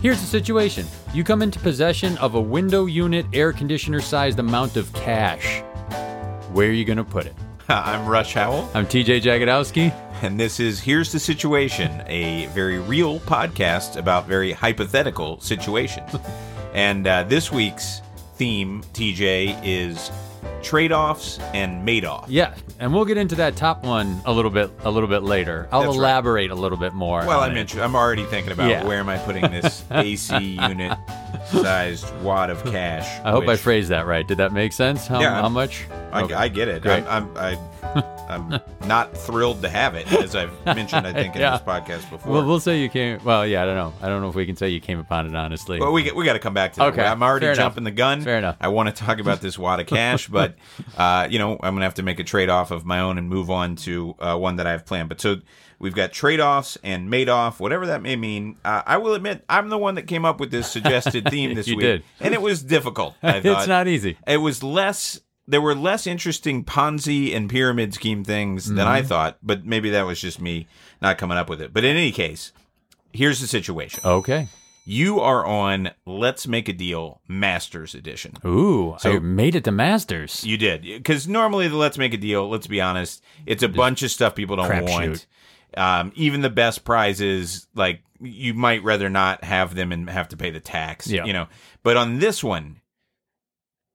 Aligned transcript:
Here's 0.00 0.18
the 0.18 0.26
situation 0.26 0.86
you 1.12 1.24
come 1.24 1.42
into 1.42 1.58
possession 1.58 2.16
of 2.18 2.34
a 2.34 2.40
window 2.40 2.86
unit 2.86 3.26
air 3.34 3.52
conditioner 3.52 4.00
sized 4.00 4.38
amount 4.38 4.78
of 4.78 4.90
cash. 4.94 5.60
Where 6.54 6.70
are 6.70 6.72
you 6.72 6.86
going 6.86 6.96
to 6.96 7.04
put 7.04 7.26
it? 7.26 7.34
I'm 7.68 8.06
Rush 8.08 8.32
Howell, 8.32 8.70
I'm 8.72 8.86
TJ 8.86 9.20
Jagodowski. 9.20 9.92
and 10.22 10.40
this 10.40 10.58
is 10.58 10.80
Here's 10.80 11.12
the 11.12 11.20
Situation, 11.20 12.02
a 12.06 12.46
very 12.46 12.78
real 12.78 13.20
podcast 13.20 13.96
about 13.98 14.26
very 14.26 14.52
hypothetical 14.52 15.38
situations. 15.40 16.16
and 16.72 17.06
uh, 17.06 17.24
this 17.24 17.52
week's 17.52 18.00
theme, 18.36 18.82
TJ, 18.94 19.60
is 19.62 20.10
trade 20.62 20.92
offs 20.92 21.38
and 21.54 21.86
Madoff. 21.86 22.26
Yeah, 22.28 22.54
and 22.78 22.92
we'll 22.94 23.04
get 23.04 23.16
into 23.16 23.34
that 23.36 23.56
top 23.56 23.82
one 23.84 24.20
a 24.26 24.32
little 24.32 24.50
bit 24.50 24.70
a 24.84 24.90
little 24.90 25.08
bit 25.08 25.22
later. 25.22 25.68
I'll 25.72 25.80
That's 25.82 25.90
right. 25.92 25.98
elaborate 25.98 26.50
a 26.50 26.54
little 26.54 26.78
bit 26.78 26.92
more. 26.92 27.20
Well, 27.20 27.40
on 27.40 27.48
I 27.48 27.52
it. 27.52 27.54
mentioned 27.54 27.82
I'm 27.82 27.94
already 27.96 28.24
thinking 28.24 28.52
about 28.52 28.68
Yeah. 28.70 28.84
where 28.84 28.98
am 29.00 29.08
I 29.08 29.18
putting 29.18 29.42
this 29.50 29.84
AC 29.90 30.36
unit 30.38 30.96
sized 31.50 32.14
wad 32.22 32.50
of 32.50 32.62
cash. 32.72 33.20
I 33.24 33.30
hope 33.30 33.48
I 33.48 33.56
phrased 33.56 33.90
that 33.90 34.06
right. 34.06 34.26
Did 34.26 34.38
that 34.38 34.52
make 34.52 34.72
sense? 34.72 35.06
How, 35.06 35.20
Yeah, 35.20 35.40
how 35.40 35.48
much? 35.48 35.86
I, 36.12 36.22
Okay. 36.22 36.34
I 36.34 36.48
get 36.48 36.68
it. 36.68 36.82
Great. 36.82 37.04
I'm, 37.04 37.30
I'm, 37.36 37.58
I, 37.82 38.02
I'm 38.28 38.60
not 38.86 39.16
thrilled 39.16 39.62
to 39.62 39.68
have 39.68 39.94
it, 39.94 40.12
as 40.12 40.34
I've 40.36 40.52
mentioned, 40.66 41.06
I 41.06 41.12
think, 41.12 41.34
in 41.34 41.40
Yeah. 41.40 41.52
this 41.58 41.62
podcast 41.66 42.08
before. 42.10 42.32
Well, 42.32 42.46
we'll 42.46 42.60
say 42.60 42.80
you 42.80 42.88
came. 42.88 43.22
Well, 43.24 43.46
yeah, 43.46 43.62
I 43.62 43.66
don't 43.66 43.74
know. 43.76 43.92
I 44.02 44.08
don't 44.08 44.20
know 44.22 44.28
if 44.28 44.34
we 44.34 44.46
can 44.46 44.54
say 44.56 44.68
you 44.68 44.80
came 44.80 44.98
upon 44.98 45.26
it 45.26 45.34
honestly. 45.34 45.80
Well, 45.80 45.92
we 45.92 46.10
we 46.12 46.24
got 46.24 46.34
to 46.34 46.38
come 46.38 46.54
back 46.54 46.72
to 46.74 46.78
that. 46.80 46.92
Okay, 46.92 47.02
I'm 47.04 47.22
already 47.22 47.44
fair 47.44 47.52
enough. 47.52 47.64
jumping 47.64 47.84
the 47.84 47.90
gun. 47.90 48.20
Fair 48.22 48.38
enough. 48.38 48.56
I 48.60 48.68
want 48.68 48.88
to 48.88 49.04
talk 49.04 49.18
about 49.18 49.40
this 49.40 49.58
wad 49.58 49.80
of 49.80 49.86
cash, 49.86 50.28
but 50.28 50.54
uh, 50.96 51.26
you 51.30 51.38
know, 51.38 51.54
I'm 51.54 51.74
gonna 51.74 51.84
have 51.84 51.94
to 51.94 52.02
make 52.02 52.18
a 52.20 52.24
trade 52.24 52.48
off 52.50 52.70
of 52.70 52.84
my 52.84 53.00
own 53.00 53.18
and 53.18 53.28
move 53.28 53.50
on 53.50 53.76
to 53.76 54.14
uh, 54.20 54.36
one 54.36 54.56
that 54.56 54.66
I 54.66 54.72
have 54.72 54.84
planned. 54.86 55.08
But 55.08 55.20
so 55.20 55.36
we've 55.80 55.94
got 55.94 56.12
trade 56.12 56.38
offs 56.38 56.78
and 56.84 57.10
made 57.10 57.28
off, 57.28 57.58
whatever 57.58 57.86
that 57.86 58.02
may 58.02 58.14
mean. 58.14 58.56
Uh, 58.64 58.82
I 58.86 58.98
will 58.98 59.14
admit, 59.14 59.44
I'm 59.48 59.68
the 59.70 59.78
one 59.78 59.96
that 59.96 60.06
came 60.06 60.24
up 60.24 60.38
with 60.38 60.52
this 60.52 60.70
suggested 60.70 61.28
theme 61.28 61.54
this 61.56 61.66
You 61.66 61.76
week, 61.76 61.84
did. 61.86 62.04
and 62.20 62.32
it 62.34 62.40
was 62.42 62.62
difficult. 62.62 63.16
I 63.22 63.36
it's 63.44 63.66
not 63.66 63.88
easy. 63.88 64.16
It 64.26 64.36
was 64.36 64.62
less. 64.62 65.20
There 65.48 65.60
were 65.60 65.74
less 65.74 66.06
interesting 66.06 66.64
Ponzi 66.64 67.34
and 67.34 67.50
pyramid 67.50 67.92
scheme 67.92 68.22
things 68.22 68.66
than 68.68 68.86
I 68.86 69.02
thought, 69.02 69.38
but 69.42 69.66
maybe 69.66 69.90
that 69.90 70.06
was 70.06 70.20
just 70.20 70.40
me 70.40 70.68
not 71.02 71.18
coming 71.18 71.36
up 71.36 71.48
with 71.50 71.60
it. 71.60 71.72
But 71.74 71.82
in 71.82 71.96
any 71.96 72.12
case, 72.12 72.52
here's 73.12 73.40
the 73.40 73.48
situation. 73.48 73.98
Okay. 74.04 74.46
You 74.86 75.20
are 75.20 75.44
on 75.44 75.90
Let's 76.06 76.46
Make 76.46 76.68
a 76.68 76.72
Deal 76.72 77.20
Masters 77.28 77.94
Edition. 77.94 78.34
Ooh, 78.46 78.96
So- 78.98 79.12
I 79.16 79.18
made 79.18 79.54
it 79.56 79.64
to 79.64 79.72
Masters. 79.72 80.44
You 80.44 80.56
did. 80.56 80.82
Because 80.82 81.26
normally 81.28 81.66
the 81.68 81.76
Let's 81.76 81.98
Make 81.98 82.14
a 82.14 82.16
Deal, 82.16 82.48
let's 82.48 82.66
be 82.66 82.80
honest, 82.80 83.22
it's 83.44 83.62
a 83.62 83.68
bunch 83.68 84.02
of 84.02 84.10
stuff 84.10 84.34
people 84.34 84.56
don't 84.56 84.88
want. 84.88 85.26
Um, 85.76 86.12
even 86.16 86.40
the 86.40 86.50
best 86.50 86.84
prizes, 86.84 87.66
like 87.74 88.02
you 88.20 88.54
might 88.54 88.82
rather 88.82 89.08
not 89.08 89.44
have 89.44 89.74
them 89.74 89.92
and 89.92 90.08
have 90.10 90.28
to 90.28 90.36
pay 90.36 90.50
the 90.50 90.60
tax. 90.60 91.06
Yeah. 91.06 91.24
You 91.24 91.32
know. 91.32 91.48
But 91.82 91.96
on 91.96 92.18
this 92.18 92.42
one, 92.44 92.80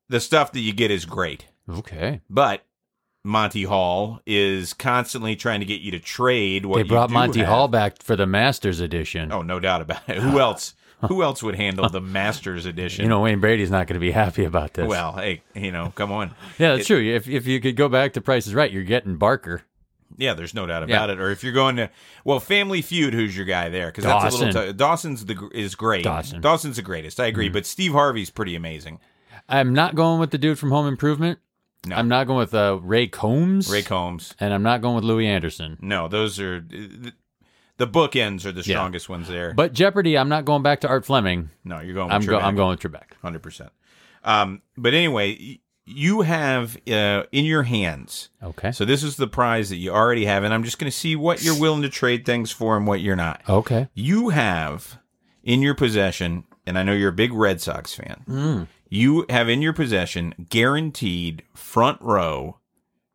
the 0.09 0.20
stuff 0.20 0.52
that 0.53 0.62
you 0.62 0.73
get 0.73 0.92
is 0.92 1.06
great. 1.06 1.46
Okay. 1.70 2.22
But 2.30 2.64
Monty 3.23 3.64
Hall 3.64 4.22
is 4.26 4.73
constantly 4.73 5.36
trying 5.36 5.59
to 5.59 5.66
get 5.66 5.81
you 5.81 5.92
to 5.92 6.00
trade 6.00 6.66
what 6.66 6.78
They 6.78 6.84
brought 6.84 7.09
Monty 7.09 7.40
have. 7.40 7.50
Hall 7.50 7.68
back 7.68 8.02
for 8.02 8.16
the 8.16 8.28
Masters 8.28 8.80
edition. 8.80 9.31
Oh, 9.31 9.42
no 9.42 9.59
doubt 9.59 9.81
about 9.81 10.08
it. 10.08 10.18
Who 10.18 10.40
else? 10.40 10.76
Who 11.09 11.22
else 11.22 11.44
would 11.44 11.56
handle 11.56 11.90
the 11.90 12.02
Masters 12.02 12.66
edition? 12.66 13.03
You 13.03 13.09
know, 13.09 13.20
Wayne 13.22 13.40
Brady's 13.42 13.70
not 13.70 13.86
going 13.88 13.96
to 13.96 14.00
be 14.00 14.12
happy 14.12 14.46
about 14.46 14.73
this. 14.73 14.88
Well, 14.88 15.14
hey, 15.14 15.42
you 15.53 15.72
know, 15.72 15.92
come 15.94 16.12
on. 16.12 16.34
yeah, 16.58 16.76
that's 16.76 16.84
it- 16.84 16.88
true. 16.88 17.16
If 17.16 17.28
if 17.28 17.46
you 17.46 17.59
could 17.59 17.76
go 17.76 17.90
back 17.90 18.14
to 18.14 18.22
Price 18.22 18.48
is 18.48 18.56
Right, 18.56 18.72
you're 18.72 18.84
getting 18.84 19.18
Barker. 19.18 19.64
Yeah, 20.17 20.34
there's 20.34 20.53
no 20.53 20.66
doubt 20.66 20.88
Yeah. 20.88 20.95
about 20.98 21.09
it. 21.09 21.20
Or 21.20 21.30
if 21.31 21.44
you're 21.44 21.52
going 21.53 21.75
to, 21.78 21.89
well, 22.23 22.39
Family 22.39 22.81
Feud, 22.81 23.14
who's 23.14 23.36
your 23.36 23.45
guy 23.45 23.70
there? 23.70 23.88
Because 23.88 24.03
that's 24.06 24.36
a 24.36 24.45
little. 24.45 24.66
T- 24.67 24.73
Dawson's 24.73 25.25
the 25.25 25.50
is 25.53 25.75
great. 25.75 26.03
Dawson. 26.03 26.42
Dawson's 26.42 26.75
the 26.78 26.81
greatest. 26.81 27.20
I 27.20 27.23
Mm-hmm. 27.23 27.30
agree. 27.30 27.50
But 27.50 27.66
Steve 27.66 27.92
Harvey's 27.94 28.30
pretty 28.30 28.56
amazing. 28.56 29.00
I'm 29.50 29.73
not 29.73 29.95
going 29.95 30.20
with 30.20 30.31
the 30.31 30.38
dude 30.38 30.58
from 30.59 30.72
Home 30.72 30.88
Improvement. 30.88 31.40
No. 31.85 31.96
I'm 31.97 32.07
not 32.07 32.25
going 32.28 32.40
with 32.40 32.53
uh, 32.56 32.80
Ray 32.81 33.07
Combs. 33.07 33.69
Ray 33.69 33.84
Combs. 33.84 34.34
And 34.40 34.53
I'm 34.53 34.63
not 34.63 34.81
going 34.81 34.96
with 34.96 35.03
Louie 35.03 35.28
Anderson. 35.28 35.78
No, 35.81 36.07
those 36.07 36.40
are 36.40 36.59
the, 36.62 37.12
the 37.78 37.85
bookends 37.88 38.44
are 38.46 38.51
the 38.51 38.62
Yeah. 38.62 38.75
strongest 38.78 39.07
ones 39.09 39.28
there. 39.28 39.53
But 39.53 39.74
Jeopardy, 39.74 40.18
I'm 40.18 40.30
not 40.30 40.46
going 40.46 40.63
back 40.63 40.81
to 40.81 40.88
Art 40.88 41.06
Fleming. 41.06 41.50
no, 41.63 41.81
you're 41.81 41.94
going. 41.94 42.07
With 42.07 42.13
I'm, 42.16 42.25
go- 42.25 42.40
I'm 42.40 42.56
going 42.56 42.69
with 42.72 42.80
Trebek. 42.80 43.13
hundred 43.22 43.44
percent. 43.44 43.69
Um, 44.24 44.62
but 44.75 44.96
anyway, 44.96 45.59
you 45.85 46.22
have 46.22 46.78
uh, 46.88 47.23
in 47.31 47.46
your 47.46 47.63
hands. 47.63 48.29
Okay. 48.41 48.72
So 48.72 48.85
this 48.85 49.03
is 49.03 49.16
the 49.18 49.28
prize 49.28 49.69
that 49.69 49.75
you 49.78 49.91
already 49.91 50.25
have, 50.25 50.44
and 50.44 50.53
I'm 50.53 50.63
just 50.63 50.79
going 50.79 50.91
to 50.91 50.97
see 50.97 51.16
what 51.16 51.44
you're 51.44 51.59
willing 51.59 51.84
to 51.84 51.90
trade 51.90 52.25
things 52.25 52.51
for 52.51 52.75
and 52.75 52.88
what 52.88 53.01
you're 53.01 53.16
not. 53.16 53.41
Okay. 53.47 53.88
You 53.94 54.29
have 54.29 54.97
in 55.44 55.62
your 55.62 55.75
possession, 55.75 56.44
and 56.66 56.78
I 56.78 56.84
know 56.84 56.94
you're 56.94 57.09
a 57.09 57.13
big 57.13 57.34
Red 57.34 57.62
Sox 57.62 57.94
fan. 57.94 58.24
Mm. 58.28 58.68
You 58.90 59.25
have 59.29 59.47
in 59.50 59.62
your 59.62 59.74
possession 59.74 60.34
guaranteed 60.50 61.44
front 61.53 62.01
row 62.01 62.57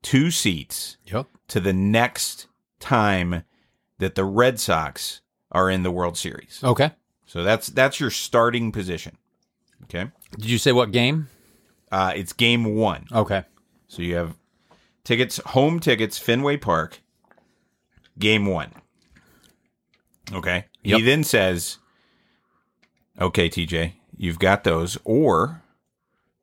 two 0.02 0.30
seats 0.30 0.96
Yep. 1.06 1.26
to 1.48 1.60
the 1.60 1.72
next 1.72 2.46
time 2.78 3.42
that 3.98 4.14
the 4.14 4.24
Red 4.24 4.58
Sox 4.60 5.20
are 5.52 5.68
in 5.68 5.82
the 5.82 5.90
World 5.90 6.16
Series. 6.16 6.60
Okay. 6.62 6.92
So 7.26 7.42
that's 7.44 7.68
that's 7.68 8.00
your 8.00 8.10
starting 8.10 8.72
position. 8.72 9.16
Okay. 9.84 10.10
Did 10.38 10.48
you 10.50 10.58
say 10.58 10.72
what 10.72 10.90
game? 10.92 11.28
Uh, 11.90 12.12
it's 12.14 12.32
game 12.32 12.76
one. 12.76 13.06
Okay. 13.12 13.44
So 13.88 14.02
you 14.02 14.14
have 14.16 14.36
tickets, 15.04 15.38
home 15.46 15.80
tickets, 15.80 16.18
Fenway 16.18 16.56
Park, 16.56 17.00
game 18.18 18.46
one. 18.46 18.72
Okay. 20.32 20.66
Yep. 20.84 20.98
He 20.98 21.04
then 21.04 21.24
says, 21.24 21.78
okay, 23.20 23.48
TJ, 23.48 23.92
you've 24.16 24.38
got 24.38 24.64
those, 24.64 24.96
or 25.04 25.62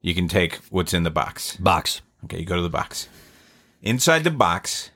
you 0.01 0.13
can 0.13 0.27
take 0.27 0.55
what's 0.69 0.93
in 0.93 1.03
the 1.03 1.09
box. 1.09 1.55
Box. 1.57 2.01
Okay, 2.25 2.39
you 2.39 2.45
go 2.45 2.57
to 2.57 2.61
the 2.61 2.69
box. 2.69 3.07
Inside 3.81 4.23
the 4.23 4.31
box 4.31 4.89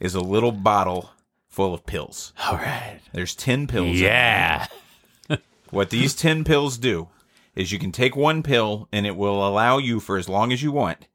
is 0.00 0.14
a 0.14 0.20
little 0.20 0.52
bottle 0.52 1.10
full 1.48 1.72
of 1.72 1.86
pills. 1.86 2.32
All 2.44 2.56
right. 2.56 3.00
There's 3.12 3.34
10 3.34 3.66
pills. 3.66 3.96
in 3.96 4.02
there. 4.02 4.02
Yeah. 4.02 4.66
What 5.70 5.90
these 5.90 6.14
10 6.14 6.44
pills 6.44 6.78
do 6.78 7.08
is 7.54 7.72
you 7.72 7.78
can 7.78 7.92
take 7.92 8.16
one 8.16 8.42
pill 8.42 8.88
and 8.92 9.06
it 9.06 9.16
will 9.16 9.46
allow 9.46 9.78
you 9.78 10.00
for 10.00 10.16
as 10.16 10.28
long 10.28 10.52
as 10.52 10.62
you 10.62 10.72
want 10.72 11.08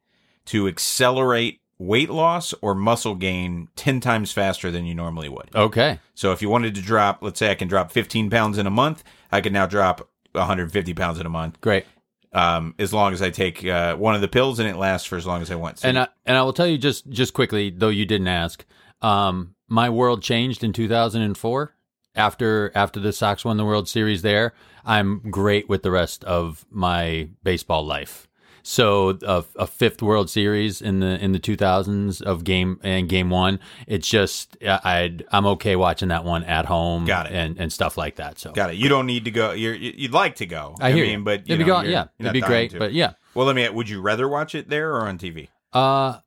to 0.46 0.68
accelerate 0.68 1.62
weight 1.78 2.10
loss 2.10 2.54
or 2.62 2.76
muscle 2.76 3.16
gain 3.16 3.70
10 3.76 4.00
times 4.02 4.32
faster 4.32 4.70
than 4.70 4.86
you 4.86 4.94
normally 4.94 5.30
would. 5.30 5.50
Okay. 5.56 6.00
So 6.14 6.32
if 6.32 6.42
you 6.42 6.50
wanted 6.50 6.76
to 6.76 6.82
drop, 6.82 7.20
let's 7.22 7.40
say 7.40 7.52
I 7.52 7.56
can 7.56 7.68
drop 7.68 7.92
15 7.92 8.30
pounds 8.30 8.58
in 8.58 8.68
a 8.68 8.72
month, 8.72 9.04
I 9.32 9.42
can 9.42 9.54
now 9.54 9.66
drop 9.66 10.10
150 10.34 10.94
pounds 10.94 11.20
in 11.20 11.26
a 11.26 11.30
month 11.30 11.60
Great. 11.62 11.86
um, 12.34 12.76
as 12.78 12.94
long 12.94 13.14
as 13.14 13.22
I 13.22 13.30
take 13.30 13.66
uh, 13.66 13.96
one 13.96 14.14
of 14.16 14.22
the 14.22 14.28
pills 14.28 14.60
and 14.60 14.68
it 14.70 14.76
lasts 14.76 15.08
for 15.08 15.18
as 15.18 15.26
long 15.26 15.42
as 15.42 15.50
I 15.50 15.56
want. 15.56 15.80
So 15.80 15.88
And 15.88 16.00
I, 16.00 16.08
and 16.26 16.38
I 16.38 16.42
will 16.44 16.54
tell 16.54 16.68
you 16.68 16.78
just 16.78 17.10
just 17.10 17.34
quickly, 17.34 17.70
though 17.70 17.90
you 17.90 18.06
didn't 18.06 18.28
ask. 18.28 18.66
Um, 19.02 19.56
my 19.70 19.90
world 19.90 20.22
changed 20.22 20.64
in 20.64 20.74
2004 20.74 21.76
after 22.16 22.72
after 22.76 23.00
the 23.00 23.14
Sox 23.14 23.46
won 23.46 23.58
the 23.58 23.66
World 23.66 23.88
Series. 23.88 24.22
There, 24.22 24.54
I'm 24.86 25.20
great 25.32 25.68
with 25.70 25.84
the 25.84 25.92
rest 25.92 26.24
of 26.24 26.66
my 26.72 27.30
baseball 27.44 27.86
life. 27.86 28.28
So 28.62 29.18
a, 29.26 29.44
a 29.56 29.66
fifth 29.66 30.02
World 30.02 30.30
Series 30.30 30.82
in 30.82 31.00
the 31.00 31.18
in 31.24 31.32
the 31.32 31.40
2000s 31.40 32.22
of 32.22 32.44
game 32.44 32.80
and 32.84 33.08
game 33.08 33.30
one. 33.30 33.60
It's 33.88 34.08
just 34.08 34.58
I 34.62 34.80
I'd, 34.84 35.26
I'm 35.32 35.46
okay 35.48 35.76
watching 35.78 36.10
that 36.10 36.26
one 36.26 36.44
at 36.44 36.66
home. 36.66 37.06
Got 37.06 37.28
it. 37.28 37.32
and 37.34 37.58
and 37.58 37.72
stuff 37.74 37.98
like 37.98 38.18
that. 38.18 38.38
So 38.38 38.52
Got 38.52 38.72
it. 38.72 38.76
You 38.76 38.90
don't 38.90 39.06
need 39.08 39.26
to 39.26 39.32
go. 39.32 39.54
You're, 39.54 39.74
you- 39.74 39.94
you'd 39.96 40.12
like 40.14 40.36
to 40.36 40.46
go. 40.46 40.76
I 40.82 40.92
hear 40.92 41.06
mean, 41.06 41.20
you. 41.20 41.26
but 41.26 41.48
you 41.48 41.56
it'd 41.56 41.66
be 41.66 41.72
know, 41.72 41.78
go- 41.78 41.82
you're- 41.82 41.94
yeah, 41.94 42.06
it'd 42.20 42.34
be 42.34 42.42
great. 42.42 42.78
But 42.78 42.94
yeah, 42.94 43.14
well, 43.34 43.48
let 43.48 43.56
me. 43.56 43.68
Would 43.68 43.88
you 43.90 44.02
rather 44.02 44.28
watch 44.28 44.54
it 44.54 44.70
there 44.70 44.94
or 44.94 45.08
on 45.08 45.18
TV? 45.18 45.48
Uh, 45.74 46.20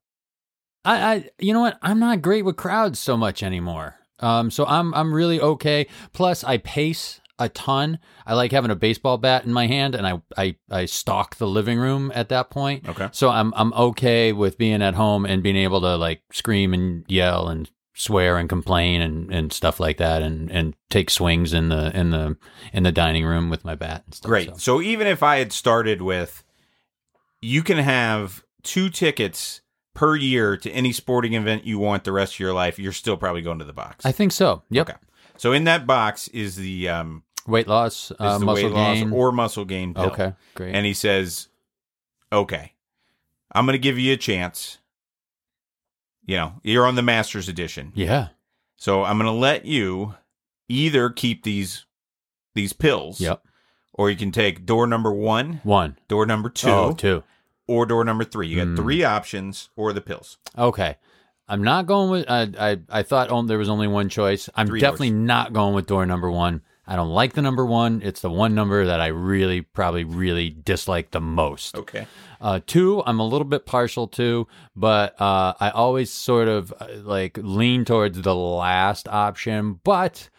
I, 0.85 1.15
I, 1.15 1.31
you 1.39 1.53
know 1.53 1.61
what? 1.61 1.79
I'm 1.83 2.01
not 2.01 2.23
great 2.23 2.45
with 2.45 2.57
crowds 2.57 2.99
so 2.99 3.17
much 3.17 3.43
anymore. 3.43 3.97
Um, 4.19 4.51
so 4.51 4.65
I'm, 4.67 4.95
I'm 4.95 5.13
really 5.13 5.41
okay. 5.41 5.87
Plus, 6.13 6.45
I 6.45 6.59
pace 6.59 7.21
a 7.39 7.49
ton. 7.49 7.99
I 8.27 8.35
like 8.35 8.53
having 8.53 8.71
a 8.71 8.77
baseball 8.77 9.19
bat 9.19 9.45
in 9.45 9.53
my 9.53 9.67
hand, 9.67 9.95
and 9.95 10.07
I, 10.07 10.23
I, 10.37 10.57
I 10.71 10.85
stalk 10.85 11.37
the 11.37 11.47
living 11.47 11.79
room 11.79 12.13
at 12.15 12.29
that 12.29 12.51
point. 12.51 12.89
Okay. 12.89 13.09
So 13.13 13.31
I'm, 13.31 13.53
I'm 13.57 13.73
okay 13.73 14.33
with 14.33 14.59
being 14.59 14.83
at 14.83 14.95
home 14.95 15.25
and 15.25 15.43
being 15.43 15.57
able 15.57 15.81
to 15.81 15.97
like 15.97 16.23
scream 16.33 16.73
and 16.75 17.05
yell 17.09 17.49
and 17.49 17.71
swear 17.95 18.39
and 18.39 18.49
complain 18.49 19.01
and, 19.01 19.33
and 19.33 19.53
stuff 19.53 19.81
like 19.81 19.99
that, 19.99 20.23
and, 20.23 20.51
and 20.51 20.75
take 20.89 21.11
swings 21.11 21.53
in 21.53 21.69
the, 21.69 21.97
in 21.97 22.11
the, 22.11 22.37
in 22.73 22.83
the 22.83 22.93
dining 22.93 23.25
room 23.25 23.51
with 23.51 23.65
my 23.65 23.75
bat 23.75 24.03
and 24.07 24.15
stuff. 24.15 24.29
Great. 24.29 24.49
So. 24.49 24.57
So 24.57 24.83
even 24.83 25.07
if 25.07 25.23
I 25.23 25.39
had 25.39 25.53
started 25.53 26.01
with, 26.01 26.45
you 27.41 27.63
can 27.63 27.79
have 27.79 28.45
two 28.63 28.89
tickets 28.89 29.61
per 29.95 30.17
year 30.17 30.57
to 30.57 30.71
any 30.71 30.93
sporting 30.93 31.35
event 31.35 31.67
you 31.67 31.79
want 31.79 32.05
the 32.05 32.13
rest 32.13 32.35
of 32.35 32.41
your 32.41 32.55
life. 32.55 32.79
You're 32.79 32.93
still 32.93 33.17
probably 33.17 33.43
going 33.43 33.59
to 33.59 33.65
the 33.65 33.73
box. 33.73 34.07
I 34.07 34.13
think 34.13 34.33
so. 34.33 34.63
Yep. 34.71 34.89
Okay. 34.89 34.99
So 35.37 35.53
in 35.53 35.65
that 35.65 35.87
box 35.87 36.29
is 36.29 36.57
the 36.57 36.89
um 36.89 37.23
Weight 37.47 37.67
loss, 37.67 38.13
is 38.13 38.17
uh, 38.21 38.39
the 38.39 38.45
muscle 38.45 38.65
weight 38.69 38.73
loss 38.73 39.13
or 39.13 39.33
muscle 39.33 39.65
gain 39.65 39.95
pill. 39.95 40.05
okay. 40.07 40.33
Great. 40.55 40.75
And 40.77 40.87
he 40.87 40.95
says, 40.95 41.49
"Okay, 42.33 42.73
I'm 43.51 43.67
going 43.67 43.75
to 43.75 43.79
give 43.81 43.99
you 43.99 44.13
a 44.13 44.17
chance. 44.17 44.79
You 46.25 46.37
know, 46.37 46.53
you're 46.63 46.87
on 46.87 46.95
the 46.95 47.03
Masters 47.03 47.49
edition, 47.49 47.91
yeah. 47.97 48.29
so 48.77 49.03
I'm 49.03 49.19
going 49.19 49.27
to 49.27 49.37
let 49.37 49.65
you 49.65 50.15
either 50.69 51.11
keep 51.11 51.43
these 51.43 51.85
these 52.55 52.73
pills, 52.73 53.21
Yep. 53.21 53.43
or 53.93 54.09
you 54.09 54.17
can 54.17 54.31
take 54.31 54.65
door 54.65 54.87
number 54.87 55.11
one, 55.13 55.61
One. 55.65 55.99
door 56.07 56.25
number 56.27 56.49
two, 56.49 56.69
Oh, 56.71 56.93
two. 56.93 57.25
or 57.67 57.87
door 57.87 58.05
number 58.05 58.23
three. 58.23 58.47
You 58.47 58.57
got 58.59 58.69
Hmm. 58.69 58.77
three 58.77 59.03
options, 59.03 59.69
or 59.75 59.93
the 59.93 60.01
pills. 60.01 60.39
Okay. 60.57 60.97
I'm 61.53 61.63
not 61.63 61.87
going 61.87 62.11
with. 62.11 62.31
I 62.31 62.49
I, 62.59 62.79
I 62.89 63.03
thought 63.03 63.31
oh, 63.31 63.43
there 63.43 63.59
was 63.59 63.69
only 63.69 63.87
one 63.87 64.09
choice. 64.09 64.49
I'm 64.55 64.67
Three 64.67 64.81
definitely 64.81 65.11
not 65.11 65.53
going 65.53 65.75
with 65.75 65.87
door 65.87 66.07
number 66.07 66.31
one. 66.31 66.63
I 66.87 66.97
don't 66.97 67.11
like 67.11 67.35
the 67.35 67.43
number 67.43 67.65
one. 67.67 68.01
It's 68.03 68.23
the 68.23 68.31
one 68.31 68.55
number 68.55 68.87
that 68.87 69.01
I 69.01 69.09
really, 69.09 69.61
probably, 69.61 70.03
really 70.05 70.51
dislike 70.51 71.11
the 71.11 71.21
most. 71.21 71.77
Okay. 71.77 72.07
Uh, 72.41 72.61
two, 72.67 73.03
I'm 73.07 73.21
a 73.21 73.27
little 73.27 73.45
bit 73.45 73.67
partial 73.67 74.09
to, 74.09 74.49
but 74.75 75.21
uh, 75.21 75.53
I 75.61 75.71
always 75.71 76.11
sort 76.11 76.49
of 76.49 76.73
uh, 76.81 76.89
like 77.03 77.39
lean 77.41 77.85
towards 77.85 78.21
the 78.21 78.35
last 78.35 79.07
option. 79.07 79.79
But 79.85 80.31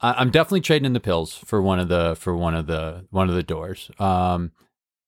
I- 0.00 0.14
I'm 0.14 0.30
definitely 0.30 0.62
trading 0.62 0.86
in 0.86 0.92
the 0.92 1.00
pills 1.00 1.34
for 1.34 1.60
one 1.60 1.80
of 1.80 1.88
the 1.88 2.14
for 2.14 2.36
one 2.36 2.54
of 2.54 2.66
the 2.68 3.06
one 3.10 3.28
of 3.28 3.34
the 3.34 3.42
doors. 3.42 3.90
Um, 3.98 4.52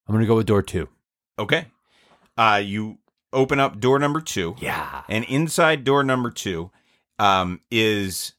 I'm 0.09 0.15
gonna 0.15 0.27
go 0.27 0.37
with 0.37 0.47
door 0.47 0.63
two. 0.63 0.89
Okay. 1.39 1.67
Uh, 2.37 2.61
you 2.63 2.99
open 3.35 3.61
up 3.61 3.79
door 3.81 3.99
number 3.99 4.21
two. 4.21 4.57
Yeah. 4.61 5.03
and 5.09 5.25
inside 5.27 5.85
door 5.85 6.03
number 6.05 6.31
two 6.31 6.71
um, 7.19 7.61
is 7.71 8.33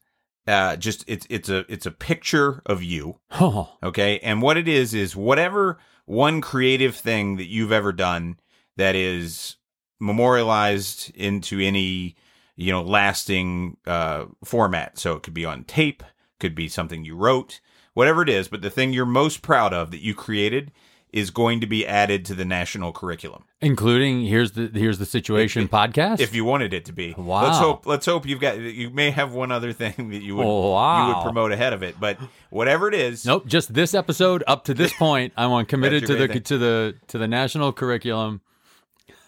uh, 0.48 0.76
just 0.76 1.04
it's 1.08 1.26
it's 1.30 1.50
a 1.50 1.66
it's 1.72 1.86
a 1.86 1.92
picture 1.92 2.62
of 2.66 2.82
you 2.84 3.20
Oh, 3.32 3.72
okay 3.84 4.20
and 4.20 4.42
what 4.42 4.58
it 4.58 4.68
is 4.68 4.94
is 4.94 5.16
whatever 5.16 5.78
one 6.06 6.40
creative 6.42 6.96
thing 6.96 7.38
that 7.38 7.48
you've 7.48 7.72
ever 7.72 7.92
done 7.92 8.40
that 8.78 8.96
is 8.96 9.56
memorialized 10.00 11.12
into 11.16 11.60
any 11.60 12.16
you 12.56 12.72
know 12.72 12.82
lasting 12.84 13.78
uh, 13.86 14.26
format 14.44 14.98
so 14.98 15.14
it 15.16 15.24
could 15.24 15.34
be 15.34 15.46
on 15.46 15.64
tape 15.66 16.04
could 16.40 16.56
be 16.56 16.68
something 16.70 17.04
you 17.04 17.16
wrote 17.16 17.60
whatever 17.94 18.22
it 18.22 18.30
is 18.30 18.48
but 18.48 18.62
the 18.62 18.70
thing 18.70 18.94
you're 18.94 19.06
most 19.06 19.42
proud 19.42 19.74
of 19.74 19.92
that 19.92 20.02
you 20.04 20.14
created 20.16 20.72
is 21.16 21.32
going 21.32 21.62
to 21.62 21.66
be 21.66 21.88
added 21.88 22.26
to 22.26 22.36
the 22.36 22.46
national 22.46 22.92
curriculum 22.92 23.44
including 23.62 24.22
here's 24.26 24.52
the 24.52 24.70
here's 24.74 25.00
the 25.00 25.06
situation 25.08 25.64
If- 25.64 25.72
podcast. 25.72 26.20
if 26.20 26.36
you 26.36 26.46
wanted 26.46 26.72
it 26.74 26.86
to 26.86 26.92
be. 26.94 27.16
Wow. 27.18 27.44
Let's 27.46 27.58
hope. 27.58 27.88
Let's 27.88 28.06
hope 28.06 28.28
you've 28.28 28.40
got. 28.40 28.60
You 28.60 28.92
may 28.92 29.10
have 29.10 29.34
one 29.34 29.52
other 29.52 29.74
thing 29.74 30.10
that 30.12 30.22
you 30.22 30.36
would 30.36 30.46
Oh, 30.46 30.72
wow. 30.74 31.08
you 31.10 31.16
would 31.16 31.24
promote 31.24 31.52
ahead 31.52 31.74
of 31.74 31.82
it, 31.82 31.96
but 32.00 32.20
whatever 32.52 32.88
it 32.88 32.94
is, 32.94 33.26
Nope, 33.26 33.48
just 33.48 33.74
this 33.74 33.96
episode 33.96 34.44
up 34.46 34.66
to 34.66 34.76
this 34.76 34.94
point, 34.94 35.34
I 35.36 35.48
want 35.48 35.68
committed 35.74 36.06
to 36.06 36.16
the 36.16 36.28
thing. 36.28 36.44
to 36.44 36.58
the 36.60 36.96
to 37.08 37.18
the 37.18 37.28
national 37.28 37.74
curriculum. 37.74 38.42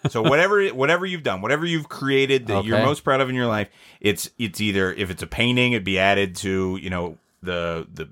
so 0.08 0.22
whatever 0.22 0.64
whatever 0.68 1.04
you've 1.06 1.24
done, 1.24 1.40
whatever 1.40 1.66
you've 1.66 1.88
created 1.88 2.46
that 2.46 2.64
you're 2.64 2.78
most 2.84 3.02
proud 3.02 3.20
of 3.20 3.28
in 3.28 3.34
your 3.34 3.46
life, 3.46 3.68
it's 4.00 4.30
it's 4.38 4.60
either 4.60 4.92
if 4.92 5.10
it's 5.10 5.22
a 5.22 5.26
painting, 5.26 5.72
it'd 5.72 5.84
be 5.84 5.98
added 5.98 6.36
to 6.36 6.78
you 6.80 6.90
know 6.90 7.18
the 7.42 7.88
the 7.92 8.08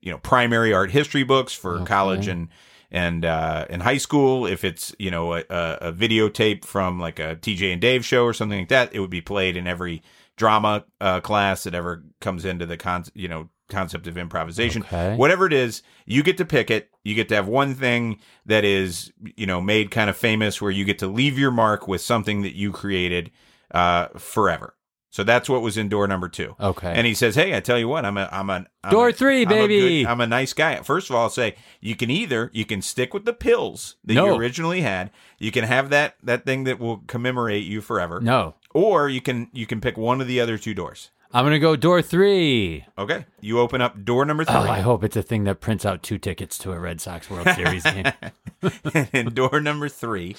you 0.00 0.10
know 0.12 0.18
primary 0.18 0.72
art 0.72 0.90
history 0.90 1.24
books 1.24 1.52
for 1.52 1.74
Okay. 1.76 1.84
college 1.84 2.28
and 2.28 2.48
and 2.96 3.26
uh, 3.26 3.66
in 3.68 3.80
high 3.80 3.98
school. 3.98 4.46
If 4.46 4.64
it's 4.64 4.94
you 4.98 5.10
know 5.10 5.34
a, 5.34 5.44
a, 5.50 5.92
videotape 5.92 6.64
from 6.64 6.98
like 6.98 7.18
a 7.18 7.36
TJ 7.36 7.72
and 7.72 7.80
Dave 7.80 8.04
show 8.04 8.24
or 8.24 8.32
something 8.32 8.58
like 8.58 8.68
that, 8.70 8.94
it 8.94 9.00
would 9.00 9.10
be 9.10 9.20
played 9.20 9.56
in 9.56 9.66
every 9.66 10.02
drama 10.36 10.84
uh, 11.00 11.20
class 11.20 11.64
that 11.64 11.74
ever 11.74 12.02
comes 12.20 12.46
into 12.46 12.64
the 12.64 12.78
con 12.78 13.04
you 13.14 13.28
know 13.28 13.50
concept 13.68 14.06
of 14.06 14.16
improvisation. 14.16 14.82
Okay. 14.82 15.14
Whatever 15.14 15.46
it 15.46 15.52
is, 15.52 15.82
you 16.06 16.22
get 16.22 16.38
to 16.38 16.46
pick 16.46 16.70
it. 16.70 16.88
You 17.04 17.14
get 17.14 17.28
to 17.28 17.34
have 17.34 17.48
one 17.48 17.74
thing 17.74 18.18
that 18.46 18.64
is 18.64 19.12
you 19.36 19.46
know 19.46 19.60
made 19.60 19.90
kind 19.90 20.08
of 20.08 20.16
famous, 20.16 20.62
where 20.62 20.70
you 20.70 20.86
get 20.86 20.98
to 21.00 21.06
leave 21.06 21.38
your 21.38 21.50
mark 21.50 21.86
with 21.86 22.00
something 22.00 22.42
that 22.42 22.56
you 22.56 22.72
created 22.72 23.30
uh, 23.72 24.08
forever. 24.16 24.74
So 25.16 25.24
that's 25.24 25.48
what 25.48 25.62
was 25.62 25.78
in 25.78 25.88
door 25.88 26.06
number 26.06 26.28
two. 26.28 26.54
Okay. 26.60 26.92
And 26.94 27.06
he 27.06 27.14
says, 27.14 27.36
"Hey, 27.36 27.56
I 27.56 27.60
tell 27.60 27.78
you 27.78 27.88
what, 27.88 28.04
I'm 28.04 28.18
a, 28.18 28.28
I'm 28.30 28.50
a 28.50 28.66
I'm 28.84 28.90
Door 28.90 29.08
a- 29.08 29.12
three, 29.14 29.46
I'm 29.46 29.50
a 29.50 29.54
good- 29.54 29.68
baby." 29.68 30.06
I'm 30.06 30.20
a 30.20 30.26
nice 30.26 30.52
guy. 30.52 30.76
First 30.82 31.08
of 31.08 31.16
all, 31.16 31.22
I'll 31.22 31.30
say 31.30 31.54
you 31.80 31.96
can 31.96 32.10
either 32.10 32.50
you 32.52 32.66
can 32.66 32.82
stick 32.82 33.14
with 33.14 33.24
the 33.24 33.32
pills 33.32 33.96
that 34.04 34.12
No. 34.12 34.26
you 34.26 34.34
originally 34.34 34.82
had. 34.82 35.10
You 35.38 35.50
can 35.52 35.64
have 35.64 35.88
that 35.88 36.16
that 36.22 36.44
thing 36.44 36.64
that 36.64 36.78
will 36.78 36.98
commemorate 37.06 37.64
you 37.64 37.80
forever. 37.80 38.20
no. 38.20 38.56
Or 38.74 39.08
you 39.08 39.22
can 39.22 39.48
you 39.54 39.64
can 39.66 39.80
pick 39.80 39.96
one 39.96 40.20
of 40.20 40.26
the 40.26 40.38
other 40.38 40.58
two 40.58 40.74
doors. 40.74 41.10
I'm 41.32 41.46
gonna 41.46 41.58
go 41.58 41.76
door 41.76 42.02
three. 42.02 42.84
Okay, 42.98 43.24
you 43.40 43.58
open 43.58 43.80
up 43.80 44.04
door 44.04 44.26
number 44.26 44.44
three. 44.44 44.54
Oh, 44.54 44.68
I 44.68 44.80
hope 44.80 45.02
it's 45.02 45.16
a 45.16 45.22
thing 45.22 45.44
that 45.44 45.60
prints 45.62 45.86
out 45.86 46.02
two 46.02 46.18
tickets 46.18 46.58
to 46.58 46.72
a 46.72 46.78
Red 46.78 47.00
Sox 47.00 47.30
World 47.30 47.48
Series 47.54 47.84
game. 47.84 48.12
and 49.14 49.34
door 49.34 49.60
number 49.62 49.88
three, 49.88 50.36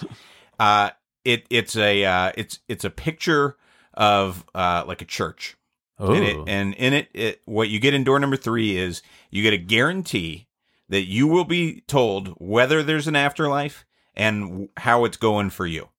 uh, 0.59 0.91
it 1.25 1.47
it's 1.49 1.75
a 1.75 2.05
uh, 2.05 2.31
it's 2.37 2.59
it's 2.67 2.85
a 2.85 2.91
picture 2.91 3.57
of 3.97 4.45
uh, 4.55 4.85
like 4.87 5.01
a 5.01 5.05
church. 5.05 5.57
And, 5.99 6.23
it, 6.23 6.37
and 6.45 6.73
in 6.75 6.93
it, 6.93 7.09
it, 7.13 7.41
what 7.45 7.69
you 7.69 7.79
get 7.79 7.95
in 7.95 8.03
door 8.03 8.19
number 8.19 8.37
three 8.37 8.77
is 8.77 9.01
you 9.31 9.41
get 9.41 9.53
a 9.53 9.57
guarantee 9.57 10.47
that 10.89 11.05
you 11.05 11.27
will 11.27 11.43
be 11.43 11.81
told 11.87 12.35
whether 12.37 12.83
there's 12.83 13.07
an 13.07 13.15
afterlife 13.15 13.83
and 14.15 14.47
w- 14.47 14.69
how 14.77 15.05
it's 15.05 15.17
going 15.17 15.49
for 15.49 15.65
you. 15.65 15.89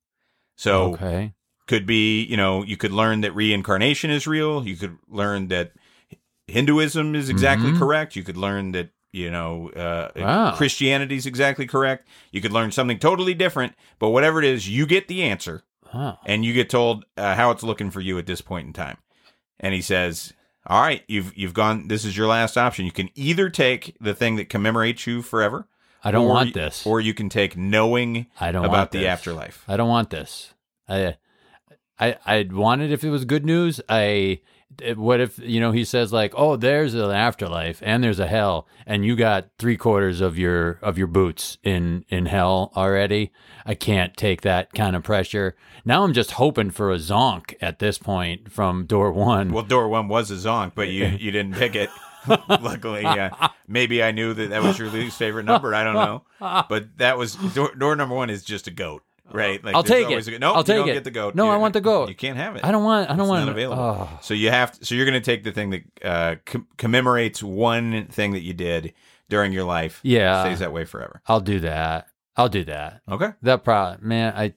So 0.57 0.93
okay. 0.95 1.35
could 1.67 1.85
be, 1.85 2.23
you 2.23 2.37
know, 2.37 2.63
you 2.63 2.77
could 2.77 2.93
learn 2.93 3.23
that 3.23 3.35
reincarnation 3.35 4.11
is 4.11 4.27
real. 4.27 4.65
You 4.67 4.77
could 4.77 4.99
learn 5.09 5.49
that 5.49 5.73
Hinduism 6.47 7.15
is 7.15 7.29
exactly 7.29 7.73
Mhm. 7.73 7.79
correct. 7.79 8.17
You 8.17 8.23
could 8.23 8.37
learn 8.37 8.73
that, 8.73 8.91
you 9.13 9.31
know, 9.31 9.71
uh, 9.71 10.11
Wow. 10.17 10.53
Christianity 10.53 11.17
is 11.17 11.27
exactly 11.27 11.67
correct. 11.67 12.09
You 12.31 12.41
could 12.41 12.53
learn 12.53 12.71
something 12.71 12.99
totally 12.99 13.35
different, 13.35 13.75
but 13.99 14.11
whatever 14.11 14.39
it 14.39 14.47
is, 14.47 14.69
you 14.69 14.87
get 14.87 15.09
the 15.09 15.23
answer 15.23 15.65
Oh. 15.95 16.19
and 16.27 16.45
you 16.45 16.53
get 16.53 16.69
told 16.71 17.05
uh, 17.17 17.35
how 17.35 17.51
it's 17.51 17.63
looking 17.63 17.91
for 17.91 18.01
you 18.01 18.19
at 18.19 18.27
this 18.27 18.41
point 18.41 18.67
in 18.67 18.73
time. 18.73 18.99
And 19.61 19.75
he 19.75 19.81
says, 19.81 20.33
"All 20.67 20.81
right, 20.81 21.03
you've 21.09 21.37
you've 21.37 21.55
gone. 21.55 21.89
This 21.89 22.05
is 22.05 22.17
your 22.17 22.27
last 22.27 22.57
option. 22.57 22.85
You 22.85 22.93
can 22.93 23.11
either 23.15 23.49
take 23.49 23.97
the 24.01 24.15
thing 24.15 24.37
that 24.37 24.49
commemorates 24.49 25.07
you 25.07 25.23
forever. 25.23 25.67
I 26.05 26.11
don't 26.11 26.29
want 26.29 26.49
you- 26.49 26.53
this. 26.55 26.87
or 26.87 27.01
you 27.01 27.13
can 27.15 27.29
take 27.29 27.57
knowing 27.57 28.27
I 28.41 28.53
don't 28.53 28.65
about 28.65 28.93
the 28.93 29.07
afterlife. 29.09 29.65
I 29.67 29.77
don't 29.77 29.89
want 29.89 30.11
this. 30.11 30.55
I, 30.89 31.17
I, 31.99 32.17
I'd 32.25 32.53
want 32.53 32.83
it 32.83 32.93
if 32.93 33.03
it 33.03 33.11
was 33.11 33.25
good 33.25 33.45
news. 33.45 33.81
I, 33.89 34.41
what 34.97 35.21
if 35.21 35.39
you 35.39 35.61
know 35.61 35.73
he 35.73 35.85
says 35.85 36.13
like, 36.13 36.33
oh, 36.37 36.57
there's 36.57 36.95
an 36.95 37.11
afterlife 37.11 37.81
and 37.83 38.03
there's 38.03 38.21
a 38.21 38.27
hell, 38.27 38.67
and 38.87 39.05
you 39.05 39.17
got 39.17 39.49
three 39.59 39.77
quarters 39.77 40.21
of 40.21 40.39
your 40.39 40.79
of 40.83 40.99
your 40.99 41.07
boots 41.07 41.59
in 41.63 42.05
in 42.09 42.27
hell 42.27 42.73
already. 42.77 43.33
I 43.67 43.75
can't 43.75 44.17
take 44.17 44.43
that 44.43 44.73
kind 44.73 44.95
of 44.95 45.03
pressure. 45.03 45.57
Now 45.85 46.05
I'm 46.05 46.13
just 46.13 46.33
hoping 46.33 46.71
for 46.71 46.93
a 46.93 46.97
zonk 46.97 47.55
at 47.61 47.79
this 47.79 47.99
point 47.99 48.53
from 48.53 48.87
door 48.87 49.13
one. 49.13 49.53
Well, 49.53 49.65
door 49.65 49.89
one 49.89 50.09
was 50.09 50.31
a 50.31 50.35
zonk, 50.35 50.73
but 50.75 50.89
you 50.89 51.07
you 51.07 51.31
didn't 51.31 51.55
pick 51.55 51.75
it. 51.75 51.91
Luckily, 52.49 53.03
yeah. 53.03 53.49
Maybe 53.67 54.03
I 54.03 54.11
knew 54.11 54.35
that 54.35 54.51
that 54.51 54.63
was 54.63 54.79
your 54.79 54.91
least 54.91 55.19
favorite 55.19 55.45
number. 55.45 55.75
I 55.75 55.85
don't 55.85 55.95
know, 55.95 56.25
but 56.69 56.99
that 56.99 57.17
was 57.17 57.35
door, 57.35 57.75
door 57.75 57.97
number 57.97 58.15
one 58.15 58.29
is 58.29 58.45
just 58.45 58.67
a 58.67 58.71
goat, 58.71 59.03
right? 59.33 59.63
Like 59.65 59.75
I'll 59.75 59.83
take 59.83 60.09
it. 60.11 60.39
No, 60.41 60.53
I'll 60.53 60.59
you 60.59 60.65
take 60.65 60.77
don't 60.77 60.89
it. 60.89 60.95
get 60.95 61.05
the 61.05 61.11
goat. 61.11 61.35
No, 61.35 61.45
I 61.47 61.51
You're- 61.53 61.61
want 61.61 61.75
the 61.75 61.81
goat. 61.81 62.09
You 62.09 62.15
can't 62.15 62.37
have 62.37 62.57
it. 62.57 62.65
I 62.65 62.71
don't 62.73 62.85
want. 62.85 63.09
I 63.11 63.13
don't 63.15 63.21
It's 63.23 63.29
want 63.29 63.47
not 63.47 63.53
available. 63.53 63.83
Oh. 63.83 64.19
So 64.23 64.35
you 64.35 64.51
have. 64.51 64.73
To, 64.79 64.85
so 64.85 64.95
you're 64.95 65.07
going 65.07 65.21
to 65.21 65.25
take 65.25 65.45
the 65.45 65.53
thing 65.53 65.71
that 65.71 65.83
uh, 66.05 66.37
com- 66.47 66.67
commemorates 66.77 67.43
one 67.43 68.07
thing 68.09 68.33
that 68.33 68.43
you 68.43 68.55
did 68.55 68.93
during 69.29 69.53
your 69.53 69.65
life. 69.65 70.01
Yeah. 70.03 70.43
stays 70.45 70.59
that 70.61 70.73
way 70.73 70.85
forever. 70.85 71.21
I'll 71.27 71.41
do 71.41 71.61
that. 71.61 72.09
I'll 72.37 72.49
do 72.49 72.65
that. 72.65 73.03
Okay. 73.11 73.31
That 73.43 73.65
probably, 73.65 74.07
man, 74.07 74.33
I 74.37 74.55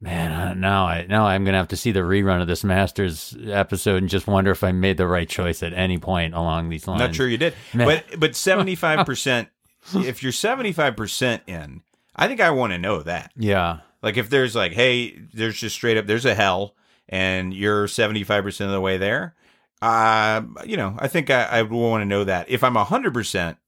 man, 0.00 0.32
I, 0.32 0.54
now 0.54 0.86
I 0.86 1.06
now 1.08 1.26
I'm 1.26 1.44
gonna 1.44 1.58
have 1.58 1.68
to 1.68 1.76
see 1.76 1.92
the 1.92 2.00
rerun 2.00 2.40
of 2.40 2.46
this 2.48 2.64
Masters 2.64 3.36
episode 3.46 3.96
and 4.02 4.08
just 4.08 4.26
wonder 4.26 4.50
if 4.50 4.64
I 4.64 4.72
made 4.72 4.96
the 4.96 5.06
right 5.06 5.28
choice 5.28 5.62
at 5.62 5.72
any 5.72 5.98
point 5.98 6.34
along 6.34 6.68
these 6.68 6.86
lines. 6.88 7.00
Not 7.00 7.14
sure 7.14 7.28
you 7.28 7.36
did, 7.38 7.54
Man. 7.74 7.86
but 7.86 8.18
but 8.20 8.36
seventy 8.36 8.74
five 8.74 9.04
percent. 9.04 9.48
If 9.94 10.22
you're 10.22 10.32
seventy 10.32 10.72
five 10.72 10.96
percent 10.96 11.42
in, 11.46 11.82
I 12.18 12.28
think 12.28 12.40
I 12.40 12.50
want 12.50 12.72
to 12.72 12.78
know 12.78 13.02
that. 13.02 13.32
Yeah. 13.36 13.78
Like 14.02 14.16
if 14.16 14.30
there's 14.30 14.54
like, 14.54 14.72
hey, 14.72 15.18
there's 15.32 15.58
just 15.58 15.74
straight 15.74 15.96
up, 15.96 16.06
there's 16.06 16.26
a 16.26 16.34
hell, 16.34 16.74
and 17.08 17.54
you're 17.54 17.88
seventy 17.88 18.24
five 18.24 18.44
percent 18.44 18.68
of 18.68 18.74
the 18.74 18.80
way 18.80 18.96
there. 18.96 19.34
Uh, 19.80 20.42
you 20.64 20.76
know, 20.76 20.96
I 20.98 21.08
think 21.08 21.30
I, 21.30 21.44
I 21.44 21.62
want 21.62 22.02
to 22.02 22.06
know 22.06 22.24
that. 22.24 22.48
If 22.48 22.62
I'm 22.64 22.74
hundred 22.74 23.14
percent, 23.14 23.58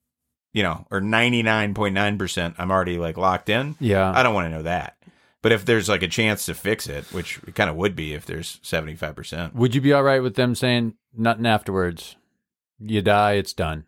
you 0.52 0.62
know, 0.62 0.86
or 0.90 1.00
ninety 1.00 1.42
nine 1.42 1.74
point 1.74 1.94
nine 1.94 2.18
percent, 2.18 2.56
I'm 2.58 2.70
already 2.70 2.98
like 2.98 3.16
locked 3.16 3.48
in. 3.48 3.76
Yeah. 3.80 4.12
I 4.14 4.22
don't 4.22 4.34
want 4.34 4.46
to 4.46 4.56
know 4.56 4.62
that. 4.62 4.96
But 5.42 5.52
if 5.52 5.64
there's 5.64 5.88
like 5.88 6.02
a 6.02 6.08
chance 6.08 6.46
to 6.46 6.54
fix 6.54 6.86
it, 6.86 7.04
which 7.12 7.38
it 7.46 7.54
kind 7.54 7.70
of 7.70 7.76
would 7.76 7.96
be 7.96 8.12
if 8.12 8.26
there's 8.26 8.58
75%. 8.62 9.54
Would 9.54 9.74
you 9.74 9.80
be 9.80 9.92
all 9.92 10.02
right 10.02 10.22
with 10.22 10.34
them 10.34 10.54
saying 10.54 10.94
nothing 11.16 11.46
afterwards? 11.46 12.16
You 12.78 13.00
die, 13.00 13.32
it's 13.32 13.54
done. 13.54 13.86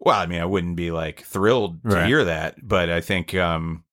Well, 0.00 0.18
I 0.18 0.26
mean, 0.26 0.40
I 0.40 0.46
wouldn't 0.46 0.76
be 0.76 0.90
like 0.90 1.22
thrilled 1.24 1.82
to 1.82 1.88
Right. 1.96 2.06
hear 2.06 2.24
that, 2.24 2.56
but 2.66 2.88
I 2.88 3.00
think, 3.02 3.34
um, 3.34 3.84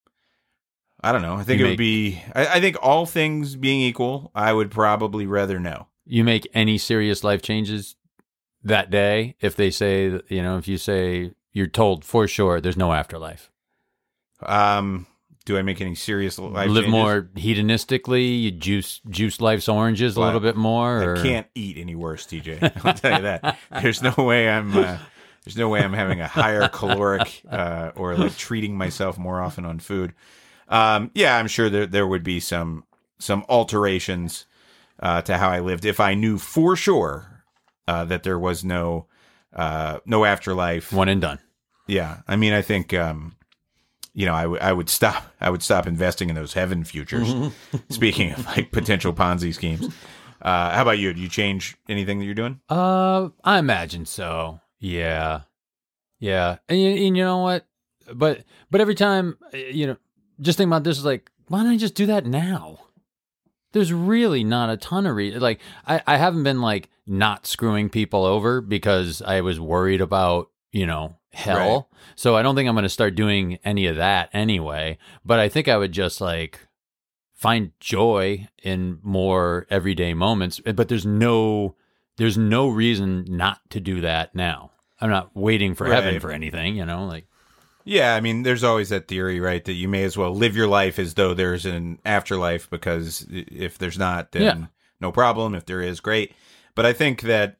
I 1.02 1.12
don't 1.12 1.22
know. 1.22 1.36
I 1.36 1.44
think 1.44 1.60
You 1.60 1.66
it 1.66 1.70
make- 1.70 1.72
would 1.74 1.78
be, 1.78 2.22
I, 2.34 2.48
I 2.48 2.60
think 2.62 2.78
all 2.82 3.06
things 3.06 3.56
being 3.56 3.82
equal, 3.82 4.32
I 4.34 4.54
would 4.54 4.72
probably 4.72 5.26
rather 5.28 5.60
know. 5.60 5.88
You 6.06 6.24
make 6.24 6.48
any 6.54 6.78
serious 6.78 7.24
life 7.24 7.42
changes 7.42 7.96
that 8.64 8.90
day 8.90 9.36
if 9.42 9.56
they 9.56 9.70
say, 9.70 10.20
you 10.30 10.42
know, 10.42 10.58
if 10.58 10.68
you 10.68 10.78
say 10.78 11.34
you're 11.52 11.68
told 11.68 12.06
for 12.06 12.28
sure 12.28 12.62
there's 12.62 12.78
no 12.78 12.94
afterlife. 12.94 13.52
Um, 14.42 15.08
do 15.46 15.58
I 15.58 15.62
make 15.62 15.82
any 15.82 15.96
serious 15.96 16.38
life 16.40 16.68
Live 16.70 16.84
changes? 16.84 16.92
more 16.92 17.22
hedonistically, 17.36 18.42
you 18.44 18.52
juice 18.52 19.02
juice 19.10 19.42
life's 19.42 19.68
oranges 19.68 20.16
a 20.16 20.22
little 20.22 20.40
bit 20.40 20.56
more. 20.56 21.04
Or... 21.04 21.18
I 21.18 21.22
can't 21.22 21.48
eat 21.56 21.78
any 21.78 21.96
worse, 21.96 22.26
TJ. 22.26 22.86
I'll 22.86 22.94
tell 22.94 23.18
you 23.18 23.24
that. 23.24 23.58
There's 23.82 24.02
no 24.02 24.14
way 24.18 24.50
I'm, 24.50 24.76
uh, 24.78 24.98
There's 25.44 25.58
no 25.58 25.70
way 25.70 25.82
I'm 25.82 25.94
having 25.94 26.20
a 26.22 26.27
higher 26.27 26.67
caloric 26.74 27.41
uh, 27.50 27.91
or 27.96 28.15
like 28.15 28.36
treating 28.38 28.77
myself 28.77 29.17
more 29.17 29.41
often 29.41 29.65
on 29.65 29.79
food. 29.79 30.13
Um, 30.67 31.12
yeah, 31.13 31.38
I'm 31.38 31.48
sure 31.48 31.70
there 31.70 31.86
there 31.86 32.08
would 32.08 32.24
be 32.24 32.39
some 32.39 32.84
some 33.20 33.46
alterations 33.50 34.46
uh, 35.00 35.22
to 35.24 35.38
how 35.38 35.50
I 35.50 35.60
lived 35.60 35.86
if 35.86 36.00
I 36.00 36.13
knew 36.13 36.38
for 36.38 36.75
sure 36.75 37.44
uh, 37.88 38.06
that 38.06 38.24
there 38.24 38.38
was 38.39 38.63
no 38.65 39.08
uh, 39.53 40.00
no 40.06 40.25
afterlife. 40.25 40.91
One 40.91 41.10
and 41.10 41.22
done. 41.22 41.39
Yeah, 41.88 42.17
I 42.27 42.36
mean, 42.36 42.51
I 42.51 42.62
think 42.62 42.94
um, 42.94 43.36
you 44.13 44.25
know, 44.25 44.34
I, 44.34 44.41
w- 44.44 44.62
I 44.62 44.74
would 44.74 44.89
stop. 44.89 45.24
I 45.41 45.50
would 45.50 45.63
stop 45.63 45.88
investing 45.88 46.29
in 46.29 46.36
those 46.36 46.53
heaven 46.53 46.84
futures. 46.84 47.34
Speaking 47.89 48.34
of 48.34 48.46
like 48.48 48.72
potential 48.72 49.13
Ponzi 49.13 49.53
schemes, 49.53 49.86
uh, 50.41 50.72
how 50.72 50.82
about 50.82 50.98
you? 51.00 51.13
Do 51.13 51.22
you 51.22 51.29
change 51.29 51.77
anything 51.88 52.20
that 52.20 52.25
you're 52.25 52.34
doing? 52.34 52.60
Uh, 52.67 53.29
I 53.44 53.60
imagine 53.60 54.06
so. 54.06 54.60
Yeah, 54.79 55.41
yeah, 56.19 56.57
and, 56.69 56.79
you- 56.79 57.07
and 57.07 57.17
you 57.17 57.24
know 57.24 57.39
what? 57.39 57.65
But 58.13 58.43
but 58.72 58.79
every 58.81 58.96
time 58.96 59.38
uh, 59.53 59.57
you 59.57 59.88
know, 59.88 59.98
just 60.39 60.57
think 60.57 60.67
about 60.69 60.84
this 60.84 60.98
is 60.98 61.05
like, 61.05 61.29
why 61.48 61.63
don't 61.63 61.72
I 61.74 61.77
just 61.77 61.96
do 61.96 62.05
that 62.07 62.25
now? 62.25 62.79
There's 63.74 63.91
really 63.91 64.43
not 64.43 64.69
a 64.69 64.77
ton 64.77 65.05
of 65.05 65.15
reason. 65.15 65.41
Like 65.41 65.60
I 65.86 66.01
I 66.07 66.17
haven't 66.17 66.43
been 66.43 66.62
like 66.62 66.89
not 67.05 67.46
screwing 67.46 67.89
people 67.89 68.24
over 68.25 68.62
because 68.62 69.22
I 69.22 69.41
was 69.41 69.60
worried 69.60 70.00
about 70.01 70.50
you 70.72 70.86
know 70.86 71.15
hell. 71.34 71.89
So 72.15 72.36
I 72.36 72.41
don't 72.43 72.55
think 72.55 72.67
I'm 72.69 72.75
going 72.75 72.84
to 72.84 72.89
start 72.89 73.15
doing 73.15 73.60
any 73.63 73.86
of 73.88 73.98
that 73.98 74.29
anyway. 74.34 74.98
But 75.25 75.39
I 75.39 75.50
think 75.50 75.67
I 75.67 75.77
would 75.77 75.91
just 75.91 76.22
like 76.22 76.62
find 77.34 77.72
joy 77.79 78.48
in 78.63 79.00
more 79.03 79.67
everyday 79.69 80.13
moments. 80.13 80.60
But 80.62 80.88
there's 80.88 81.05
no 81.05 81.75
there's 82.17 82.38
no 82.38 82.67
reason 82.67 83.25
not 83.29 83.59
to 83.71 83.79
do 83.79 84.01
that 84.01 84.36
now. 84.36 84.71
I'm 85.00 85.09
not 85.09 85.36
waiting 85.36 85.75
for 85.75 85.86
heaven 85.86 86.19
for 86.19 86.31
anything, 86.31 86.75
you 86.75 86.86
know, 86.86 87.05
like 87.05 87.25
Yeah, 87.86 88.15
I 88.15 88.19
mean, 88.19 88.43
there's 88.43 88.63
always 88.63 88.89
that 88.89 89.07
theory, 89.07 89.39
right, 89.39 89.63
that 89.63 89.74
you 89.74 89.88
may 89.88 90.03
as 90.03 90.17
well 90.17 90.33
live 90.36 90.55
your 90.55 90.67
life 90.67 91.00
as 91.00 91.13
though 91.13 91.33
there's 91.33 91.65
an 91.65 92.00
afterlife 92.03 92.69
because 92.69 93.25
if 93.29 93.77
there's 93.77 93.97
not, 93.97 94.31
then 94.33 94.43
Yeah. 94.43 94.65
no 95.00 95.12
problem. 95.12 95.55
If 95.55 95.65
there 95.65 95.81
is, 95.81 96.00
great. 96.00 96.33
But 96.75 96.86
I 96.86 96.93
think 96.93 97.21
that, 97.21 97.57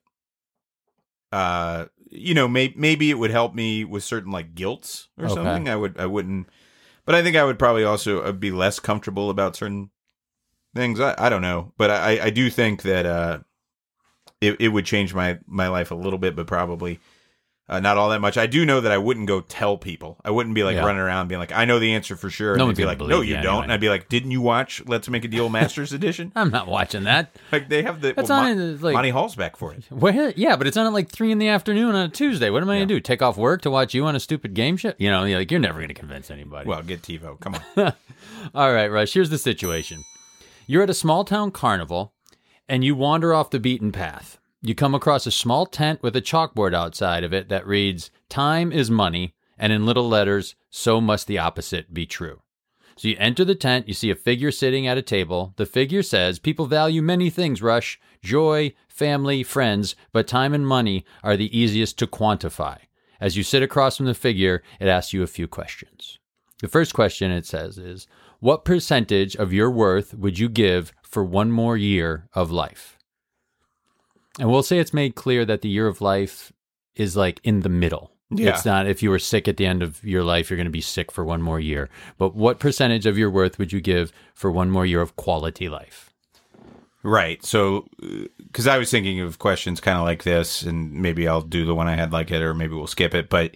uh, 1.32 1.86
you 2.10 2.34
know, 2.34 2.48
may- 2.48 2.74
maybe 2.76 3.10
it 3.10 3.16
would 3.20 3.32
help 3.32 3.54
me 3.54 3.84
with 3.84 4.04
certain 4.04 4.32
like 4.32 4.56
guilts 4.56 5.08
or 5.18 5.26
Okay. 5.26 5.34
something. 5.36 5.70
I 5.70 5.76
would, 5.76 6.00
I 6.00 6.06
wouldn't, 6.06 6.48
but 7.06 7.16
I 7.16 7.22
think 7.24 7.36
I 7.36 7.44
would 7.44 7.60
probably 7.60 7.84
also 7.84 8.22
uh, 8.22 8.32
be 8.32 8.52
less 8.52 8.80
comfortable 8.80 9.30
about 9.30 9.56
certain 9.56 9.92
things. 10.76 11.00
I, 11.00 11.16
I 11.18 11.30
don't 11.30 11.42
know, 11.42 11.74
but 11.78 11.90
I, 11.92 12.26
I 12.26 12.30
do 12.30 12.50
think 12.50 12.82
that 12.84 13.06
uh, 13.06 13.40
it 14.42 14.58
it 14.60 14.68
would 14.70 14.86
change 14.86 15.14
my 15.14 15.40
my 15.48 15.68
life 15.68 15.92
a 15.92 15.96
little 15.96 16.20
bit, 16.20 16.36
but 16.36 16.48
probably 16.48 17.00
uh, 17.70 17.82
not 17.82 17.98
all 17.98 18.10
that 18.12 18.22
much. 18.22 18.38
I 18.38 18.46
do 18.48 18.66
know 18.66 18.80
that 18.80 18.94
I 18.94 18.98
wouldn't 18.98 19.28
go 19.28 19.42
tell 19.42 19.78
people. 19.78 20.18
I 20.24 20.32
wouldn't 20.32 20.56
be 20.56 20.64
like 20.64 20.76
Yeah. 20.78 20.86
running 20.86 21.02
around 21.02 21.28
being 21.28 21.40
like, 21.40 21.52
I 21.52 21.66
know 21.66 21.80
the 21.80 21.96
answer 21.96 22.16
for 22.16 22.30
sure. 22.30 22.54
And 22.54 22.60
No 22.60 22.68
they'd 22.68 22.78
be 22.78 22.86
like, 22.86 22.98
No, 23.00 23.20
you 23.20 23.36
you 23.36 23.42
don't. 23.42 23.46
anyway. 23.48 23.64
And 23.64 23.74
I'd 23.74 23.82
be 23.82 23.90
like, 23.90 24.08
Didn't 24.08 24.32
you 24.32 24.40
watch 24.40 24.82
Let's 24.88 25.10
Make 25.10 25.26
a 25.26 25.28
Deal 25.28 25.50
Masters 25.50 25.92
Edition? 25.92 26.32
I'm 26.38 26.50
not 26.50 26.68
watching 26.70 27.04
that. 27.04 27.36
Like 27.52 27.68
they 27.68 27.84
have 27.84 28.00
the 28.00 28.14
That's 28.14 28.30
well, 28.30 28.40
on 28.40 28.58
Mon- 28.58 28.80
like- 28.80 28.94
Monty 28.94 29.10
Hall's 29.10 29.36
back 29.36 29.58
for 29.58 29.74
it. 29.74 29.84
Where? 29.90 30.32
Yeah, 30.38 30.56
but 30.56 30.66
it's 30.66 30.78
on 30.78 30.86
at 30.86 30.94
like 30.94 31.10
three 31.10 31.30
in 31.30 31.40
the 31.40 31.50
afternoon 31.50 31.94
on 31.94 32.06
a 32.06 32.08
Tuesday. 32.10 32.50
What 32.50 32.64
am 32.64 32.70
I 32.70 32.76
Yeah. 32.76 32.80
gonna 32.82 32.88
do? 32.88 33.00
Take 33.02 33.22
off 33.22 33.36
work 33.36 33.62
to 33.64 33.70
watch 33.70 33.94
you 33.94 34.06
on 34.06 34.16
a 34.16 34.20
stupid 34.22 34.54
game 34.54 34.78
show? 34.78 34.94
You 34.98 35.10
know, 35.12 35.26
you're 35.26 35.40
like 35.40 35.52
you're 35.52 35.60
never 35.60 35.82
gonna 35.82 35.94
convince 35.94 36.32
anybody. 36.32 36.70
Well, 36.70 36.82
get 36.84 37.02
TiVo. 37.02 37.38
Come 37.42 37.56
on. 37.76 37.92
All 38.56 38.72
right, 38.72 38.88
Rush. 38.88 39.14
Here's 39.14 39.30
the 39.30 39.38
situation. 39.38 40.06
You're 40.68 40.84
at 40.84 40.90
a 40.90 40.94
small 40.94 41.26
town 41.26 41.52
carnival, 41.52 42.14
and 42.68 42.84
you 42.84 42.96
wander 42.96 43.34
off 43.34 43.50
the 43.50 43.60
beaten 43.60 43.92
path. 43.92 44.40
You 44.62 44.76
come 44.76 44.96
across 44.96 45.26
a 45.26 45.32
small 45.32 45.66
tent 45.66 46.02
with 46.02 46.16
a 46.16 46.22
chalkboard 46.22 46.74
outside 46.74 47.24
of 47.24 47.34
it 47.34 47.50
that 47.50 47.68
reads, 47.68 48.12
Time 48.30 48.72
is 48.72 48.92
money, 48.92 49.34
and 49.58 49.72
in 49.72 49.86
little 49.86 50.08
letters, 50.08 50.56
so 50.70 51.00
must 51.00 51.28
the 51.28 51.38
opposite 51.38 51.94
be 51.94 52.06
true. 52.06 52.42
So 52.98 53.08
you 53.08 53.16
enter 53.20 53.46
the 53.46 53.56
tent, 53.56 53.88
you 53.88 53.94
see 53.94 54.10
a 54.10 54.16
figure 54.16 54.52
sitting 54.52 54.88
at 54.88 54.98
a 54.98 55.04
table. 55.04 55.54
The 55.58 55.68
figure 55.68 56.02
says, 56.02 56.40
People 56.40 56.66
value 56.66 57.02
many 57.02 57.30
things, 57.30 57.62
Rush 57.62 58.00
joy, 58.24 58.74
family, 58.88 59.44
friends, 59.44 59.96
but 60.12 60.28
time 60.28 60.54
and 60.54 60.68
money 60.68 61.06
are 61.24 61.38
the 61.38 61.58
easiest 61.58 61.98
to 62.00 62.08
quantify. 62.08 62.78
As 63.20 63.38
you 63.38 63.44
sit 63.44 63.64
across 63.64 63.98
from 63.98 64.06
the 64.06 64.14
figure, 64.14 64.64
it 64.80 64.88
asks 64.88 65.14
you 65.14 65.24
a 65.24 65.28
few 65.28 65.48
questions. 65.48 66.20
The 66.62 66.68
first 66.68 66.94
question 66.94 67.32
it 67.32 67.46
says 67.46 67.78
is, 67.78 68.08
What 68.40 68.66
percentage 68.66 69.36
of 69.36 69.54
your 69.54 69.72
worth 69.72 70.14
would 70.14 70.40
you 70.40 70.50
give 70.50 70.92
for 71.10 71.24
one 71.24 71.52
more 71.52 71.78
year 71.78 72.28
of 72.34 72.52
life? 72.52 72.98
And 74.40 74.50
we'll 74.50 74.64
say 74.64 74.80
it's 74.80 74.94
made 74.94 75.16
clear 75.16 75.46
that 75.46 75.62
the 75.62 75.70
year 75.70 75.88
of 75.88 76.02
life 76.02 76.52
is 76.96 77.16
like 77.16 77.40
in 77.44 77.62
the 77.62 77.70
middle. 77.70 78.12
Yeah. 78.30 78.50
It's 78.50 78.66
not 78.66 78.88
if 78.88 79.02
you 79.02 79.10
were 79.10 79.20
sick 79.20 79.48
at 79.48 79.58
the 79.58 79.66
end 79.66 79.82
of 79.82 80.04
your 80.04 80.24
life, 80.24 80.50
you're 80.50 80.58
going 80.58 80.66
to 80.66 80.72
be 80.72 80.82
sick 80.82 81.12
for 81.12 81.24
one 81.24 81.42
more 81.42 81.60
year. 81.60 81.90
But 82.18 82.36
what 82.36 82.60
percentage 82.60 83.06
of 83.06 83.18
your 83.18 83.30
worth 83.30 83.58
would 83.58 83.72
you 83.72 83.80
give 83.80 84.12
for 84.34 84.52
one 84.52 84.70
more 84.70 84.86
year 84.86 85.02
of 85.02 85.16
quality 85.16 85.70
life? 85.70 86.14
Right. 87.04 87.44
So, 87.46 87.88
uh, 88.04 88.26
because 88.38 88.68
I 88.68 88.78
was 88.78 88.92
thinking 88.92 89.22
of 89.22 89.40
questions 89.40 89.80
kind 89.80 89.98
of 89.98 90.04
like 90.04 90.24
this, 90.24 90.64
and 90.64 90.92
maybe 90.94 91.28
I'll 91.28 91.42
do 91.42 91.66
the 91.66 91.76
one 91.76 91.88
I 91.88 91.96
had 91.96 92.12
like 92.12 92.32
it, 92.32 92.42
or 92.42 92.54
maybe 92.54 92.74
we'll 92.74 92.88
skip 92.88 93.14
it. 93.14 93.30
But, 93.30 93.56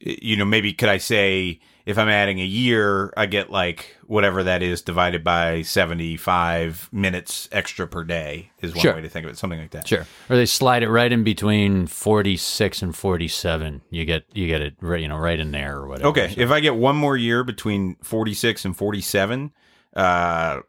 you 0.00 0.36
know, 0.36 0.44
maybe 0.44 0.72
could 0.72 0.88
I 0.88 0.98
say 0.98 1.60
if 1.88 1.96
I'm 1.96 2.10
adding 2.10 2.38
a 2.38 2.44
year, 2.44 3.14
I 3.16 3.24
get 3.24 3.50
like 3.50 3.96
whatever 4.06 4.42
that 4.42 4.62
is 4.62 4.82
divided 4.82 5.24
by 5.24 5.62
75 5.62 6.90
minutes 6.92 7.48
extra 7.50 7.86
per 7.88 8.04
day, 8.04 8.50
is 8.60 8.74
one 8.74 8.82
Sure. 8.82 8.94
way 8.94 9.00
to 9.00 9.08
think 9.08 9.24
of 9.24 9.32
it. 9.32 9.38
Something 9.38 9.58
like 9.58 9.70
that. 9.70 9.88
Sure. 9.88 10.06
Or 10.28 10.36
they 10.36 10.44
slide 10.44 10.82
it 10.82 10.90
right 10.90 11.10
in 11.10 11.24
between 11.24 11.86
46 11.86 12.82
and 12.82 12.94
47. 12.94 13.80
You 13.88 14.04
get 14.04 14.24
you 14.34 14.46
get 14.46 14.60
it 14.60 14.74
right, 14.82 15.00
you 15.00 15.08
know, 15.08 15.16
right 15.16 15.40
in 15.40 15.50
there 15.50 15.78
or 15.78 15.88
whatever. 15.88 16.08
Okay. 16.10 16.34
If 16.36 16.50
I 16.50 16.60
get 16.60 16.76
one 16.76 16.94
more 16.96 17.16
year 17.16 17.42
between 17.42 17.96
46 18.02 18.66
and 18.66 18.76
47, 18.76 19.50
uh, 19.96 20.60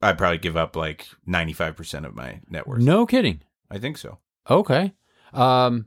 I'd 0.00 0.18
probably 0.18 0.38
give 0.38 0.56
up 0.56 0.76
like 0.76 1.08
95% 1.26 2.06
of 2.06 2.14
my 2.14 2.40
net 2.48 2.68
worth. 2.68 2.80
No 2.80 3.06
kidding. 3.06 3.42
I 3.72 3.78
think 3.78 3.98
so. 3.98 4.18
Okay. 4.48 4.94
Um, 5.32 5.86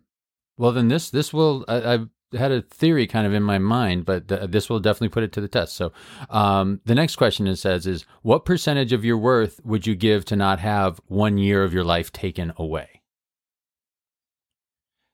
well, 0.57 0.73
then 0.73 0.89
this 0.89 1.09
this 1.09 1.31
will. 1.33 1.63
I, 1.69 1.93
I've 1.93 2.09
had 2.33 2.51
a 2.51 2.61
theory 2.61 3.07
kind 3.07 3.27
of 3.27 3.33
in 3.33 3.43
my 3.43 3.57
mind, 3.57 4.05
but 4.05 4.27
th- 4.27 4.49
this 4.49 4.69
will 4.69 4.79
definitely 4.79 5.09
put 5.09 5.23
it 5.23 5.31
to 5.33 5.41
the 5.41 5.47
test. 5.47 5.75
So, 5.75 5.91
um, 6.29 6.79
the 6.85 6.95
next 6.95 7.15
question 7.17 7.45
it 7.47 7.57
says 7.57 7.85
is, 7.85 8.05
what 8.21 8.45
percentage 8.45 8.93
of 8.93 9.03
your 9.03 9.17
worth 9.17 9.59
would 9.65 9.85
you 9.85 9.95
give 9.95 10.23
to 10.25 10.35
not 10.35 10.59
have 10.59 11.01
one 11.07 11.37
year 11.37 11.63
of 11.63 11.73
your 11.73 11.83
life 11.83 12.11
taken 12.11 12.53
away? 12.57 13.01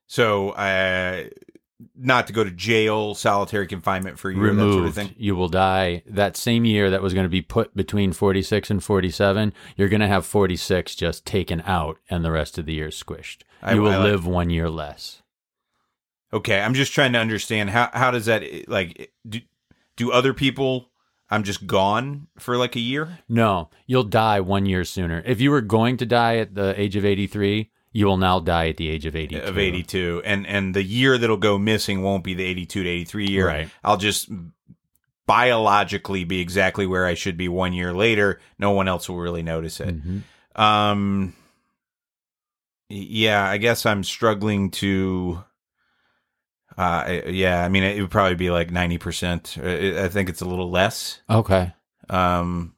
So, 0.08 0.52
uh, 0.52 1.26
not 1.96 2.28
to 2.28 2.34
go 2.34 2.44
to 2.44 2.50
jail, 2.52 3.14
solitary 3.14 3.68
confinement 3.68 4.18
for 4.18 4.30
a 4.32 4.36
year, 4.36 4.54
that 4.54 4.60
sort 4.60 4.70
of 4.70 4.76
Removed. 4.78 4.96
thing. 4.96 5.16
You 5.18 5.36
will 5.36 5.50
die 5.50 6.04
that 6.08 6.38
same 6.38 6.66
year 6.66 6.90
that 6.90 7.02
was 7.02 7.14
going 7.14 7.26
to 7.26 7.30
be 7.30 7.42
put 7.42 7.76
between 7.76 8.14
forty 8.14 8.42
six 8.42 8.72
and 8.72 8.84
forty 8.84 9.10
seven. 9.12 9.54
You're 9.76 9.90
going 9.90 10.02
to 10.02 10.08
have 10.08 10.26
forty 10.26 10.56
six 10.56 10.96
just 10.96 11.26
taken 11.26 11.62
out, 11.66 11.98
and 12.10 12.24
the 12.26 12.32
rest 12.32 12.58
of 12.58 12.66
the 12.66 12.74
year 12.74 12.88
squished. 12.88 13.42
I- 13.62 13.74
you 13.76 13.82
will 13.82 13.92
I 13.92 13.98
like- 13.98 14.04
live 14.12 14.26
one 14.26 14.50
year 14.50 14.70
less. 14.70 15.22
Okay, 16.34 16.60
I'm 16.60 16.74
just 16.74 16.92
trying 16.94 17.14
to 17.14 17.20
understand 17.20 17.70
how 17.70 17.90
how 17.94 18.12
does 18.12 18.26
that 18.26 18.44
like 18.68 19.12
do 19.28 19.40
do 19.96 20.12
other 20.12 20.34
people? 20.34 20.92
I'm 21.30 21.44
just 21.44 21.68
gone 21.68 22.28
for 22.40 22.56
like 22.58 22.76
a 22.76 22.80
year. 22.80 23.20
No, 23.28 23.70
you'll 23.86 24.04
die 24.04 24.40
one 24.40 24.66
year 24.66 24.84
sooner. 24.86 25.22
If 25.26 25.42
you 25.42 25.52
were 25.52 25.62
going 25.62 25.98
to 25.98 26.06
die 26.06 26.38
at 26.38 26.56
the 26.56 26.80
age 26.80 26.96
of 26.96 27.04
83, 27.06 27.70
you 27.92 28.06
will 28.06 28.16
now 28.18 28.40
die 28.40 28.70
at 28.70 28.78
the 28.78 28.88
age 28.90 29.06
of 29.06 29.16
82. 29.16 29.42
of 29.42 29.58
82 29.58 30.22
and 30.24 30.46
and 30.48 30.74
the 30.76 30.84
year 30.84 31.18
that'll 31.18 31.36
go 31.38 31.58
missing 31.58 32.02
won't 32.04 32.24
be 32.24 32.34
the 32.34 32.44
82 32.46 32.84
to 32.84 32.90
83 32.90 33.28
year 33.30 33.48
Right. 33.48 33.70
i'll 33.84 33.98
just 33.98 34.30
biologically 35.26 36.24
be 36.24 36.40
exactly 36.40 36.86
where 36.86 37.06
i 37.06 37.14
should 37.16 37.38
be 37.38 37.48
one 37.50 37.74
year 37.74 37.94
later 37.94 38.40
no 38.60 38.72
one 38.72 38.88
else 38.88 39.10
will 39.10 39.18
really 39.18 39.42
notice 39.44 39.80
it 39.82 39.96
Mhm. 40.02 40.22
um 40.56 41.34
yeah 42.90 43.44
i 43.50 43.58
guess 43.58 43.86
i'm 43.86 44.04
struggling 44.04 44.70
to 44.72 45.44
uh 46.78 47.22
yeah 47.28 47.64
i 47.64 47.70
mean 47.70 47.84
it 47.84 48.00
would 48.02 48.12
probably 48.12 48.36
be 48.36 48.50
like 48.52 48.70
90% 48.72 49.58
Uh, 49.58 50.04
i 50.04 50.08
think 50.08 50.30
it's 50.30 50.42
a 50.42 50.46
little 50.46 50.70
less 50.70 51.22
Okay. 51.30 51.74
um 52.10 52.74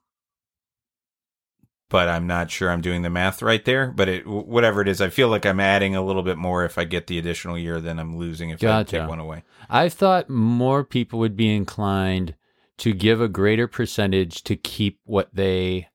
but 1.90 2.08
I'm 2.08 2.28
not 2.28 2.52
sure 2.52 2.70
I'm 2.70 2.82
doing 2.82 3.02
the 3.02 3.10
math 3.10 3.42
right 3.42 3.66
there. 3.66 3.88
But 3.88 4.08
it, 4.10 4.28
whatever 4.28 4.80
it 4.82 4.88
is, 4.88 5.02
I 5.02 5.10
feel 5.10 5.28
like 5.28 5.44
I'm 5.44 5.60
adding 5.60 5.96
a 5.96 6.04
little 6.06 6.22
bit 6.22 6.38
more 6.38 6.64
if 6.64 6.78
I 6.78 6.84
get 6.84 7.08
the 7.08 7.18
additional 7.18 7.58
year 7.58 7.82
than 7.82 7.98
I'm 7.98 8.16
losing 8.16 8.52
if 8.52 8.60
I 8.62 8.84
Gotcha. 8.84 9.00
take 9.00 9.10
one 9.10 9.18
away. 9.20 9.42
I 9.72 9.90
thought 9.90 10.30
more 10.30 10.84
people 10.84 11.18
would 11.18 11.36
be 11.36 11.52
inclined 11.52 12.36
to 12.78 12.94
give 12.94 13.20
a 13.20 13.28
greater 13.28 13.68
percentage 13.68 14.44
to 14.44 14.56
keep 14.56 15.00
what 15.04 15.30
they 15.34 15.88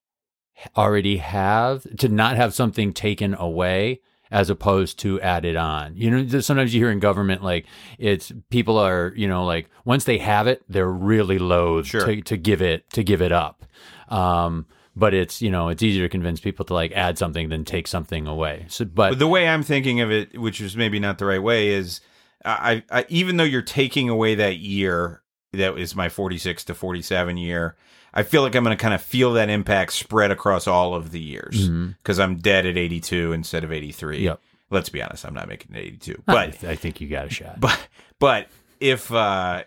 already 0.76 1.18
have, 1.18 1.86
to 1.98 2.08
not 2.08 2.34
have 2.34 2.54
something 2.54 2.92
taken 2.92 3.32
away 3.34 4.00
as 4.34 4.50
opposed 4.50 4.98
to 4.98 5.20
added 5.20 5.54
on. 5.54 5.96
You 5.96 6.10
know, 6.10 6.40
sometimes 6.40 6.74
you 6.74 6.80
hear 6.80 6.90
in 6.90 6.98
government 6.98 7.44
like 7.44 7.66
it's 7.98 8.32
people 8.50 8.78
are, 8.78 9.12
you 9.14 9.28
know, 9.28 9.44
like 9.46 9.70
once 9.84 10.02
they 10.04 10.18
have 10.18 10.48
it, 10.48 10.64
they're 10.68 10.90
really 10.90 11.38
loath 11.38 11.86
Sure. 11.86 12.04
to, 12.04 12.20
to 12.20 12.36
give 12.36 12.60
it 12.60 12.90
to 12.90 13.04
give 13.04 13.22
it 13.22 13.30
up. 13.30 13.64
Um, 14.08 14.66
but 14.96 15.14
it's 15.14 15.40
you 15.40 15.50
know 15.50 15.68
it's 15.68 15.84
easier 15.84 16.04
to 16.04 16.08
convince 16.08 16.40
people 16.40 16.64
to 16.64 16.74
like 16.74 16.90
add 16.92 17.16
something 17.16 17.48
than 17.48 17.64
take 17.64 17.86
something 17.86 18.26
away. 18.26 18.66
So, 18.68 18.84
but, 18.84 19.10
But 19.10 19.18
the 19.20 19.28
way 19.28 19.46
I'm 19.46 19.62
thinking 19.62 20.00
of 20.00 20.10
it, 20.10 20.36
which 20.36 20.60
is 20.60 20.76
maybe 20.76 20.98
not 20.98 21.18
the 21.18 21.26
right 21.26 21.42
way, 21.42 21.68
is 21.68 22.00
I, 22.44 22.82
I 22.90 23.06
even 23.08 23.36
though 23.36 23.44
you're 23.44 23.62
taking 23.62 24.08
away 24.08 24.34
that 24.34 24.56
year 24.56 25.22
that 25.52 25.78
is 25.78 25.94
my 25.94 26.08
46 26.08 26.64
to 26.64 26.74
47 26.74 27.36
year, 27.36 27.76
I 28.16 28.22
feel 28.22 28.42
like 28.42 28.54
I'm 28.54 28.62
going 28.64 28.76
to 28.76 28.80
kind 28.80 28.94
of 28.94 29.02
feel 29.02 29.32
that 29.32 29.50
impact 29.50 29.92
spread 29.92 30.30
across 30.30 30.66
all 30.68 30.94
of 30.94 31.10
the 31.10 31.18
years 31.20 31.68
because 31.68 32.20
I'm 32.20 32.36
dead 32.36 32.64
at 32.64 32.76
82 32.78 33.32
instead 33.32 33.64
of 33.64 33.72
83. 33.72 34.20
Yep. 34.20 34.40
Let's 34.70 34.88
be 34.88 35.02
honest, 35.02 35.26
I'm 35.26 35.34
not 35.34 35.48
making 35.48 35.74
it 35.74 35.80
82. 35.80 36.22
I, 36.28 36.32
But 36.32 36.52
th- 36.60 36.64
I 36.72 36.76
think 36.76 37.00
you 37.00 37.08
got 37.08 37.26
a 37.26 37.30
shot. 37.30 37.58
but 37.60 37.78
but 38.20 38.48
if 38.80 39.12
uh 39.12 39.64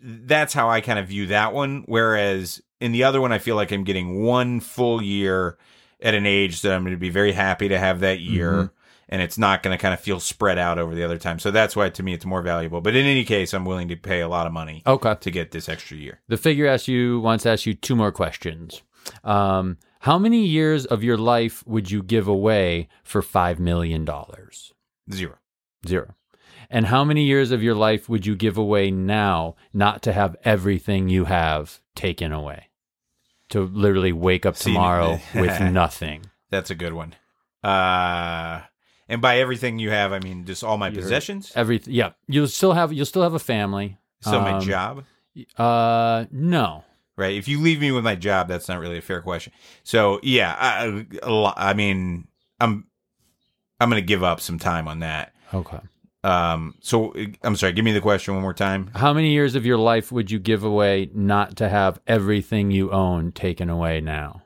that's 0.00 0.52
how 0.52 0.68
I 0.68 0.80
kind 0.82 0.98
of 0.98 1.08
view 1.08 1.26
that 1.28 1.52
one 1.54 1.84
whereas 1.86 2.60
in 2.80 2.92
the 2.92 3.04
other 3.04 3.20
one 3.20 3.32
I 3.32 3.38
feel 3.38 3.56
like 3.56 3.72
I'm 3.72 3.84
getting 3.84 4.22
one 4.22 4.60
full 4.60 5.00
year 5.02 5.56
at 6.00 6.14
an 6.14 6.26
age 6.26 6.60
that 6.62 6.72
I'm 6.74 6.82
going 6.82 6.92
to 6.94 6.98
be 7.00 7.08
very 7.10 7.32
happy 7.32 7.68
to 7.68 7.78
have 7.78 8.00
that 8.00 8.20
year 8.20 8.52
Mhm. 8.52 8.70
And 9.08 9.20
it's 9.22 9.38
not 9.38 9.62
going 9.62 9.76
to 9.76 9.80
kind 9.80 9.94
of 9.94 10.00
feel 10.00 10.20
spread 10.20 10.58
out 10.58 10.78
over 10.78 10.94
the 10.94 11.04
other 11.04 11.18
time. 11.18 11.38
So 11.38 11.50
that's 11.50 11.76
why 11.76 11.90
to 11.90 12.02
me 12.02 12.14
it's 12.14 12.24
more 12.24 12.42
valuable. 12.42 12.80
But 12.80 12.96
in 12.96 13.06
any 13.06 13.24
case, 13.24 13.54
I'm 13.54 13.64
willing 13.64 13.88
to 13.88 13.96
pay 13.96 14.20
a 14.20 14.28
lot 14.28 14.46
of 14.46 14.52
money 14.52 14.82
okay. 14.86 15.16
to 15.20 15.30
get 15.30 15.50
this 15.50 15.68
extra 15.68 15.96
year. 15.96 16.20
The 16.28 16.36
figure 16.36 16.66
asks 16.66 16.88
you 16.88 17.20
wants 17.20 17.44
to 17.44 17.50
ask 17.50 17.66
you 17.66 17.74
two 17.74 17.96
more 17.96 18.12
questions. 18.12 18.82
Um, 19.22 19.78
how 20.00 20.18
many 20.18 20.44
years 20.44 20.86
of 20.86 21.02
your 21.02 21.16
life 21.16 21.66
would 21.66 21.90
you 21.90 22.02
give 22.02 22.28
away 22.28 22.88
for 23.02 23.22
five 23.22 23.58
million 23.58 24.04
dollars? 24.04 24.72
Zero. 25.12 25.36
Zero. 25.86 26.14
And 26.70 26.86
how 26.86 27.04
many 27.04 27.24
years 27.24 27.50
of 27.50 27.62
your 27.62 27.74
life 27.74 28.08
would 28.08 28.26
you 28.26 28.34
give 28.34 28.56
away 28.56 28.90
now 28.90 29.54
not 29.72 30.02
to 30.02 30.12
have 30.12 30.36
everything 30.44 31.08
you 31.08 31.26
have 31.26 31.80
taken 31.94 32.32
away? 32.32 32.70
To 33.50 33.60
literally 33.60 34.12
wake 34.12 34.46
up 34.46 34.56
See, 34.56 34.72
tomorrow 34.72 35.20
with 35.34 35.60
nothing. 35.60 36.26
That's 36.50 36.70
a 36.70 36.74
good 36.74 36.94
one. 36.94 37.14
Uh 37.62 38.62
and 39.08 39.20
by 39.22 39.38
everything 39.38 39.78
you 39.78 39.90
have, 39.90 40.12
I 40.12 40.18
mean 40.20 40.44
just 40.44 40.62
all 40.64 40.76
my 40.78 40.88
Your- 40.88 41.02
possessions. 41.02 41.52
Everything. 41.54 41.94
Yeah. 41.94 42.10
You'll 42.26 42.48
still 42.48 42.72
have 42.72 42.92
you'll 42.92 43.06
still 43.06 43.22
have 43.22 43.34
a 43.34 43.38
family. 43.38 43.98
So 44.20 44.40
my 44.40 44.52
Um, 44.54 44.60
job. 44.62 45.04
Uh 45.58 46.24
no. 46.30 46.84
right? 47.16 47.34
If 47.36 47.48
you 47.48 47.60
leave 47.60 47.80
me 47.80 47.92
with 47.92 48.04
my 48.04 48.14
job, 48.16 48.48
that's 48.48 48.68
not 48.68 48.78
really 48.80 48.98
a 48.98 49.02
fair 49.02 49.20
question. 49.20 49.52
So 49.82 50.20
yeah, 50.22 50.54
I, 50.58 51.06
a 51.22 51.30
lot, 51.30 51.54
I 51.56 51.74
mean, 51.74 52.26
I'm 52.60 52.86
I'm 53.80 53.90
going 53.90 54.00
to 54.00 54.06
give 54.06 54.22
up 54.22 54.40
some 54.40 54.58
time 54.58 54.86
on 54.88 55.00
that. 55.00 55.34
Okay. 55.52 55.78
Um, 56.22 56.74
so 56.80 57.12
I'm 57.42 57.56
sorry. 57.56 57.72
Give 57.74 57.84
me 57.84 57.92
the 57.92 58.00
question 58.00 58.32
one 58.32 58.42
more 58.42 58.54
time. 58.54 58.90
How 58.94 59.12
many 59.12 59.32
years 59.32 59.56
of 59.56 59.66
your 59.66 59.76
life 59.76 60.10
would 60.12 60.30
you 60.30 60.38
give 60.38 60.64
away 60.64 61.10
not 61.12 61.56
to 61.56 61.68
have 61.68 62.00
everything 62.06 62.70
you 62.70 62.90
own 62.92 63.32
taken 63.32 63.68
away 63.68 64.00
now? 64.00 64.42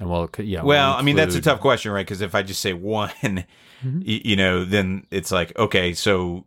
And 0.00 0.10
well, 0.10 0.28
yeah. 0.38 0.62
well, 0.62 0.94
I 0.94 1.02
mean, 1.02 1.14
that's 1.14 1.34
a 1.36 1.40
tough 1.42 1.60
question, 1.60 1.92
right? 1.92 2.04
Because 2.04 2.20
if 2.22 2.34
I 2.34 2.42
just 2.42 2.60
say 2.60 2.72
one, 2.72 3.10
y- 3.22 3.44
Mhm. 3.84 4.02
you 4.24 4.34
know, 4.36 4.64
then 4.64 5.06
it's 5.12 5.30
like, 5.30 5.56
okay, 5.58 5.92
so 5.94 6.46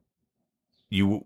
you. 0.89 1.25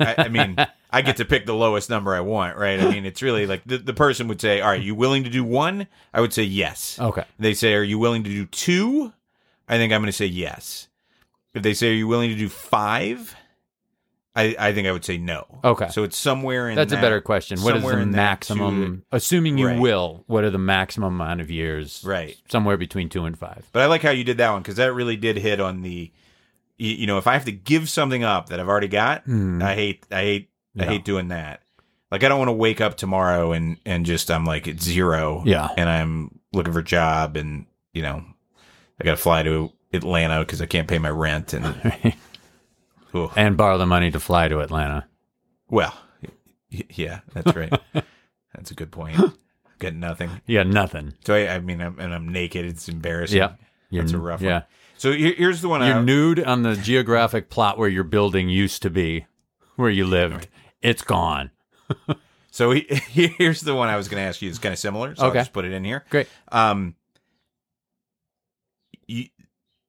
I, 0.00 0.14
I 0.18 0.28
mean, 0.28 0.56
I 0.90 1.02
get 1.02 1.16
to 1.18 1.24
pick 1.24 1.46
the 1.46 1.54
lowest 1.54 1.88
number 1.90 2.14
I 2.14 2.20
want, 2.20 2.56
right? 2.56 2.80
I 2.80 2.90
mean, 2.90 3.04
it's 3.06 3.22
really 3.22 3.46
like 3.46 3.62
the, 3.66 3.78
the 3.78 3.94
person 3.94 4.28
would 4.28 4.40
say, 4.40 4.60
"All 4.60 4.68
right, 4.70 4.82
you 4.82 4.94
willing 4.94 5.24
to 5.24 5.30
do 5.30 5.44
one?" 5.44 5.86
I 6.12 6.20
would 6.20 6.32
say 6.32 6.42
yes. 6.42 6.98
Okay. 7.00 7.24
They 7.38 7.54
say, 7.54 7.74
"Are 7.74 7.82
you 7.82 7.98
willing 7.98 8.22
to 8.24 8.30
do 8.30 8.46
two? 8.46 9.12
I 9.68 9.76
think 9.78 9.92
I'm 9.92 10.00
going 10.00 10.06
to 10.06 10.12
say 10.12 10.26
yes. 10.26 10.88
If 11.54 11.62
they 11.62 11.74
say, 11.74 11.90
"Are 11.90 11.94
you 11.94 12.06
willing 12.08 12.30
to 12.30 12.36
do 12.36 12.48
five? 12.48 13.34
I 14.36 14.54
I 14.58 14.72
think 14.74 14.86
I 14.86 14.92
would 14.92 15.04
say 15.04 15.16
no. 15.18 15.46
Okay. 15.64 15.88
So 15.88 16.04
it's 16.04 16.16
somewhere 16.16 16.68
in 16.68 16.76
That's 16.76 16.92
a 16.92 16.96
better 17.00 17.20
question. 17.20 17.58
What 17.62 17.76
is 17.76 17.82
the 17.82 17.88
that 17.96 18.06
maximum, 18.06 19.04
assuming 19.10 19.56
you 19.58 19.66
Right. 19.68 19.80
will, 19.80 20.24
what 20.26 20.44
are 20.44 20.50
the 20.50 20.58
maximum 20.58 21.14
amount 21.14 21.40
of 21.40 21.50
years? 21.50 22.02
Right. 22.04 22.36
Somewhere 22.50 22.76
between 22.76 23.08
two 23.08 23.24
and 23.24 23.36
five. 23.38 23.66
But 23.72 23.82
I 23.82 23.86
like 23.86 24.02
how 24.02 24.10
you 24.10 24.24
did 24.24 24.36
that 24.38 24.50
one 24.52 24.62
because 24.62 24.76
that 24.76 24.92
really 24.92 25.16
did 25.16 25.38
hit 25.38 25.58
on 25.60 25.80
the, 25.82 26.12
you, 26.76 26.90
you 26.90 27.06
know, 27.06 27.16
if 27.18 27.26
I 27.26 27.32
have 27.32 27.46
to 27.46 27.52
give 27.52 27.88
something 27.88 28.22
up 28.22 28.50
that 28.50 28.60
I've 28.60 28.68
already 28.68 28.88
got, 28.88 29.24
Hmm. 29.24 29.62
I 29.62 29.74
hate, 29.74 30.06
I 30.12 30.20
hate, 30.22 30.50
I 30.78 30.84
hate 30.84 31.04
doing 31.06 31.28
that. 31.28 31.62
Like 32.10 32.22
I 32.22 32.28
don't 32.28 32.38
want 32.38 32.50
to 32.50 32.52
wake 32.52 32.80
up 32.82 32.96
tomorrow 32.96 33.52
and 33.52 33.78
and 33.86 34.04
just 34.06 34.30
I'm 34.30 34.44
like 34.44 34.68
at 34.68 34.80
zero, 34.80 35.42
Yeah. 35.46 35.68
and 35.76 35.88
I'm 35.88 36.38
looking 36.52 36.72
for 36.72 36.78
a 36.80 36.84
job, 36.84 37.36
and 37.36 37.66
you 37.94 38.02
know, 38.02 38.22
I 39.00 39.04
got 39.04 39.12
to 39.12 39.16
fly 39.16 39.42
to 39.42 39.72
Atlanta 39.92 40.40
because 40.40 40.60
I 40.62 40.66
can't 40.66 40.86
pay 40.86 40.98
my 40.98 41.08
rent, 41.10 41.52
and 41.54 41.64
Ooh. 43.14 43.30
and 43.36 43.56
borrow 43.56 43.78
the 43.78 43.86
money 43.86 44.10
to 44.10 44.20
fly 44.20 44.48
to 44.48 44.60
Atlanta. 44.60 45.06
well, 45.68 45.94
y- 46.72 46.82
yeah, 46.90 47.20
that's 47.32 47.54
right. 47.56 47.72
that's 48.54 48.70
a 48.70 48.74
good 48.74 48.90
point. 48.92 49.16
Got 49.78 49.94
nothing. 49.94 50.30
Yeah, 50.46 50.62
nothing. 50.62 51.12
So 51.24 51.34
I, 51.34 51.54
I 51.56 51.58
mean, 51.60 51.80
I'm, 51.82 51.98
and 51.98 52.14
I'm 52.14 52.28
naked. 52.28 52.64
It's 52.64 52.88
embarrassing. 52.88 53.36
Yeah. 53.38 53.52
You're, 53.90 54.02
That's 54.04 54.14
a 54.14 54.18
rough 54.18 54.40
Yeah. 54.40 54.52
one. 54.54 54.64
So 54.96 55.12
here, 55.12 55.34
here's 55.36 55.60
the 55.60 55.68
one. 55.68 55.82
You're 55.86 55.96
I, 55.96 56.02
nude 56.02 56.42
on 56.42 56.62
the 56.62 56.74
geographic 56.76 57.50
plot 57.50 57.76
where 57.78 57.88
your 57.88 58.02
building 58.04 58.48
used 58.48 58.80
to 58.82 58.90
be, 58.90 59.26
where 59.76 59.90
you 59.90 60.06
lived. 60.06 60.48
It's 60.80 61.02
gone. 61.02 61.50
So 62.50 62.70
he, 62.70 62.80
here's 63.10 63.60
the 63.60 63.74
one 63.74 63.88
I 63.90 63.96
was 63.96 64.08
going 64.08 64.22
to 64.22 64.26
ask 64.26 64.40
you. 64.40 64.48
It's 64.48 64.58
kind 64.58 64.72
of 64.72 64.78
similar. 64.78 65.14
So 65.14 65.26
Okay. 65.26 65.38
I'll 65.38 65.44
just 65.44 65.52
put 65.52 65.66
it 65.66 65.72
in 65.72 65.84
here. 65.84 66.04
Great. 66.08 66.26
Um, 66.50 66.94
you 69.06 69.26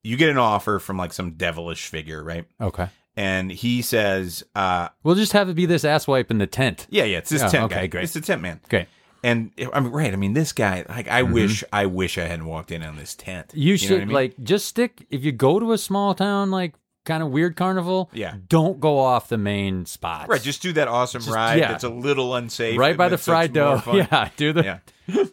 you 0.02 0.16
get 0.16 0.28
an 0.30 0.38
offer 0.38 0.78
from 0.78 0.96
like 0.96 1.12
some 1.12 1.32
devilish 1.32 1.86
figure, 1.88 2.22
right? 2.22 2.44
Okay. 2.60 2.88
And 3.18 3.50
he 3.50 3.82
says, 3.82 4.44
uh, 4.54 4.88
We'll 5.02 5.16
just 5.16 5.32
have 5.32 5.48
it 5.48 5.54
be 5.54 5.66
this 5.66 5.82
asswipe 5.82 6.30
in 6.30 6.38
the 6.38 6.46
tent. 6.46 6.86
"Yeah, 6.88 7.02
yeah, 7.02 7.18
it's 7.18 7.30
this 7.30 7.42
Yeah, 7.42 7.48
tent 7.48 7.64
okay, 7.64 7.74
guy. 7.80 7.86
great. 7.88 8.04
It's 8.04 8.12
the 8.12 8.20
tent 8.20 8.42
man." 8.42 8.60
Okay. 8.66 8.86
And 9.24 9.50
I'm 9.72 9.90
right. 9.90 10.12
I 10.12 10.16
mean, 10.16 10.34
this 10.34 10.52
guy. 10.52 10.84
Like, 10.88 11.08
I 11.08 11.22
Mhm. 11.22 11.32
wish, 11.32 11.64
I 11.72 11.86
wish 11.86 12.16
I 12.18 12.26
hadn't 12.26 12.46
walked 12.46 12.70
in 12.70 12.84
on 12.84 12.94
this 12.94 13.16
tent. 13.16 13.50
You 13.54 13.72
know 13.72 13.76
should 13.76 14.02
I 14.02 14.04
mean? 14.04 14.14
like 14.14 14.34
just 14.44 14.66
stick 14.66 15.04
if 15.10 15.24
you 15.24 15.32
go 15.32 15.58
to 15.58 15.72
a 15.72 15.78
small 15.78 16.14
town 16.14 16.52
like 16.52 16.74
kind 17.04 17.20
of 17.24 17.30
weird 17.30 17.56
carnival. 17.56 18.08
Yeah. 18.12 18.34
Don't 18.48 18.78
go 18.78 18.98
off 19.00 19.28
the 19.28 19.38
main 19.38 19.84
spots. 19.86 20.28
right. 20.28 20.40
Just 20.40 20.62
do 20.62 20.72
that 20.74 20.86
awesome 20.86 21.22
Just- 21.22 21.34
ride. 21.34 21.58
yeah. 21.58 21.72
That's 21.72 21.82
a 21.82 21.88
little 21.88 22.36
unsafe. 22.36 22.78
right 22.78 22.96
by 22.96 23.08
the 23.08 23.16
but 23.16 23.22
so 23.24 23.32
it's 23.32 23.34
fried 23.34 23.52
dough. 23.52 23.82
Yeah, 24.12 24.28
do 24.36 24.52
the 24.52 24.62
yeah. 24.62 25.24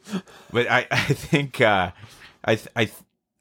But 0.51 0.71
I, 0.71 0.87
I 0.91 0.97
think 1.13 1.61
uh, 1.61 1.91
I, 2.43 2.57
I. 2.75 2.89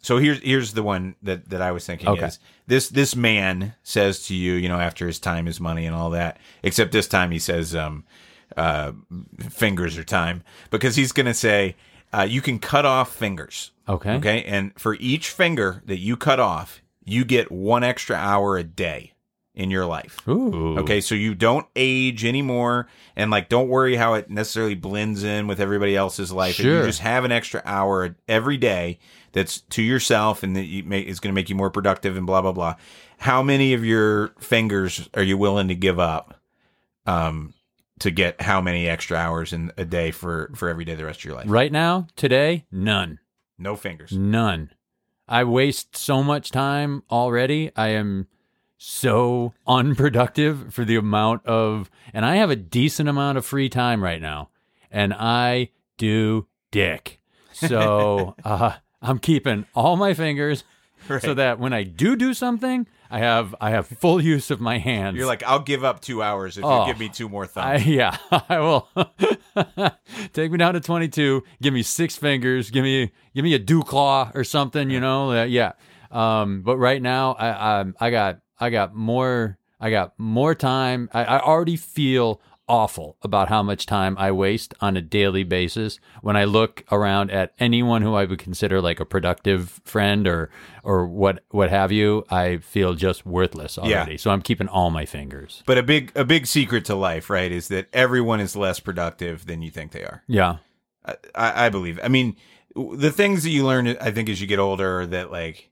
So 0.04 0.18
here's 0.18 0.38
here's 0.40 0.74
the 0.74 0.82
one 0.82 1.14
that, 1.22 1.48
that 1.48 1.62
I 1.62 1.72
was 1.72 1.86
thinking 1.86 2.08
Okay. 2.10 2.26
is 2.26 2.38
this 2.66 2.90
this 2.90 3.16
man 3.16 3.74
says 3.82 4.26
to 4.26 4.34
you, 4.34 4.52
you 4.52 4.68
know, 4.68 4.78
after 4.78 5.06
his 5.06 5.18
time 5.18 5.48
is 5.48 5.60
money 5.60 5.86
and 5.86 5.96
all 5.96 6.10
that. 6.10 6.38
Except 6.62 6.92
this 6.92 7.08
time 7.08 7.30
he 7.30 7.38
says, 7.38 7.74
um, 7.74 8.04
uh, 8.54 8.92
fingers 9.48 9.96
are 9.96 10.04
time 10.04 10.42
because 10.70 10.96
he's 10.96 11.12
gonna 11.12 11.32
say, 11.32 11.74
uh, 12.12 12.26
you 12.28 12.42
can 12.42 12.58
cut 12.58 12.84
off 12.84 13.16
fingers. 13.16 13.70
Okay. 13.88 14.12
Okay, 14.16 14.44
and 14.44 14.72
for 14.78 14.94
each 15.00 15.30
finger 15.30 15.82
that 15.86 15.98
you 15.98 16.16
cut 16.18 16.38
off, 16.38 16.82
you 17.04 17.24
get 17.24 17.50
one 17.50 17.82
extra 17.82 18.14
hour 18.16 18.58
a 18.58 18.62
day 18.62 19.12
in 19.54 19.70
your 19.70 19.86
life. 19.86 20.20
Ooh. 20.28 20.76
Okay, 20.80 21.00
so 21.00 21.14
you 21.14 21.34
don't 21.34 21.66
age 21.76 22.24
anymore, 22.26 22.88
and 23.16 23.30
like 23.30 23.48
don't 23.48 23.68
worry 23.68 23.96
how 23.96 24.14
it 24.14 24.28
necessarily 24.28 24.74
blends 24.74 25.24
in 25.24 25.46
with 25.46 25.60
everybody 25.60 25.96
else's 25.96 26.30
life. 26.30 26.58
And 26.58 26.66
Sure. 26.66 26.80
you 26.80 26.86
just 26.86 27.00
have 27.00 27.24
an 27.24 27.32
extra 27.32 27.62
hour 27.64 28.16
every 28.28 28.56
day 28.58 28.98
that's 29.34 29.60
to 29.60 29.82
yourself, 29.82 30.42
and 30.42 30.56
that 30.56 30.64
you 30.64 30.82
may, 30.84 31.00
is 31.00 31.20
going 31.20 31.32
to 31.32 31.34
make 31.34 31.50
you 31.50 31.56
more 31.56 31.70
productive, 31.70 32.16
and 32.16 32.26
blah 32.26 32.40
blah 32.40 32.52
blah. 32.52 32.76
How 33.18 33.42
many 33.42 33.74
of 33.74 33.84
your 33.84 34.28
fingers 34.38 35.10
are 35.12 35.22
you 35.22 35.36
willing 35.36 35.68
to 35.68 35.74
give 35.74 35.98
up, 35.98 36.40
um, 37.04 37.52
to 37.98 38.10
get 38.10 38.40
how 38.40 38.62
many 38.62 38.88
extra 38.88 39.18
hours 39.18 39.52
in 39.52 39.72
a 39.76 39.84
day 39.84 40.10
for 40.10 40.50
for 40.54 40.70
every 40.70 40.86
day 40.86 40.94
the 40.94 41.04
rest 41.04 41.20
of 41.20 41.24
your 41.26 41.34
life? 41.34 41.46
Right 41.48 41.70
now, 41.72 42.06
today, 42.16 42.64
none. 42.72 43.18
No 43.58 43.76
fingers. 43.76 44.12
None. 44.12 44.70
I 45.28 45.44
waste 45.44 45.96
so 45.96 46.22
much 46.22 46.50
time 46.50 47.02
already. 47.10 47.70
I 47.76 47.88
am 47.88 48.28
so 48.76 49.54
unproductive 49.66 50.72
for 50.74 50.84
the 50.84 50.96
amount 50.96 51.46
of, 51.46 51.90
and 52.12 52.24
I 52.24 52.36
have 52.36 52.50
a 52.50 52.56
decent 52.56 53.08
amount 53.08 53.38
of 53.38 53.46
free 53.46 53.68
time 53.68 54.02
right 54.02 54.20
now, 54.20 54.50
and 54.90 55.14
I 55.14 55.70
do 55.96 56.46
dick. 56.70 57.20
So 57.52 58.34
uh, 58.44 58.72
I'm 59.04 59.18
keeping 59.18 59.66
all 59.74 59.96
my 59.96 60.14
fingers 60.14 60.64
Right. 61.08 61.20
so 61.20 61.34
that 61.34 61.58
when 61.58 61.74
I 61.74 61.82
do 61.82 62.16
do 62.16 62.32
something, 62.32 62.86
I 63.10 63.18
have 63.18 63.54
I 63.60 63.70
have 63.70 63.86
full 63.86 64.22
use 64.22 64.50
of 64.50 64.58
my 64.58 64.78
hands. 64.78 65.18
You're 65.18 65.26
like, 65.26 65.42
I'll 65.42 65.58
give 65.60 65.84
up 65.84 66.00
two 66.00 66.22
hours 66.22 66.56
if 66.56 66.64
Oh. 66.64 66.80
you 66.80 66.86
give 66.92 66.98
me 66.98 67.10
two 67.10 67.28
more 67.28 67.44
I, 67.44 67.46
thumbs. 67.78 67.86
yeah, 67.86 68.16
I 68.48 68.58
will. 68.60 68.88
Take 70.32 70.50
me 70.50 70.58
down 70.58 70.74
to 70.74 70.80
22. 70.80 71.42
Give 71.62 71.74
me 71.74 71.82
six 71.82 72.16
fingers. 72.16 72.70
Give 72.70 72.82
me 72.82 73.12
give 73.34 73.44
me 73.44 73.52
a 73.54 73.58
dew 73.58 73.82
claw 73.82 74.30
or 74.34 74.44
something. 74.44 74.88
You 74.90 75.00
know, 75.00 75.30
uh, 75.32 75.44
yeah. 75.44 75.72
Um, 76.10 76.62
but 76.62 76.76
right 76.78 77.02
now, 77.02 77.32
I, 77.32 77.80
I 77.80 77.84
I 78.00 78.10
got 78.10 78.38
I 78.58 78.70
got 78.70 78.94
more 78.94 79.58
I 79.80 79.90
got 79.90 80.14
more 80.18 80.54
time. 80.54 81.10
I, 81.12 81.24
I 81.24 81.40
already 81.40 81.76
feel 81.76 82.40
awful 82.66 83.16
about 83.22 83.48
how 83.48 83.62
much 83.62 83.84
time 83.86 84.16
I 84.18 84.30
waste 84.32 84.72
on 84.80 84.96
a 84.96 85.02
daily 85.02 85.44
basis 85.44 86.00
when 86.22 86.36
I 86.36 86.44
look 86.44 86.82
around 86.90 87.30
at 87.30 87.52
anyone 87.58 88.02
who 88.02 88.14
I 88.14 88.24
would 88.24 88.38
consider 88.38 88.80
like 88.80 89.00
a 89.00 89.04
productive 89.04 89.80
friend 89.84 90.26
or 90.26 90.50
or 90.82 91.06
what 91.06 91.44
what 91.50 91.70
have 91.70 91.92
you. 91.92 92.24
I 92.30 92.58
feel 92.58 92.94
just 92.94 93.26
worthless 93.26 93.76
Yeah. 93.82 93.98
already. 93.98 94.16
So 94.16 94.30
I'm 94.30 94.40
keeping 94.42 94.68
all 94.68 94.90
my 94.90 95.04
fingers. 95.04 95.62
But 95.66 95.78
a 95.78 95.82
big 95.82 96.10
a 96.14 96.24
big 96.24 96.46
secret 96.46 96.84
to 96.86 96.94
life, 96.94 97.28
right, 97.28 97.52
is 97.52 97.68
that 97.68 97.88
everyone 97.92 98.40
is 98.40 98.56
less 98.56 98.80
productive 98.80 99.46
than 99.46 99.60
you 99.62 99.70
think 99.70 99.92
they 99.92 100.02
are. 100.02 100.22
Yeah. 100.26 100.56
I, 101.04 101.16
I 101.34 101.66
I 101.66 101.68
believe. 101.68 102.00
I 102.02 102.08
mean, 102.08 102.36
the 102.74 103.12
things 103.12 103.42
that 103.42 103.50
you 103.50 103.64
learn, 103.66 103.88
I 104.00 104.10
think, 104.10 104.28
as 104.28 104.40
you 104.40 104.46
get 104.46 104.58
older, 104.58 105.00
are 105.00 105.06
that 105.06 105.30
like 105.30 105.70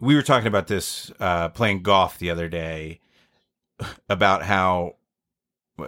we 0.00 0.14
were 0.16 0.22
talking 0.22 0.48
about 0.48 0.66
this 0.68 1.12
uh, 1.20 1.50
playing 1.50 1.82
golf 1.82 2.18
the 2.18 2.30
other 2.30 2.48
day 2.48 3.00
about 4.08 4.42
how 4.42 4.96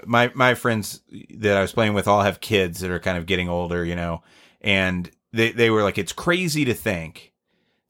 my 0.06 0.30
my 0.34 0.54
friends 0.54 1.02
that 1.36 1.56
I 1.56 1.62
was 1.62 1.72
playing 1.72 1.94
with 1.94 2.08
all 2.08 2.22
have 2.22 2.40
kids 2.40 2.80
that 2.80 2.90
are 2.90 3.00
kind 3.00 3.18
of 3.18 3.26
getting 3.26 3.48
older, 3.48 3.84
you 3.84 3.96
know, 3.96 4.22
and 4.60 5.10
they 5.32 5.52
they 5.52 5.70
were 5.70 5.82
like, 5.82 5.98
it's 5.98 6.12
crazy 6.12 6.64
to 6.64 6.74
think 6.74 7.32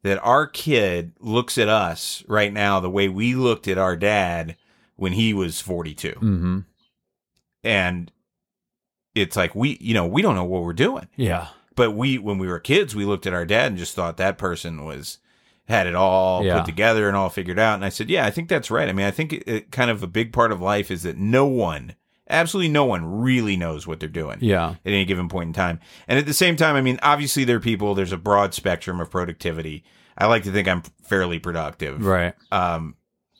that 0.02 0.22
our 0.22 0.46
kid 0.46 1.12
looks 1.18 1.56
at 1.56 1.68
us 1.68 2.22
right 2.28 2.52
now 2.52 2.78
the 2.78 2.90
way 2.90 3.08
we 3.08 3.34
looked 3.34 3.66
at 3.66 3.78
our 3.78 3.96
dad 3.96 4.56
when 4.96 5.12
he 5.12 5.32
was 5.32 5.60
42. 5.60 6.10
Mm-hmm. 6.10 6.58
And 7.64 8.12
it's 9.14 9.36
like 9.36 9.54
we, 9.54 9.78
you 9.80 9.94
know, 9.94 10.06
we 10.06 10.22
don't 10.22 10.34
know 10.34 10.44
what 10.44 10.62
we're 10.62 10.72
doing. 10.74 11.08
Yeah. 11.16 11.48
But 11.74 11.92
we, 11.92 12.18
when 12.18 12.38
we 12.38 12.46
were 12.46 12.60
kids, 12.60 12.94
we 12.94 13.04
looked 13.04 13.26
at 13.26 13.34
our 13.34 13.46
dad 13.46 13.68
and 13.68 13.78
just 13.78 13.94
thought 13.94 14.18
that 14.18 14.38
person 14.38 14.84
was 14.84 15.18
had 15.66 15.86
it 15.86 15.94
all 15.94 16.44
Yeah. 16.44 16.58
put 16.58 16.66
together 16.66 17.08
and 17.08 17.16
all 17.16 17.28
figured 17.30 17.58
out. 17.58 17.74
And 17.74 17.84
I 17.84 17.88
said, 17.88 18.10
yeah, 18.10 18.26
I 18.26 18.30
think 18.30 18.48
that's 18.48 18.70
right. 18.70 18.88
I 18.88 18.92
mean, 18.92 19.06
I 19.06 19.10
think 19.10 19.32
it, 19.32 19.42
it 19.46 19.70
kind 19.70 19.90
of 19.90 20.02
a 20.02 20.06
big 20.06 20.32
part 20.32 20.52
of 20.52 20.60
life 20.60 20.90
is 20.90 21.04
that 21.04 21.16
no 21.16 21.46
one, 21.46 21.94
absolutely 22.28 22.70
no 22.70 22.84
one, 22.84 23.04
really 23.22 23.56
knows 23.56 23.86
what 23.86 23.98
they're 24.00 24.08
doing 24.08 24.38
Yeah. 24.40 24.70
at 24.70 24.76
any 24.84 25.04
given 25.06 25.28
point 25.28 25.48
in 25.48 25.52
time. 25.54 25.80
And 26.06 26.18
at 26.18 26.26
the 26.26 26.34
same 26.34 26.56
time, 26.56 26.76
I 26.76 26.80
mean, 26.82 26.98
obviously 27.02 27.44
there 27.44 27.56
are 27.56 27.60
people. 27.60 27.94
There's 27.94 28.12
a 28.12 28.18
broad 28.18 28.52
spectrum 28.54 29.00
of 29.00 29.10
productivity. 29.10 29.84
I 30.18 30.26
like 30.26 30.42
to 30.44 30.52
think 30.52 30.68
I'm 30.68 30.82
fairly 31.02 31.38
productive 31.38 32.04
Right. 32.04 32.34
um, 32.52 32.94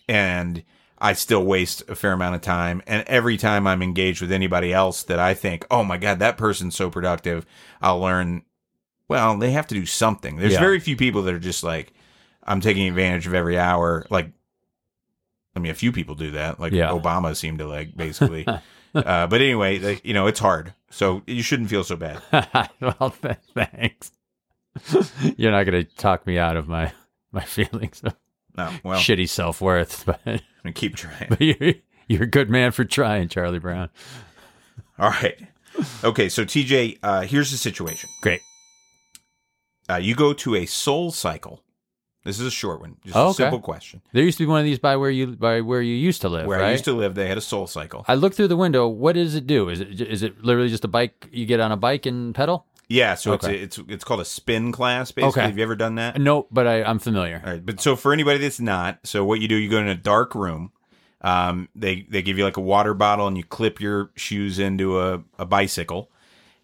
and 0.08 0.62
I 0.98 1.12
still 1.12 1.44
waste 1.44 1.82
a 1.88 1.94
fair 1.94 2.12
amount 2.12 2.36
of 2.36 2.40
time. 2.40 2.82
And 2.86 3.04
every 3.06 3.36
time 3.36 3.66
I'm 3.66 3.82
engaged 3.82 4.20
with 4.22 4.32
anybody 4.32 4.72
else 4.72 5.02
that 5.04 5.18
I 5.18 5.34
think, 5.34 5.66
oh 5.70 5.84
my 5.84 5.98
god, 5.98 6.18
that 6.20 6.38
person's 6.38 6.74
so 6.74 6.88
productive, 6.88 7.44
I'll 7.82 8.00
learn. 8.00 8.42
Well, 9.08 9.36
they 9.36 9.50
have 9.50 9.66
to 9.66 9.74
do 9.74 9.84
something. 9.84 10.36
There's 10.36 10.54
Yeah. 10.54 10.60
very 10.60 10.80
few 10.80 10.96
people 10.96 11.20
that 11.22 11.34
are 11.34 11.38
just 11.38 11.62
like, 11.62 11.92
I'm 12.44 12.60
taking 12.60 12.88
advantage 12.88 13.26
of 13.26 13.34
every 13.34 13.58
hour. 13.58 14.06
Like, 14.10 14.30
I 15.56 15.58
mean, 15.60 15.70
a 15.72 15.74
few 15.74 15.92
people 15.92 16.14
do 16.14 16.32
that. 16.32 16.60
Like 16.60 16.72
Yeah. 16.72 16.90
Obama 16.90 17.34
seemed 17.36 17.58
to 17.60 17.66
like 17.66 17.96
basically. 17.96 18.46
uh, 18.94 19.26
but 19.26 19.40
anyway, 19.40 19.78
like, 19.78 20.04
you 20.04 20.14
know, 20.14 20.26
it's 20.26 20.40
hard, 20.40 20.74
so 20.90 21.22
you 21.26 21.42
shouldn't 21.42 21.70
feel 21.70 21.84
so 21.84 21.96
bad. 21.96 22.20
well, 22.80 23.14
th- 23.22 23.36
thanks. 23.54 24.12
You're 25.36 25.52
not 25.52 25.64
going 25.64 25.84
to 25.84 25.94
talk 25.96 26.26
me 26.26 26.38
out 26.38 26.56
of 26.56 26.66
my 26.68 26.92
my 27.32 27.44
feelings 27.44 28.00
of 28.04 28.14
No, 28.56 28.72
well, 28.84 28.98
shitty 29.00 29.28
self 29.28 29.60
worth, 29.60 30.04
but, 30.06 30.42
keep 30.74 30.94
trying. 30.96 31.26
but 31.28 31.40
you're, 31.40 31.74
you're 32.08 32.22
a 32.24 32.26
good 32.28 32.48
man 32.50 32.70
for 32.72 32.84
trying, 32.84 33.28
Charlie 33.28 33.58
Brown. 33.58 33.88
All 34.98 35.10
right. 35.10 35.36
Okay, 36.04 36.28
so 36.28 36.44
TJ, 36.44 36.98
uh, 37.02 37.22
here's 37.22 37.50
the 37.50 37.56
situation. 37.56 38.08
Great. 38.22 38.40
Uh, 39.90 39.96
you 39.96 40.14
go 40.14 40.32
to 40.32 40.54
a 40.54 40.66
soul 40.66 41.10
cycle. 41.10 41.63
This 42.24 42.40
is 42.40 42.46
a 42.46 42.50
short 42.50 42.80
one, 42.80 42.96
just 43.04 43.16
Oh, 43.16 43.26
a 43.26 43.28
okay. 43.28 43.36
simple 43.44 43.60
question. 43.60 44.00
There 44.12 44.24
used 44.24 44.38
to 44.38 44.44
be 44.44 44.48
one 44.48 44.58
of 44.60 44.64
these 44.64 44.78
by 44.78 44.96
where 44.96 45.10
you 45.10 45.26
by 45.28 45.60
where 45.60 45.82
you 45.82 45.94
used 45.94 46.22
to 46.22 46.28
live, 46.30 46.46
Where 46.46 46.58
right? 46.58 46.68
I 46.68 46.72
used 46.72 46.84
to 46.86 46.92
live, 46.94 47.14
they 47.14 47.28
had 47.28 47.36
a 47.38 47.42
soul 47.42 47.66
cycle. 47.66 48.04
I 48.08 48.14
looked 48.14 48.36
through 48.36 48.48
the 48.48 48.56
window. 48.56 48.88
What 48.88 49.12
does 49.14 49.34
it 49.34 49.46
do? 49.46 49.68
Is 49.68 49.80
it 49.80 50.00
is 50.00 50.22
it 50.22 50.42
literally 50.42 50.68
just 50.70 50.84
a 50.84 50.88
bike? 50.88 51.28
You 51.32 51.44
get 51.46 51.60
on 51.60 51.70
a 51.70 51.76
bike 51.76 52.06
and 52.06 52.34
pedal? 52.34 52.66
Yeah, 52.88 53.14
so 53.14 53.32
Okay. 53.34 53.56
it's 53.58 53.78
it's 53.78 53.88
it's 53.90 54.04
called 54.04 54.20
a 54.20 54.24
spin 54.24 54.72
class. 54.72 55.10
Basically, 55.12 55.40
Okay. 55.42 55.46
have 55.48 55.56
you 55.58 55.62
ever 55.64 55.76
done 55.76 55.94
that? 55.96 56.18
No, 56.20 56.46
but 56.50 56.66
I, 56.66 56.82
I'm 56.82 56.98
familiar. 56.98 57.42
All 57.44 57.52
right, 57.52 57.64
but 57.64 57.80
so 57.80 57.94
for 57.96 58.12
anybody 58.12 58.38
that's 58.38 58.60
not, 58.60 59.00
so 59.04 59.24
what 59.24 59.40
you 59.40 59.48
do, 59.48 59.56
you 59.56 59.68
go 59.70 59.78
in 59.78 59.88
a 59.88 59.94
dark 59.94 60.34
room. 60.34 60.70
Um, 61.20 61.68
they 61.74 62.02
they 62.10 62.20
give 62.22 62.36
you 62.38 62.44
like 62.44 62.56
a 62.58 62.60
water 62.62 62.92
bottle, 62.94 63.26
and 63.26 63.36
you 63.36 63.44
clip 63.44 63.80
your 63.80 64.10
shoes 64.16 64.58
into 64.58 65.00
a, 65.00 65.22
a 65.38 65.46
bicycle, 65.46 66.10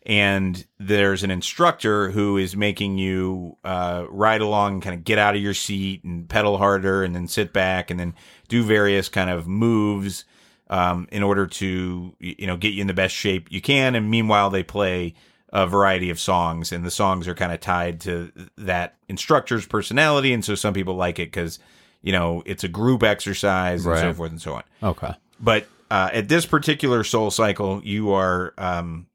and 0.05 0.65
there's 0.79 1.23
an 1.23 1.31
instructor 1.31 2.11
who 2.11 2.37
is 2.37 2.57
making 2.57 2.99
you 2.99 3.57
uh, 3.65 4.07
ride 4.09 4.41
along, 4.41 4.75
and 4.75 4.83
kind 4.83 4.95
of 4.95 5.05
get 5.05 5.19
out 5.19 5.37
of 5.37 5.43
your 5.43 5.55
seat 5.55 6.05
and 6.05 6.29
pedal 6.29 6.59
harder, 6.59 7.03
and 7.03 7.15
then 7.15 7.29
sit 7.29 7.53
back, 7.53 7.91
and 7.91 8.01
then 8.01 8.15
do 8.49 8.65
various 8.65 9.09
kind 9.09 9.31
of 9.31 9.47
moves 9.47 10.25
um, 10.69 11.07
in 11.13 11.23
order 11.23 11.47
to 11.47 12.15
you 12.19 12.47
know 12.47 12.57
get 12.57 12.73
you 12.73 12.81
in 12.81 12.87
the 12.87 12.95
best 12.95 13.15
shape 13.15 13.49
you 13.51 13.61
can. 13.61 13.95
And 13.95 14.11
meanwhile, 14.11 14.51
they 14.51 14.63
play 14.63 15.15
a 15.53 15.67
variety 15.67 16.11
of 16.11 16.19
songs, 16.19 16.73
and 16.73 16.85
the 16.85 16.91
songs 16.91 17.29
are 17.29 17.35
kind 17.35 17.53
of 17.53 17.61
tied 17.61 18.01
to 18.03 18.33
that 18.57 18.97
instructor's 19.09 19.67
personality, 19.67 20.33
and 20.33 20.45
so 20.45 20.55
some 20.55 20.73
people 20.73 20.95
like 20.95 21.19
it 21.19 21.27
because 21.27 21.59
you 22.01 22.13
know 22.13 22.43
it's 22.47 22.65
a 22.65 22.69
group 22.69 23.03
exercise 23.03 23.85
and 23.85 23.99
so 23.99 24.15
forth 24.15 24.31
and 24.31 24.41
so 24.41 24.55
on. 24.55 24.63
Okay. 24.83 25.13
But 25.41 25.67
uh, 25.91 26.11
at 26.13 26.29
this 26.29 26.47
particular 26.47 27.03
soul 27.03 27.31
cycle, 27.31 27.83
you 27.85 28.13
are 28.13 28.55
um, 28.57 29.07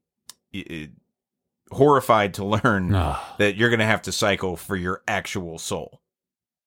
y- 0.68 0.88
horrified 1.70 2.34
to 2.34 2.44
learn 2.44 2.90
that 3.38 3.56
you're 3.56 3.70
going 3.70 3.80
to 3.80 3.86
have 3.86 4.02
to 4.02 4.12
cycle 4.12 4.56
for 4.56 4.76
your 4.76 5.02
actual 5.08 5.58
soul. 5.58 6.00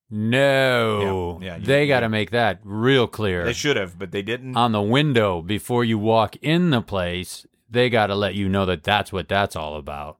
no. 0.09 1.39
Yeah, 1.41 1.47
yeah, 1.47 1.57
you- 1.57 1.65
they 1.65 1.87
got 1.87 2.01
to 2.01 2.09
make 2.09 2.31
that 2.31 2.59
real 2.63 3.07
clear. 3.07 3.45
They 3.45 3.53
should 3.53 3.77
have, 3.77 3.97
but 3.97 4.11
they 4.11 4.21
didn't. 4.21 4.55
on 4.57 4.71
the 4.71 4.81
window 4.81 5.41
before 5.41 5.83
you 5.83 5.97
walk 5.97 6.35
in 6.41 6.69
the 6.71 6.81
place. 6.81 7.45
They 7.69 7.89
got 7.89 8.07
to 8.07 8.15
let 8.15 8.33
you 8.33 8.49
know 8.49 8.65
that 8.65 8.83
that's 8.83 9.13
what 9.13 9.27
that's 9.29 9.55
all 9.55 9.75
about. 9.77 10.17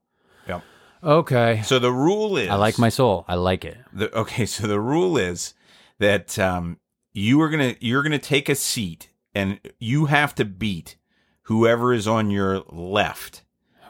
Yep. 0.47 0.62
Okay. 1.03 1.62
So 1.65 1.79
the 1.79 1.91
rule 1.91 2.38
is 2.38 2.49
I 2.49 2.55
like 2.55 2.77
my 2.77 2.89
soul. 2.89 3.25
I 3.27 3.36
like 3.36 3.65
it. 3.65 3.77
the 3.91 4.15
okay 4.19 4.45
so 4.45 4.67
the 4.67 4.79
rule 4.79 5.17
is 5.17 5.55
that 5.97 6.38
um 6.38 6.77
you 7.12 7.41
are 7.41 7.49
gonna 7.49 7.73
you're 7.79 8.03
gonna 8.03 8.19
take 8.19 8.49
a 8.49 8.55
seat 8.55 9.10
and 9.34 9.60
you 9.79 10.05
have 10.05 10.36
to 10.36 10.45
beat 10.45 10.97
whoever 11.43 11.91
is 11.91 12.08
on 12.08 12.29
your 12.29 12.60
left 12.69 13.41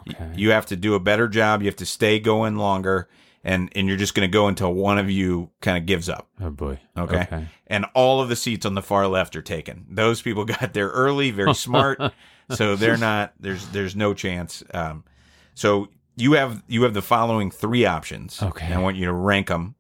Okay. 0.10 0.30
you 0.36 0.52
have 0.52 0.66
to 0.68 0.76
do 0.76 0.96
a 0.96 1.00
better 1.00 1.28
job 1.28 1.62
you 1.62 1.68
have 1.68 1.76
to 1.78 1.86
stay 1.86 2.20
going 2.20 2.56
longer 2.58 3.08
and 3.44 3.72
and 3.76 3.88
you're 3.88 3.98
just 3.98 4.14
gonna 4.16 4.28
go 4.28 4.48
until 4.48 4.74
one 4.74 4.98
of 4.98 5.10
you 5.10 5.50
kind 5.62 5.78
of 5.78 5.86
gives 5.86 6.10
up 6.10 6.28
Oh 6.42 6.50
boy. 6.50 6.80
Okay. 6.98 7.48
and 7.68 7.86
all 7.94 8.22
of 8.22 8.30
the 8.30 8.36
seats 8.36 8.66
on 8.66 8.74
the 8.76 8.82
far 8.82 9.08
left 9.08 9.36
are 9.36 9.42
taken 9.42 9.86
those 9.90 10.22
people 10.22 10.46
got 10.60 10.74
there 10.74 10.90
early 10.90 11.32
very 11.32 11.54
smart 11.56 12.00
so 12.52 12.76
they're 12.76 12.98
not 12.98 13.34
there's 13.40 13.68
there's 13.70 13.96
no 13.96 14.14
chance 14.14 14.64
um 14.74 15.04
so 15.54 15.88
you 16.16 16.34
have 16.34 16.64
you 16.68 16.84
have 16.84 16.94
the 16.94 17.02
following 17.02 17.50
three 17.52 17.86
options 17.86 18.42
Okay. 18.44 18.72
i 18.74 18.78
want 18.80 18.98
you 18.98 19.06
to 19.06 19.14
rank 19.14 19.48
them 19.48 19.76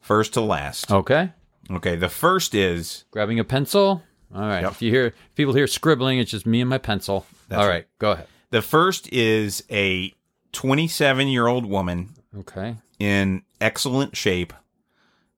first 0.00 0.34
to 0.34 0.40
last 0.40 0.90
Okay. 0.90 1.30
Okay, 1.70 1.94
the 1.94 2.08
first 2.08 2.52
is 2.54 3.04
Grabbing 3.12 3.38
a 3.38 3.44
pencil. 3.44 4.02
All 4.34 4.40
right. 4.40 4.62
Yep. 4.62 4.72
If 4.72 4.82
you 4.82 4.90
hear 4.90 5.06
if 5.06 5.34
people 5.36 5.54
hear 5.54 5.68
scribbling, 5.68 6.18
it's 6.18 6.30
just 6.32 6.44
me 6.44 6.60
and 6.60 6.68
my 6.68 6.78
pencil. 6.78 7.26
That's 7.48 7.60
All 7.60 7.66
right. 7.68 7.74
right. 7.74 7.86
Go 8.00 8.10
ahead. 8.10 8.26
The 8.50 8.62
first 8.62 9.12
is 9.12 9.64
a 9.70 10.14
27 10.52 11.28
year 11.28 11.46
old 11.46 11.66
woman 11.66 12.10
Okay. 12.36 12.76
in 12.98 13.42
excellent 13.60 14.16
shape, 14.16 14.52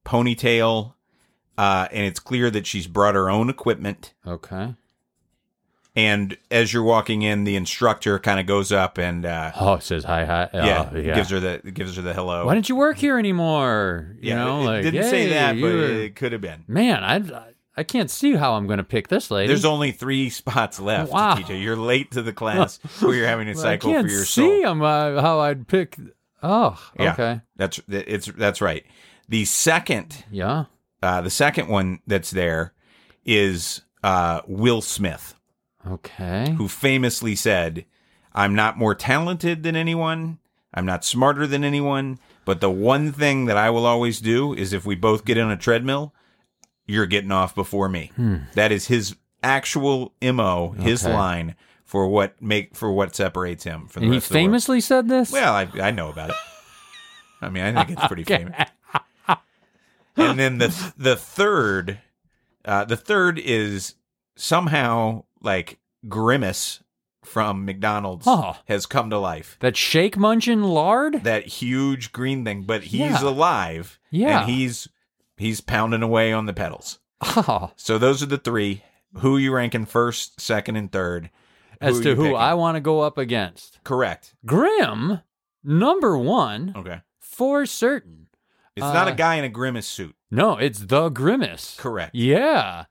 ponytail, 0.05 0.94
uh, 1.59 1.88
and 1.92 2.07
it's 2.07 2.20
clear 2.20 2.51
that 2.51 2.66
she's 2.66 2.87
brought 2.87 3.14
her 3.14 3.31
own 3.31 3.48
equipment. 3.51 4.14
Okay. 4.27 4.75
And 5.94 6.38
as 6.51 6.72
you're 6.72 6.83
walking 6.83 7.20
in, 7.20 7.44
the 7.44 7.55
instructor 7.55 8.18
kind 8.18 8.40
of 8.40 8.46
goes 8.46 8.72
up 8.72 8.96
and 8.96 9.27
uh, 9.27 9.53
Oh, 9.61 9.79
says 9.79 10.05
hi 10.05 10.25
hi. 10.25 10.48
Oh, 10.55 10.64
yeah, 10.64 10.94
yeah. 10.96 11.14
gives 11.14 11.29
her 11.29 11.38
the 11.38 11.70
gives 11.70 11.96
her 11.96 12.03
the 12.03 12.14
hello. 12.14 12.46
Why 12.46 12.55
didn't 12.55 12.70
you 12.70 12.77
work 12.77 12.96
here 12.96 13.18
anymore? 13.18 14.16
You 14.18 14.31
yeah, 14.31 14.37
know, 14.37 14.62
it, 14.62 14.64
like 14.64 14.83
didn't 14.85 15.05
say 15.11 15.29
that, 15.29 15.53
but 15.57 15.61
were-" 15.62 15.83
it 15.85 16.16
could 16.16 16.33
have 16.33 16.40
been. 16.40 16.64
man, 16.66 17.05
I 17.05 17.18
I 17.77 17.83
can't 17.85 18.11
see 18.11 18.35
how 18.35 18.55
I'm 18.55 18.67
going 18.67 18.79
to 18.79 18.85
pick 18.85 19.09
this 19.09 19.31
lady. 19.31 19.49
There's 19.49 19.65
only 19.65 19.93
three 19.93 20.29
spots 20.29 20.79
left, 20.79 21.11
Wow. 21.13 21.37
TJ. 21.37 21.63
You're 21.63 21.77
late 21.77 22.11
to 22.13 22.23
the 22.23 22.33
class 22.33 22.77
where 23.01 23.15
you're 23.15 23.27
having 23.27 23.49
I 23.49 23.55
cycle 23.55 23.91
can't 23.93 24.07
for 24.07 24.13
your 24.13 24.25
see 24.25 24.63
soul. 24.63 24.83
uh, 24.85 25.21
how 25.23 25.41
I'd 25.41 25.67
pick. 25.69 25.97
Oh, 26.43 26.79
Yeah. 26.99 27.13
okay. 27.13 27.41
That's 27.57 27.81
it's 27.89 28.27
that's 28.27 28.61
right. 28.61 28.85
The 29.29 29.45
second 29.47 30.25
Yeah. 30.31 30.65
Uh, 31.03 31.21
the 31.23 31.31
second 31.31 31.69
one 31.69 32.01
that's 32.07 32.31
there 32.31 32.75
is 33.25 33.83
uh, 34.05 34.41
Will 34.47 34.83
Smith, 34.83 35.35
Okay. 35.89 36.55
who 36.59 36.69
famously 36.69 37.35
said, 37.35 37.85
I'm 38.35 38.55
not 38.55 38.79
more 38.79 38.95
talented 38.95 39.63
than 39.63 39.77
anyone, 39.77 40.39
I'm 40.75 40.87
not 40.87 41.05
smarter 41.05 41.47
than 41.47 41.65
anyone, 41.65 42.19
but 42.45 42.61
the 42.61 42.71
one 42.71 43.13
thing 43.13 43.47
that 43.47 43.57
I 43.57 43.71
will 43.71 43.87
always 43.87 44.21
do 44.21 44.53
is 44.55 44.73
if 44.73 44.85
we 44.87 44.95
both 44.95 45.25
get 45.25 45.39
on 45.39 45.51
a 45.51 45.57
treadmill, 45.57 46.15
you're 46.87 47.07
getting 47.07 47.33
off 47.33 47.55
before 47.55 47.88
me. 47.88 48.11
That 48.55 48.73
is 48.73 48.87
his 48.88 49.16
actual 49.42 50.12
MO, 50.23 50.71
his 50.79 51.03
Hmm. 51.03 51.09
Okay. 51.09 51.16
line 51.16 51.55
for 51.85 52.09
what 52.09 52.40
make 52.40 52.75
for 52.77 52.90
what 52.92 53.14
separates 53.14 53.64
him 53.64 53.87
from 53.87 54.01
the 54.03 54.07
And 54.07 54.14
he 54.14 54.16
rest 54.18 54.27
of 54.27 54.33
the 54.33 54.38
world. 54.38 54.45
famously 54.47 54.81
said 54.81 55.09
this. 55.09 55.31
Well, 55.33 55.53
I, 55.55 55.68
I 55.81 55.90
know 55.90 56.09
about 56.09 56.31
it. 56.31 56.37
I 57.40 57.49
mean, 57.49 57.64
I 57.64 57.85
think 57.85 57.99
it's 57.99 58.07
pretty 58.07 58.23
Okay. 58.31 58.38
famous. 58.45 58.68
And 60.16 60.38
then 60.38 60.59
the 60.59 60.92
the 60.97 61.16
third, 61.16 61.99
uh, 62.64 62.85
the 62.85 62.97
third 62.97 63.38
is 63.38 63.95
somehow 64.37 65.25
like 65.40 65.79
Grimace 66.09 66.81
from 67.25 67.64
McDonald's 67.64 68.27
Oh. 68.27 68.57
has 68.66 68.85
come 68.87 69.09
to 69.11 69.18
life. 69.18 69.57
that 69.61 69.77
shake 69.77 70.16
munchin 70.16 70.64
lard. 70.64 71.23
That 71.25 71.47
huge 71.47 72.12
green 72.12 72.45
thing, 72.45 72.62
but 72.64 72.83
he's 72.85 73.01
Yeah. 73.01 73.23
alive. 73.23 73.99
Yeah. 74.11 74.42
and 74.42 74.51
he's 74.51 74.88
he's 75.37 75.61
pounding 75.61 76.03
away 76.03 76.33
on 76.33 76.47
the 76.47 76.53
pedals. 76.53 76.99
Oh, 77.21 77.73
So 77.77 77.99
those 77.99 78.23
are 78.23 78.27
the 78.27 78.38
three. 78.38 78.83
Who 79.18 79.37
you 79.37 79.53
ranking 79.55 79.85
first, 79.87 80.40
second, 80.40 80.77
and 80.77 80.90
third? 80.90 81.31
as 81.81 82.01
are 82.01 82.03
to 82.05 82.14
who 82.14 82.23
picking? 82.23 82.37
I 82.37 82.55
want 82.55 82.77
to 82.77 82.81
go 82.81 83.01
up 83.01 83.18
against. 83.18 83.79
correct. 83.85 84.35
Grim, 84.47 85.21
number 85.64 86.16
one, 86.16 86.73
Okay. 86.77 87.01
for 87.21 87.66
certain. 87.66 88.29
It's 88.75 88.83
not 88.85 89.09
a 89.09 89.12
Uh, 89.12 89.14
guy 89.14 89.35
in 89.35 89.45
a 89.45 89.49
grimace 89.51 89.87
suit. 89.87 90.14
No, 90.31 90.57
it's 90.57 90.79
the 90.87 91.11
Grimace. 91.11 91.77
Correct. 91.79 92.14
Yeah. 92.14 92.85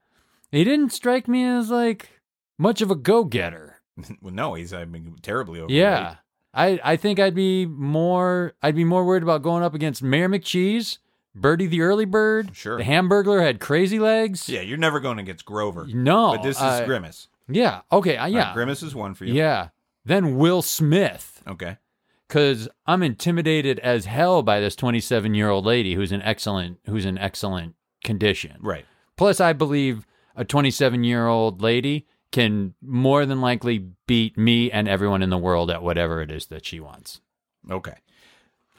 He 0.52 0.64
didn't 0.64 0.92
strike 0.92 1.28
me 1.28 1.44
as 1.46 1.72
like 1.72 2.22
much 2.60 2.82
of 2.82 2.92
a 2.92 2.96
go 2.96 3.24
getter. 3.24 3.82
well, 4.22 4.34
no, 4.34 4.54
he's 4.54 4.74
I 4.74 4.86
mean 4.86 5.16
terribly 5.24 5.60
overweight. 5.60 5.76
Yeah. 5.78 6.16
I, 6.54 6.80
I 6.84 6.96
think 6.98 7.18
I'd 7.20 7.34
be 7.34 7.66
more 7.66 8.54
I'd 8.62 8.76
be 8.76 8.84
more 8.84 9.04
worried 9.06 9.24
about 9.24 9.42
going 9.42 9.64
up 9.64 9.74
against 9.74 10.04
Mayor 10.04 10.30
McCheese, 10.30 11.00
Birdie 11.34 11.68
the 11.68 11.82
early 11.82 12.06
bird. 12.06 12.56
Sure. 12.56 12.78
The 12.78 12.84
Hamburglar 12.84 13.42
had 13.42 13.60
crazy 13.60 14.00
legs. 14.00 14.50
Yeah, 14.50 14.62
you're 14.62 14.78
never 14.78 15.00
going 15.00 15.20
against 15.20 15.46
Grover. 15.46 15.88
No. 15.88 16.34
but 16.36 16.44
this 16.44 16.58
is 16.58 16.64
uh, 16.64 16.86
Grimace. 16.86 17.28
Yeah. 17.48 17.82
Okay. 17.92 18.18
Uh, 18.18 18.28
yeah. 18.28 18.46
right, 18.48 18.54
Grimace 18.54 18.84
is 18.84 18.94
one 18.96 19.14
for 19.14 19.26
you. 19.26 19.34
Yeah. 19.34 19.70
Then 20.04 20.38
Will 20.38 20.62
Smith, 20.62 21.44
Okay. 21.48 21.78
because 22.28 22.68
I'm 22.88 23.04
intimidated 23.04 23.78
as 23.80 24.06
hell 24.06 24.42
by 24.42 24.60
this 24.60 24.76
27 24.76 25.36
year 25.36 25.50
old 25.50 25.66
lady 25.66 25.94
who's 25.94 26.12
in 26.12 26.22
excellent 26.24 26.80
who's 26.88 27.06
in 27.06 27.18
excellent 27.18 27.76
condition. 28.04 28.58
Right. 28.62 28.86
Plus, 29.16 29.40
I 29.40 29.54
believe 29.54 30.08
a 30.36 30.44
27 30.44 31.04
year 31.04 31.28
old 31.28 31.62
lady 31.62 32.08
can 32.32 32.74
more 32.82 33.26
than 33.26 33.42
likely 33.42 33.90
beat 34.08 34.38
me 34.38 34.72
and 34.72 34.88
everyone 34.88 35.22
in 35.22 35.30
the 35.30 35.38
world 35.38 35.70
at 35.70 35.84
whatever 35.84 36.22
it 36.22 36.32
is 36.32 36.48
that 36.48 36.66
she 36.66 36.80
wants. 36.80 37.22
Okay. 37.70 37.96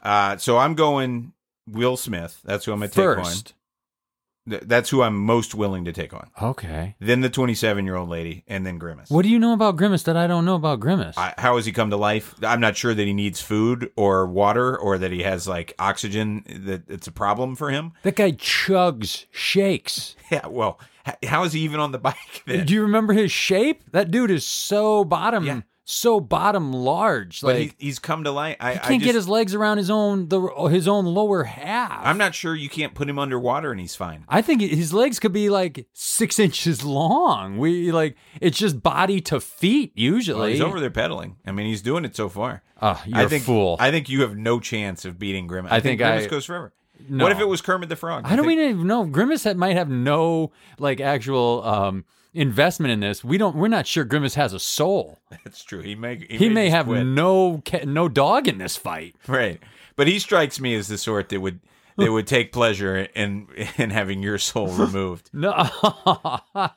Uh, 0.01 0.35
so 0.37 0.57
I'm 0.57 0.73
going 0.75 1.31
Will 1.67 1.97
Smith. 1.97 2.41
That's 2.43 2.65
who 2.65 2.71
I'm 2.73 2.79
going 2.79 2.89
to 2.89 2.95
take 2.95 3.03
First. 3.03 3.53
on. 3.55 4.51
Th- 4.51 4.63
That's 4.65 4.89
who 4.89 5.01
I'm 5.01 5.15
most 5.17 5.55
willing 5.55 5.85
to 5.85 5.93
take 5.93 6.13
on. 6.13 6.29
Okay. 6.41 6.95
Then 6.99 7.21
the 7.21 7.29
27 7.29 7.85
year 7.85 7.95
old 7.95 8.09
lady, 8.09 8.43
and 8.45 8.65
then 8.65 8.77
Grimace. 8.77 9.09
What 9.09 9.21
do 9.23 9.29
you 9.29 9.39
know 9.39 9.53
about 9.53 9.77
Grimace 9.77 10.03
that 10.03 10.17
I 10.17 10.27
don't 10.27 10.43
know 10.43 10.55
about 10.55 10.81
Grimace? 10.81 11.17
I, 11.17 11.33
how 11.37 11.55
has 11.55 11.65
he 11.65 11.71
come 11.71 11.89
to 11.91 11.95
life? 11.97 12.35
I'm 12.43 12.59
not 12.59 12.75
sure 12.75 12.93
that 12.93 13.05
he 13.07 13.13
needs 13.13 13.39
food 13.41 13.89
or 13.95 14.27
water 14.27 14.77
or 14.77 14.97
that 14.97 15.11
he 15.13 15.23
has 15.23 15.47
like 15.47 15.73
oxygen. 15.79 16.43
That 16.65 16.89
it's 16.89 17.07
a 17.07 17.11
problem 17.13 17.55
for 17.55 17.69
him. 17.69 17.93
that 18.03 18.17
guy 18.17 18.31
chugs 18.33 19.25
shakes. 19.31 20.15
Yeah. 20.31 20.47
Well, 20.47 20.79
h- 21.07 21.29
how 21.29 21.43
is 21.43 21.53
he 21.53 21.61
even 21.61 21.79
on 21.79 21.91
the 21.93 21.97
bike 21.99 22.43
then? 22.47 22.65
Do 22.65 22.73
you 22.73 22.81
remember 22.81 23.13
his 23.13 23.31
shape? 23.31 23.83
That 23.91 24.09
dude 24.11 24.31
is 24.31 24.45
so 24.45 25.05
bottom, 25.05 25.45
Yeah. 25.45 25.61
So 25.85 26.19
bottom 26.19 26.71
large. 26.71 27.41
But 27.41 27.55
like 27.55 27.75
he, 27.77 27.87
he's 27.87 27.99
come 27.99 28.23
to 28.23 28.31
life. 28.31 28.57
I, 28.59 28.73
he 28.73 28.79
can't 28.79 29.01
just, 29.01 29.05
get 29.05 29.15
his 29.15 29.27
legs 29.27 29.53
around 29.53 29.77
his 29.77 29.89
own 29.89 30.29
the 30.29 30.41
his 30.69 30.87
own 30.87 31.05
lower 31.05 31.43
half. 31.43 31.99
I'm 32.03 32.17
not 32.17 32.33
sure 32.33 32.55
you 32.55 32.69
can't 32.69 32.93
put 32.93 33.09
him 33.09 33.19
underwater 33.19 33.71
and 33.71 33.79
he's 33.79 33.95
fine. 33.95 34.25
I 34.27 34.41
think 34.41 34.61
his 34.61 34.93
legs 34.93 35.19
could 35.19 35.33
be 35.33 35.49
like 35.49 35.87
six 35.93 36.39
inches 36.39 36.83
long. 36.83 37.57
We 37.57 37.91
like 37.91 38.15
it's 38.39 38.57
just 38.57 38.81
body 38.81 39.21
to 39.21 39.39
feet 39.39 39.91
usually. 39.95 40.39
Well, 40.39 40.49
he's 40.49 40.61
over 40.61 40.79
there 40.79 40.91
pedaling. 40.91 41.37
I 41.45 41.51
mean, 41.51 41.67
he's 41.67 41.81
doing 41.81 42.05
it 42.05 42.15
so 42.15 42.29
far. 42.29 42.63
Oh, 42.81 43.01
you're 43.05 43.19
I 43.19 43.27
think, 43.27 43.43
a 43.43 43.45
fool. 43.45 43.77
I 43.79 43.91
think 43.91 44.09
you 44.09 44.21
have 44.21 44.35
no 44.35 44.59
chance 44.59 45.05
of 45.05 45.17
beating 45.17 45.47
Grimace. 45.47 45.71
I, 45.71 45.77
I 45.77 45.79
think, 45.79 45.99
think 45.99 46.09
Grimace 46.09 46.25
I- 46.25 46.29
goes 46.29 46.45
forever. 46.45 46.73
No. 47.09 47.25
What 47.25 47.33
if 47.33 47.39
it 47.39 47.47
was 47.47 47.59
Kermit 47.59 47.89
the 47.89 47.95
Frog? 47.97 48.23
I 48.25 48.35
don't 48.35 48.45
think, 48.45 48.61
even 48.61 48.87
know. 48.87 49.03
Grimace 49.05 49.43
had, 49.43 49.57
might 49.57 49.75
have 49.75 49.89
no 49.89 50.51
like 50.79 51.01
actual 51.01 51.61
um, 51.65 52.05
investment 52.33 52.91
in 52.91 52.99
this. 52.99 53.23
We 53.23 53.37
don't. 53.37 53.55
We're 53.55 53.67
not 53.67 53.87
sure 53.87 54.03
Grimace 54.03 54.35
has 54.35 54.53
a 54.53 54.59
soul. 54.59 55.19
That's 55.43 55.63
true. 55.63 55.81
He 55.81 55.95
may. 55.95 56.17
He, 56.29 56.37
He 56.37 56.49
may 56.49 56.67
just 56.67 56.75
have 56.75 56.85
quit. 56.87 57.05
no 57.05 57.61
no 57.85 58.09
dog 58.09 58.47
in 58.47 58.57
this 58.57 58.75
fight. 58.77 59.15
right, 59.27 59.61
but 59.95 60.07
he 60.07 60.19
strikes 60.19 60.59
me 60.59 60.75
as 60.75 60.87
the 60.87 60.97
sort 60.97 61.29
that 61.29 61.39
would 61.41 61.59
that 61.97 62.11
would 62.11 62.25
take 62.27 62.51
pleasure 62.51 62.97
in 63.15 63.47
in 63.77 63.89
having 63.91 64.23
your 64.23 64.37
soul 64.39 64.67
removed. 64.67 65.29
No, 65.33 65.53
I 65.55 66.71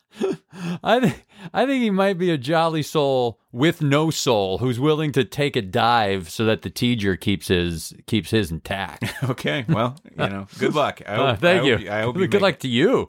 think 1.00 1.24
I 1.52 1.66
think 1.66 1.82
he 1.82 1.90
might 1.90 2.18
be 2.18 2.30
a 2.30 2.38
jolly 2.38 2.82
soul 2.82 3.38
with 3.52 3.82
no 3.82 4.10
soul 4.10 4.58
who's 4.58 4.78
willing 4.80 5.12
to 5.12 5.24
take 5.24 5.56
a 5.56 5.62
dive 5.62 6.30
so 6.30 6.44
that 6.44 6.62
the 6.62 6.70
teacher 6.70 7.16
keeps 7.16 7.48
his 7.48 7.94
keeps 8.06 8.30
his 8.30 8.50
intact. 8.50 9.04
Okay, 9.36 9.64
well, 9.68 9.96
you 10.10 10.16
know, 10.28 10.46
good 10.58 10.74
luck. 10.74 11.00
I 11.06 11.16
hope, 11.16 11.28
Uh, 11.28 11.36
thank 11.36 11.62
I 11.62 11.66
you. 11.66 11.76
Hope, 11.78 11.88
I 11.88 12.00
hope 12.02 12.16
you 12.18 12.26
Good 12.28 12.42
luck 12.42 12.58
to 12.60 12.68
you. 12.68 13.08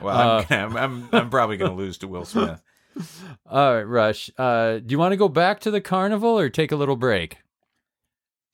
Well, 0.00 0.44
I'm, 0.50 0.76
I'm, 0.76 0.76
I'm 0.76 1.08
I'm 1.12 1.30
probably 1.30 1.56
going 1.56 1.70
to 1.70 1.76
lose 1.76 1.98
to 1.98 2.08
Will 2.08 2.24
Smith. 2.26 2.62
All 3.48 3.74
right, 3.74 3.82
Rush. 3.82 4.30
Uh, 4.38 4.78
do 4.78 4.86
you 4.88 4.98
want 4.98 5.12
to 5.12 5.16
go 5.16 5.28
back 5.28 5.60
to 5.60 5.70
the 5.70 5.80
carnival 5.80 6.38
or 6.38 6.48
take 6.48 6.72
a 6.72 6.76
little 6.76 6.96
break? 6.96 7.38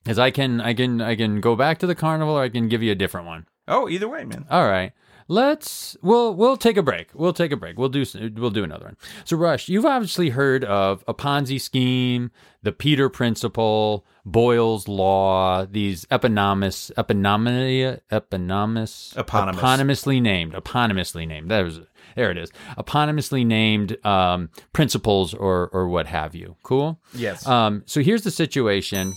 Because 0.02 0.18
I 0.18 0.30
can, 0.30 0.60
I 0.60 0.74
can, 0.74 1.00
I 1.00 1.14
can 1.14 1.40
go 1.40 1.54
back 1.54 1.78
to 1.78 1.86
the 1.86 1.94
carnival, 1.94 2.34
or 2.34 2.42
I 2.42 2.48
can 2.48 2.68
give 2.68 2.82
you 2.82 2.90
a 2.90 2.96
different 2.96 3.26
one. 3.26 3.46
Oh, 3.68 3.88
either 3.88 4.08
way, 4.08 4.24
man. 4.24 4.46
All 4.50 4.66
right, 4.66 4.92
let's. 5.28 5.96
We'll 6.02 6.34
we'll 6.34 6.56
take 6.56 6.76
a 6.76 6.82
break. 6.82 7.08
We'll 7.14 7.32
take 7.32 7.52
a 7.52 7.56
break. 7.56 7.78
We'll 7.78 7.88
do 7.88 8.04
we'll 8.36 8.50
do 8.50 8.64
another 8.64 8.84
one. 8.86 8.96
So, 9.24 9.36
Rush, 9.36 9.68
you've 9.68 9.86
obviously 9.86 10.30
heard 10.30 10.64
of 10.64 11.04
a 11.08 11.14
Ponzi 11.14 11.60
scheme, 11.60 12.30
the 12.62 12.72
Peter 12.72 13.08
Principle, 13.08 14.04
Boyle's 14.24 14.88
Law, 14.88 15.64
these 15.64 16.06
eponymous, 16.10 16.90
eponymia, 16.96 18.00
eponymous, 18.10 19.14
Eponymous. 19.16 19.60
eponymously 19.60 20.20
named, 20.20 20.52
eponymously 20.54 21.26
named. 21.26 21.50
That 21.50 21.64
was 21.64 21.80
there. 22.16 22.30
It 22.30 22.38
is 22.38 22.50
eponymously 22.76 23.44
named 23.46 24.04
um, 24.04 24.50
principles 24.72 25.34
or 25.34 25.68
or 25.72 25.88
what 25.88 26.06
have 26.06 26.34
you. 26.34 26.56
Cool. 26.62 27.00
Yes. 27.14 27.46
Um, 27.46 27.82
so 27.86 28.00
here's 28.02 28.22
the 28.22 28.30
situation. 28.30 29.14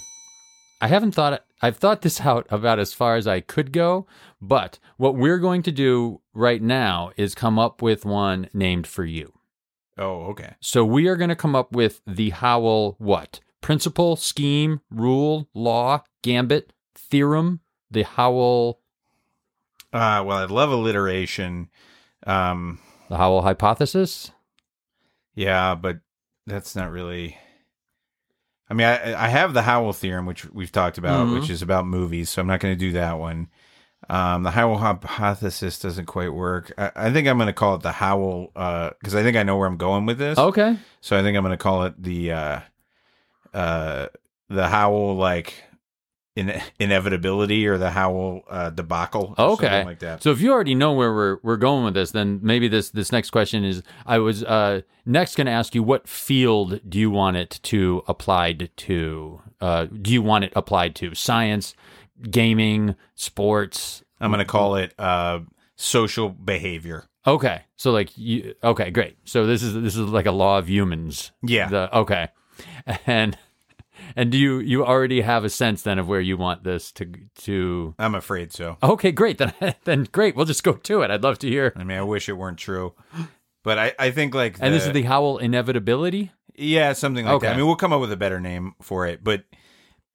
I 0.82 0.88
haven't 0.88 1.14
thought 1.14 1.44
I've 1.62 1.78
thought 1.78 2.02
this 2.02 2.22
out 2.22 2.46
about 2.50 2.80
as 2.80 2.94
far 2.94 3.16
as 3.16 3.28
I 3.28 3.40
could 3.40 3.72
go, 3.72 4.06
but 4.48 4.80
what 4.98 5.16
we're 5.16 5.40
going 5.40 5.64
to 5.64 5.72
do 5.72 6.22
right 6.34 6.62
now 6.62 7.12
is 7.18 7.34
come 7.36 7.58
up 7.60 7.82
with 7.82 8.06
one 8.06 8.50
named 8.54 8.88
for 8.88 9.04
you. 9.06 9.34
oh, 9.98 10.24
okay. 10.32 10.56
So 10.60 10.84
we 10.86 11.08
are 11.08 11.16
going 11.16 11.30
to 11.30 11.36
come 11.36 11.56
up 11.56 11.72
with 11.72 12.02
the 12.06 12.30
Howell 12.32 12.96
what? 13.00 13.40
Principle, 13.62 14.16
scheme, 14.16 14.82
rule, 14.92 15.48
law, 15.54 16.04
gambit, 16.22 16.72
theorem, 16.94 17.62
the 17.90 18.04
Howell 18.04 18.80
Uh, 19.94 20.22
well, 20.26 20.38
I 20.38 20.46
love 20.46 20.72
alliteration. 20.72 21.70
Um, 22.28 22.80
the 23.10 23.18
Howell 23.18 23.42
hypothesis. 23.44 24.32
yeah, 25.36 25.76
but 25.76 26.00
that's 26.46 26.76
not 26.76 26.92
really. 26.92 27.38
I 28.70 28.74
mean, 28.74 28.88
I, 28.88 29.26
I 29.26 29.28
have 29.30 29.54
the 29.54 29.62
Howell 29.62 29.94
theorem, 29.94 30.26
which 30.26 30.46
we've 30.52 30.72
talked 30.72 30.98
about, 30.98 31.28
Mhm. 31.28 31.40
which 31.40 31.50
is 31.50 31.62
about 31.62 31.86
movies, 31.86 32.30
so 32.30 32.42
I'm 32.42 32.48
not 32.48 32.60
going 32.60 32.74
to 32.74 32.80
do 32.80 32.92
that 32.94 33.20
one. 33.20 33.48
Um, 34.10 34.44
the 34.44 34.52
Howell 34.52 34.78
hypothesis 34.78 35.80
doesn't 35.80 36.06
quite 36.06 36.34
work. 36.34 36.74
I, 36.78 36.92
I 36.96 37.12
think 37.12 37.28
I'm 37.28 37.38
going 37.38 37.48
to 37.48 37.54
call 37.54 37.76
it 37.76 37.82
the 37.82 37.92
Howell 37.92 38.52
uh, 38.56 38.92
because 39.00 39.16
I 39.16 39.24
think 39.24 39.38
I 39.38 39.44
know 39.44 39.58
where 39.58 39.68
I'm 39.68 39.78
going 39.78 40.06
with 40.06 40.18
this. 40.18 40.38
Okay. 40.38 40.78
So 41.02 41.18
I 41.18 41.22
think 41.22 41.38
I'm 41.38 41.44
going 41.44 41.58
to 41.58 41.62
call 41.62 41.84
it 41.86 42.02
the 42.02 42.32
uh, 42.32 42.60
uh, 43.54 44.08
the 44.50 44.68
Howell 44.68 45.16
like 45.16 45.56
in- 46.36 46.62
inevitability 46.80 47.66
or 47.68 47.78
the 47.78 47.90
Howell 47.90 48.44
uh, 48.50 48.70
debacle. 48.70 49.36
Okay. 49.38 49.66
something 49.66 49.88
like 49.88 50.00
that. 50.00 50.22
So 50.22 50.32
if 50.32 50.42
you 50.42 50.52
already 50.52 50.76
know 50.76 50.94
where 50.94 51.14
we're 51.14 51.38
we're 51.44 51.58
going 51.58 51.86
with 51.86 51.94
this, 51.94 52.12
then 52.12 52.40
maybe 52.44 52.68
this 52.68 52.90
this 52.90 53.12
next 53.12 53.32
question 53.32 53.64
is 53.64 53.82
I 54.06 54.20
was 54.20 54.44
uh, 54.44 54.82
next 55.06 55.36
going 55.36 55.48
to 55.48 55.54
ask 55.54 55.74
you 55.74 55.84
what 55.84 56.08
field 56.08 56.82
do 56.88 57.00
you 57.00 57.10
want 57.10 57.38
it 57.38 57.60
to 57.64 58.04
applied 58.08 58.70
to? 58.76 59.42
Uh, 59.62 59.86
do 59.86 60.12
you 60.12 60.22
want 60.22 60.44
it 60.44 60.54
applied 60.56 60.96
to 60.96 61.16
science, 61.16 61.74
gaming, 62.30 62.96
sports? 63.16 64.04
I'm 64.20 64.32
going 64.32 64.40
to 64.40 64.46
call 64.46 64.76
it 64.76 64.94
uh, 65.00 65.40
social 65.76 66.30
behavior. 66.30 67.06
Okay, 67.28 67.62
so 67.76 67.92
like 67.92 68.16
you, 68.18 68.54
okay, 68.64 68.92
great. 68.92 69.18
So 69.26 69.46
this 69.48 69.64
is 69.64 69.74
this 69.74 69.96
is 69.96 70.02
like 70.10 70.28
a 70.28 70.32
law 70.32 70.60
of 70.60 70.70
humans. 70.70 71.32
Yeah. 71.42 71.68
The, 71.70 71.98
okay, 71.98 72.28
and 73.08 73.36
and 74.16 74.32
do 74.32 74.38
you 74.38 74.60
you 74.60 74.86
already 74.86 75.22
have 75.22 75.44
a 75.44 75.50
sense 75.50 75.82
then 75.82 75.98
of 75.98 76.08
where 76.08 76.22
you 76.22 76.38
want 76.38 76.64
this 76.64 76.92
to 76.94 77.12
to? 77.40 77.96
I'm 77.98 78.14
afraid 78.14 78.54
so. 78.54 78.78
Okay, 78.84 79.12
great. 79.12 79.38
Then 79.60 79.76
then 79.86 80.08
great. 80.12 80.36
We'll 80.36 80.46
just 80.46 80.64
go 80.64 80.74
to 80.74 81.02
it. 81.02 81.10
I'd 81.10 81.24
love 81.24 81.40
to 81.40 81.50
hear. 81.50 81.74
I 81.76 81.84
mean, 81.84 81.98
I 81.98 82.04
wish 82.04 82.30
it 82.30 82.34
weren't 82.34 82.60
true, 82.60 82.94
but 83.64 83.80
I, 83.80 83.94
I 83.98 84.12
think 84.12 84.36
like 84.36 84.58
And 84.62 84.72
this 84.74 84.86
is 84.86 84.94
the 84.94 85.04
Howell 85.04 85.40
inevitability. 85.40 86.32
yeah 86.54 86.94
something 86.94 87.26
like 87.26 87.42
that. 87.42 87.48
Okay. 87.48 87.54
I 87.54 87.58
mean, 87.58 87.66
we'll 87.66 87.76
come 87.76 87.92
up 87.92 88.02
with 88.02 88.12
a 88.12 88.18
better 88.18 88.40
name 88.40 88.76
for 88.84 89.08
it, 89.08 89.24
but 89.24 89.46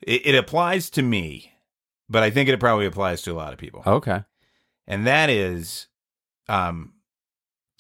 it, 0.00 0.26
it 0.26 0.34
applies 0.36 0.90
to 0.90 1.02
me. 1.02 1.52
But 2.10 2.22
I 2.24 2.30
think 2.30 2.48
it 2.48 2.58
probably 2.60 2.86
applies 2.86 3.22
to 3.22 3.32
a 3.32 3.34
lot 3.34 3.52
of 3.52 3.58
people. 3.58 3.82
Okay. 3.86 4.24
and 4.86 5.06
that 5.06 5.30
is 5.30 5.86
um 6.48 6.92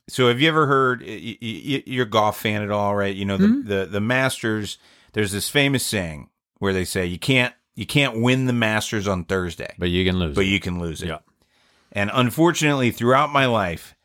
so 0.08 0.28
have 0.28 0.40
you 0.40 0.48
ever 0.48 0.66
heard 0.66 1.00
y- 1.02 1.36
y- 1.42 1.82
you're 1.86 2.04
a 2.06 2.08
golf 2.08 2.38
fan 2.40 2.62
at 2.62 2.70
all 2.70 2.94
right 2.94 3.14
you 3.16 3.24
know 3.24 3.36
the, 3.36 3.46
Mhm. 3.46 3.66
the 3.66 3.86
the 3.86 4.00
masters 4.00 4.78
there's 5.12 5.32
this 5.32 5.48
famous 5.48 5.84
saying 5.84 6.28
where 6.58 6.72
they 6.72 6.84
say 6.84 7.04
you 7.06 7.18
can't 7.18 7.54
you 7.74 7.86
can't 7.86 8.20
win 8.20 8.46
the 8.46 8.52
masters 8.52 9.08
on 9.08 9.24
thursday 9.24 9.74
But 9.78 9.90
you 9.90 10.04
can 10.04 10.18
lose. 10.18 10.34
but 10.36 10.44
it. 10.44 10.48
you 10.48 10.60
can 10.60 10.78
lose 10.78 11.02
it 11.02 11.08
Yeah. 11.08 11.18
and 11.92 12.10
unfortunately 12.12 12.90
throughout 12.92 13.32
my 13.32 13.46
life 13.46 13.96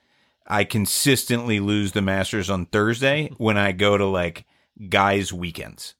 i 0.47 0.63
consistently 0.63 1.59
lose 1.59 1.91
the 1.91 2.01
masters 2.01 2.49
on 2.49 2.65
thursday 2.67 3.29
when 3.37 3.57
i 3.57 3.71
go 3.71 3.97
to 3.97 4.05
like 4.05 4.45
guys 4.89 5.31
weekends 5.33 5.93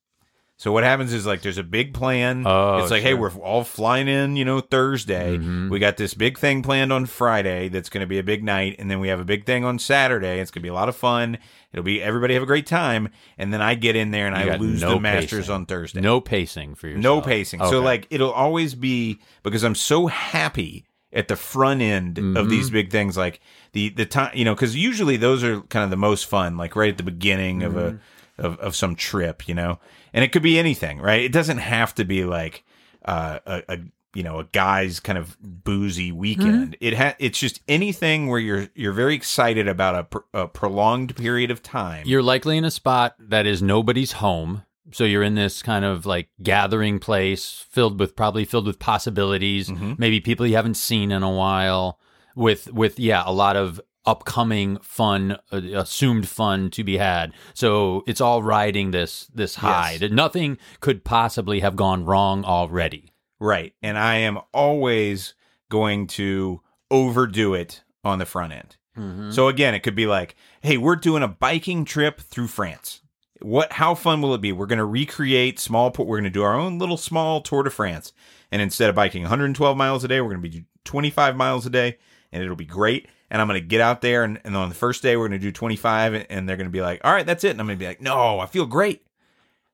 So 0.58 0.72
what 0.72 0.86
happens 0.86 1.12
is 1.12 1.26
like 1.26 1.42
there's 1.42 1.58
a 1.58 1.64
big 1.64 1.94
plan. 1.94 2.44
Oh, 2.48 2.78
it's 2.78 2.90
like, 2.90 3.04
hey, 3.04 3.14
we're 3.14 3.30
all 3.34 3.66
flying 3.66 4.08
in, 4.08 4.38
you 4.38 4.46
know, 4.46 4.62
Thursday. 4.62 5.38
Mhm. 5.38 5.70
We 5.70 5.80
got 5.80 5.98
this 5.98 6.14
big 6.14 6.38
thing 6.38 6.62
planned 6.62 6.94
on 6.94 7.06
Friday 7.08 7.68
that's 7.68 7.90
going 7.90 8.00
to 8.02 8.08
be 8.08 8.20
a 8.20 8.24
big 8.24 8.42
night, 8.42 8.78
and 8.80 8.90
then 8.90 9.02
we 9.02 9.10
have 9.10 9.20
a 9.20 9.26
big 9.26 9.46
thing 9.46 9.66
on 9.66 9.80
Saturday. 9.80 10.40
It's 10.40 10.52
going 10.52 10.62
to 10.62 10.64
be 10.64 10.70
a 10.70 10.74
lot 10.74 10.88
of 10.88 10.96
fun. 10.96 11.40
It'll 11.74 11.84
be 11.84 12.02
everybody 12.02 12.36
have 12.36 12.44
a 12.44 12.46
great 12.46 12.68
time, 12.68 13.10
and 13.38 13.54
then 13.54 13.62
I 13.62 13.76
get 13.76 13.98
in 13.98 14.12
there 14.12 14.28
and 14.28 14.46
You 14.46 14.52
I 14.54 14.56
lose 14.56 14.82
no 14.82 14.94
the 14.94 15.00
Masters 15.02 15.40
pacing. 15.42 15.54
on 15.54 15.66
Thursday. 15.66 16.00
No 16.00 16.22
pacing 16.22 16.76
for 16.76 16.88
yourself. 16.88 17.04
No 17.04 17.22
pacing. 17.22 17.60
So 17.60 17.82
like 17.82 18.08
it'll 18.10 18.32
always 18.32 18.76
be 18.76 19.20
because 19.44 19.64
I'm 19.66 19.76
so 19.76 20.08
happy 20.08 20.86
at 21.12 21.28
the 21.28 21.36
front 21.36 21.82
end 21.82 22.18
of 22.18 22.24
Mhm. 22.24 22.50
these 22.50 22.70
big 22.70 22.92
things 22.92 23.18
like 23.18 23.42
the 23.74 23.90
the 23.90 24.06
time 24.06 24.32
you 24.34 24.46
know 24.46 24.56
cuz 24.56 24.74
usually 24.76 25.18
those 25.18 25.44
are 25.44 25.60
kind 25.64 25.84
of 25.84 25.90
the 25.90 25.96
most 25.98 26.26
fun 26.28 26.56
like 26.58 26.76
right 26.78 26.90
at 26.92 26.98
the 26.98 27.04
beginning 27.04 27.62
of 27.62 27.76
a 27.76 28.00
of 28.38 28.58
of 28.60 28.74
some 28.76 28.96
trip, 28.96 29.48
you 29.50 29.56
know. 29.56 29.80
And 30.16 30.24
it 30.24 30.32
could 30.32 30.42
be 30.42 30.58
anything, 30.58 30.98
right? 31.00 31.22
It 31.22 31.32
doesn't 31.32 31.60
have 31.60 31.94
to 31.96 32.06
be 32.06 32.26
like 32.26 32.64
uh 33.06 33.40
a, 33.46 33.64
a 33.70 33.78
you 34.16 34.24
know, 34.24 34.40
a 34.40 34.46
guy's 34.46 35.02
kind 35.02 35.18
of 35.18 35.38
boozy 35.42 36.10
weekend. 36.14 36.78
It 36.80 36.94
ha- 36.96 37.16
it's 37.20 37.38
just 37.38 37.60
anything 37.68 38.28
where 38.28 38.40
you're 38.40 38.70
you're 38.74 38.94
very 38.94 39.14
excited 39.14 39.68
about 39.68 39.96
a, 39.96 40.04
pr- 40.06 40.28
a 40.34 40.48
prolonged 40.48 41.18
period 41.18 41.52
of 41.52 41.62
time. 41.62 42.04
You're 42.08 42.24
likely 42.24 42.58
in 42.58 42.64
a 42.64 42.72
spot 42.72 43.16
that 43.20 43.46
is 43.46 43.62
nobody's 43.62 44.14
home. 44.14 44.64
So 44.92 45.04
you're 45.04 45.24
in 45.24 45.36
this 45.36 45.62
kind 45.62 45.84
of 45.84 46.06
like 46.06 46.30
gathering 46.42 47.00
place 47.00 47.66
filled 47.70 48.00
with 48.00 48.16
probably 48.16 48.46
filled 48.46 48.68
with 48.68 48.80
possibilities, 48.80 49.68
Mhm. 49.68 50.00
maybe 50.00 50.22
people 50.22 50.48
you 50.48 50.56
haven't 50.56 50.78
seen 50.78 51.12
in 51.12 51.22
a 51.24 51.32
while 51.32 52.00
with 52.36 52.72
with 52.72 52.98
yeah, 53.00 53.22
a 53.26 53.34
lot 53.34 53.58
of 53.58 53.82
upcoming 54.06 54.78
fun 54.80 55.38
uh, 55.52 55.62
assumed 55.74 56.28
fun 56.28 56.70
to 56.72 56.84
be 56.84 56.98
had. 56.98 57.34
So 57.54 58.04
it's 58.08 58.22
all 58.22 58.44
riding 58.44 58.92
this 58.92 59.28
this 59.34 59.56
high. 59.56 59.92
Yes. 59.92 60.00
That 60.02 60.12
nothing 60.12 60.58
could 60.80 61.04
possibly 61.04 61.60
have 61.62 61.76
gone 61.76 62.06
wrong 62.06 62.44
already. 62.46 63.12
Right. 63.40 63.74
And 63.82 63.98
I 63.98 64.16
am 64.18 64.40
always 64.54 65.34
going 65.70 66.08
to 66.08 66.62
overdo 66.90 67.54
it 67.54 67.84
on 68.04 68.20
the 68.20 68.26
front 68.26 68.54
end. 68.54 68.78
Mm-hmm. 68.98 69.32
So 69.32 69.48
again, 69.48 69.74
it 69.74 69.82
could 69.82 69.96
be 69.96 70.08
like, 70.08 70.36
hey, 70.62 70.78
we're 70.78 70.96
doing 70.96 71.24
a 71.24 71.28
biking 71.28 71.84
trip 71.86 72.20
through 72.20 72.48
France. 72.48 73.02
What 73.42 73.74
how 73.74 73.96
fun 73.96 74.22
will 74.22 74.34
it 74.34 74.42
be? 74.42 74.54
We're 74.54 74.66
going 74.66 74.80
to 74.80 74.86
recreate 74.86 75.60
small 75.60 75.94
we're 75.98 76.06
going 76.06 76.24
to 76.24 76.30
do 76.30 76.44
our 76.44 76.58
own 76.58 76.80
little 76.80 76.98
small 76.98 77.42
Tour 77.42 77.64
de 77.64 77.70
France. 77.70 78.14
And 78.52 78.62
instead 78.62 78.90
of 78.90 78.96
biking 78.96 79.24
112 79.24 79.76
miles 79.76 80.04
a 80.04 80.08
day, 80.08 80.22
we're 80.22 80.30
going 80.30 80.42
to 80.42 80.50
be 80.50 80.66
25 80.86 81.36
miles 81.36 81.66
a 81.66 81.70
day 81.70 81.98
and 82.32 82.44
it'll 82.44 82.56
be 82.56 82.66
great. 82.66 83.08
And 83.36 83.42
I'm 83.42 83.50
going 83.50 83.60
to 83.62 83.68
get 83.68 83.82
out 83.82 84.00
there 84.00 84.24
and, 84.24 84.40
and 84.46 84.56
on 84.56 84.70
the 84.70 84.76
first 84.76 85.04
day 85.04 85.18
we're 85.18 85.28
going 85.28 85.38
to 85.42 85.46
do 85.46 85.52
25 85.52 86.14
and- 86.14 86.26
and 86.30 86.48
they're 86.48 86.56
going 86.56 86.68
to 86.68 86.72
be 86.72 86.80
like, 86.82 87.02
"All 87.04 87.12
right, 87.12 87.26
that's 87.26 87.44
it." 87.44 87.50
And 87.50 87.60
I'm 87.60 87.68
going 87.68 87.78
to 87.78 87.84
be 87.84 87.86
like, 87.86 88.00
"No, 88.00 88.40
I 88.40 88.46
feel 88.46 88.66
great." 88.66 89.05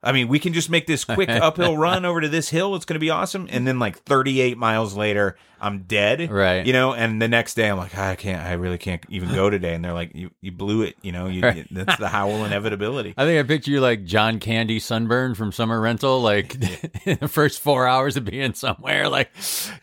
I 0.03 0.11
mean, 0.13 0.27
we 0.29 0.39
can 0.39 0.53
just 0.53 0.69
make 0.69 0.87
this 0.87 1.03
quick 1.05 1.29
uphill 1.29 1.77
run 1.77 2.05
over 2.05 2.21
to 2.21 2.27
this 2.29 2.49
hill. 2.49 2.75
It's 2.75 2.85
going 2.85 2.95
to 2.95 2.99
be 2.99 3.11
awesome. 3.11 3.47
And 3.51 3.67
then 3.67 3.77
like 3.77 3.97
38 3.99 4.57
miles 4.57 4.95
later, 4.95 5.37
I'm 5.59 5.83
dead. 5.83 6.31
Right. 6.31 6.65
You 6.65 6.73
know, 6.73 6.95
and 6.95 7.21
the 7.21 7.27
next 7.27 7.53
day 7.53 7.69
I'm 7.69 7.77
like, 7.77 7.95
I 7.95 8.15
can't, 8.15 8.41
I 8.43 8.53
really 8.53 8.79
can't 8.79 9.05
even 9.09 9.31
go 9.31 9.51
today. 9.51 9.75
And 9.75 9.85
they're 9.85 9.93
like, 9.93 10.15
you, 10.15 10.31
you 10.41 10.51
blew 10.51 10.81
it. 10.81 10.95
You 11.03 11.11
know, 11.11 11.27
you, 11.27 11.43
Right. 11.43 11.67
that's 11.69 11.97
the 11.99 12.07
Howell 12.09 12.45
inevitability. 12.45 13.13
I 13.17 13.25
think 13.25 13.39
I 13.39 13.47
picture 13.47 13.69
you 13.69 13.79
like 13.79 14.03
John 14.05 14.39
Candy 14.39 14.79
sunburn 14.79 15.35
from 15.35 15.51
Summer 15.51 15.79
Rental, 15.79 16.19
like 16.19 16.55
in 17.05 17.19
the 17.21 17.27
first 17.27 17.59
four 17.61 17.85
hours 17.87 18.17
of 18.17 18.25
being 18.25 18.55
somewhere. 18.55 19.07
Like, 19.07 19.29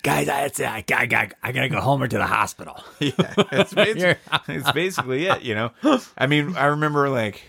guys, 0.02 0.28
I, 0.28 0.50
I, 0.58 0.84
I, 0.88 1.08
I, 1.12 1.30
I 1.44 1.52
gotta 1.52 1.68
go 1.68 1.80
home 1.80 2.02
or 2.02 2.08
to 2.08 2.18
the 2.18 2.26
hospital. 2.26 2.82
yeah, 2.98 3.12
it's, 3.52 3.72
basically, 3.72 4.16
it's 4.48 4.72
basically 4.72 5.26
it. 5.26 5.42
You 5.42 5.54
know, 5.54 6.00
I 6.18 6.26
mean, 6.26 6.56
I 6.56 6.64
remember 6.66 7.08
like 7.08 7.40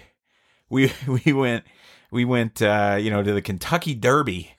we 0.69 0.91
we 1.25 1.33
went 1.33 1.63
we 2.11 2.25
went 2.25 2.61
uh, 2.61 2.97
you 2.99 3.09
know 3.11 3.23
to 3.23 3.33
the 3.33 3.41
Kentucky 3.41 3.93
Derby. 3.95 4.51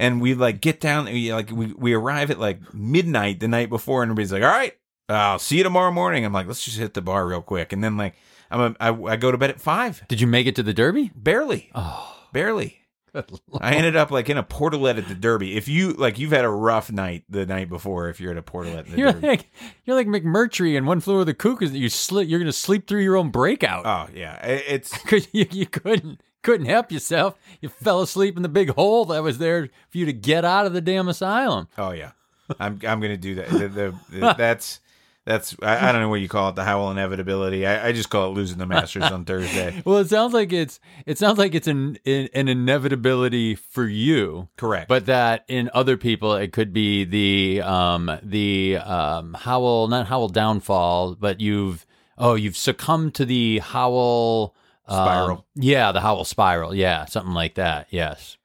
And 0.00 0.20
we 0.20 0.34
like 0.34 0.60
get 0.60 0.78
down, 0.80 1.06
we, 1.06 1.32
like 1.34 1.50
we, 1.50 1.72
we 1.76 1.92
arrive 1.92 2.30
at 2.30 2.38
like 2.38 2.72
midnight 2.72 3.40
the 3.40 3.48
night 3.48 3.68
before, 3.68 4.04
and 4.04 4.10
everybody's 4.12 4.30
like, 4.32 4.44
"All 4.44 4.48
right, 4.48 4.72
I'll 5.08 5.40
see 5.40 5.56
you 5.56 5.64
tomorrow 5.64 5.90
morning." 5.90 6.24
I'm 6.24 6.32
like, 6.32 6.46
"Let's 6.46 6.62
just 6.64 6.78
hit 6.78 6.94
the 6.94 7.02
bar 7.02 7.26
real 7.26 7.42
quick," 7.42 7.72
and 7.72 7.82
then 7.82 7.96
like 7.96 8.14
I'm 8.48 8.60
a, 8.60 8.76
I, 8.78 8.92
I 9.14 9.16
go 9.16 9.32
to 9.32 9.36
bed 9.38 9.50
at 9.50 9.60
five, 9.60 10.04
Did 10.06 10.20
you 10.20 10.28
make 10.28 10.46
it 10.46 10.54
to 10.54 10.62
the 10.62 10.72
Derby? 10.72 11.10
barely, 11.16 11.70
Oh, 11.74 12.16
barely. 12.32 12.76
I 13.60 13.74
ended 13.74 13.96
up 13.96 14.12
like 14.12 14.30
in 14.30 14.38
a 14.38 14.44
portalet 14.44 14.98
at 14.98 15.08
the 15.08 15.16
Derby. 15.16 15.56
If 15.56 15.66
you 15.66 15.94
like, 15.94 16.16
you've 16.20 16.30
had 16.30 16.44
a 16.44 16.48
rough 16.48 16.92
night 16.92 17.24
the 17.28 17.44
night 17.44 17.68
before. 17.68 18.08
If 18.08 18.20
you're 18.20 18.30
at 18.30 18.38
a 18.38 18.42
portalet 18.42 18.84
in 18.86 18.92
the 18.92 18.98
You're 18.98 19.12
Derby. 19.14 19.26
like 19.26 19.50
you're 19.84 19.96
like 19.96 20.06
McMurphy 20.06 20.76
and 20.76 20.86
One 20.86 21.00
Flew 21.00 21.14
Over 21.16 21.24
the 21.24 21.34
Cuckoo's 21.34 21.72
that 21.72 21.78
you 21.78 21.88
slip. 21.88 22.28
You're 22.28 22.38
gonna 22.38 22.52
sleep 22.52 22.86
through 22.86 23.00
your 23.02 23.16
own 23.16 23.30
breakout 23.30 23.84
oh 23.84 24.08
yeah, 24.14 24.36
it's 24.46 24.96
you, 25.32 25.46
you 25.50 25.66
couldn't 25.66 26.20
couldn't 26.42 26.66
help 26.66 26.90
yourself. 26.92 27.36
You 27.60 27.68
fell 27.68 28.00
asleep 28.02 28.36
in 28.36 28.42
the 28.42 28.48
big 28.48 28.70
hole 28.70 29.04
that 29.06 29.22
was 29.22 29.38
there 29.38 29.68
for 29.90 29.98
you 29.98 30.06
to 30.06 30.12
get 30.12 30.44
out 30.44 30.66
of 30.66 30.72
the 30.72 30.80
damn 30.80 31.08
asylum. 31.08 31.68
oh 31.78 31.90
yeah. 31.92 32.12
I'm 32.58 32.80
I'm 32.86 33.00
gonna 33.00 33.16
do 33.18 33.34
that. 33.36 33.48
The, 33.50 33.68
the, 33.68 33.94
the- 34.10 34.34
that's 34.38 34.80
that's 35.26 35.54
I, 35.62 35.88
I 35.88 35.92
don't 35.92 36.00
know 36.00 36.08
what 36.08 36.22
you 36.22 36.28
call 36.28 36.48
it. 36.48 36.54
The 36.54 36.64
Howell 36.64 36.90
inevitability. 36.90 37.66
I, 37.66 37.88
I 37.88 37.92
just 37.92 38.08
call 38.08 38.30
it 38.30 38.34
losing 38.34 38.56
the 38.56 38.64
Masters 38.64 39.02
on 39.04 39.26
Thursday. 39.26 39.82
Well, 39.84 39.98
it 39.98 40.08
sounds 40.08 40.32
like 40.32 40.50
it's 40.54 40.80
it 41.04 41.18
sounds 41.18 41.36
like 41.36 41.54
it's 41.54 41.66
an 41.68 41.98
an 42.06 42.48
inevitability 42.48 43.54
for 43.54 43.84
you, 43.86 44.48
Correct. 44.56 44.88
but 44.88 45.04
that 45.06 45.44
in 45.48 45.68
other 45.74 45.98
people 45.98 46.34
it 46.34 46.52
could 46.52 46.72
be 46.72 47.04
the 47.04 47.60
um 47.60 48.10
the 48.22 48.78
um 48.78 49.34
Howell 49.34 49.88
not 49.88 50.06
Howell 50.06 50.28
downfall, 50.28 51.16
but 51.16 51.42
you've 51.42 51.84
oh 52.16 52.34
you've 52.34 52.56
succumbed 52.56 53.14
to 53.16 53.26
the 53.26 53.58
Howell 53.58 54.54
um, 54.88 55.04
Spiral. 55.06 55.46
yeah, 55.54 55.92
the 55.92 56.00
Howell 56.00 56.24
spiral. 56.24 56.74
Yeah, 56.74 57.04
something 57.06 57.34
like 57.34 57.54
that. 57.54 57.86
Yes. 57.90 58.36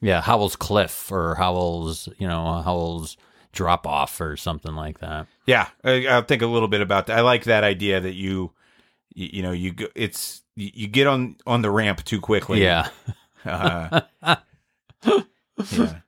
Yeah, 0.00 0.20
Howell's 0.20 0.56
cliff 0.56 1.10
or 1.10 1.34
Howell's, 1.36 2.08
you 2.18 2.28
know, 2.28 2.60
Howell's 2.62 3.16
drop 3.52 3.86
off 3.86 4.20
or 4.20 4.36
something 4.36 4.74
like 4.74 4.98
that. 5.00 5.26
yeah, 5.46 5.68
I, 5.82 6.06
I'll 6.06 6.22
think 6.22 6.42
a 6.42 6.46
little 6.46 6.68
bit 6.68 6.82
about 6.82 7.06
that. 7.06 7.18
I 7.18 7.22
like 7.22 7.44
that 7.44 7.64
idea 7.64 8.00
that 8.00 8.12
you 8.14 8.52
you, 9.14 9.28
you 9.34 9.42
know 9.42 9.52
you 9.52 9.72
go, 9.72 9.86
it's 9.94 10.42
you, 10.54 10.70
you 10.74 10.86
get 10.88 11.06
on 11.06 11.36
on 11.46 11.62
the 11.62 11.70
ramp 11.70 12.04
too 12.04 12.20
quickly. 12.20 12.62
Yeah. 12.62 12.88
Uh, 13.46 14.00
yeah. 15.04 16.00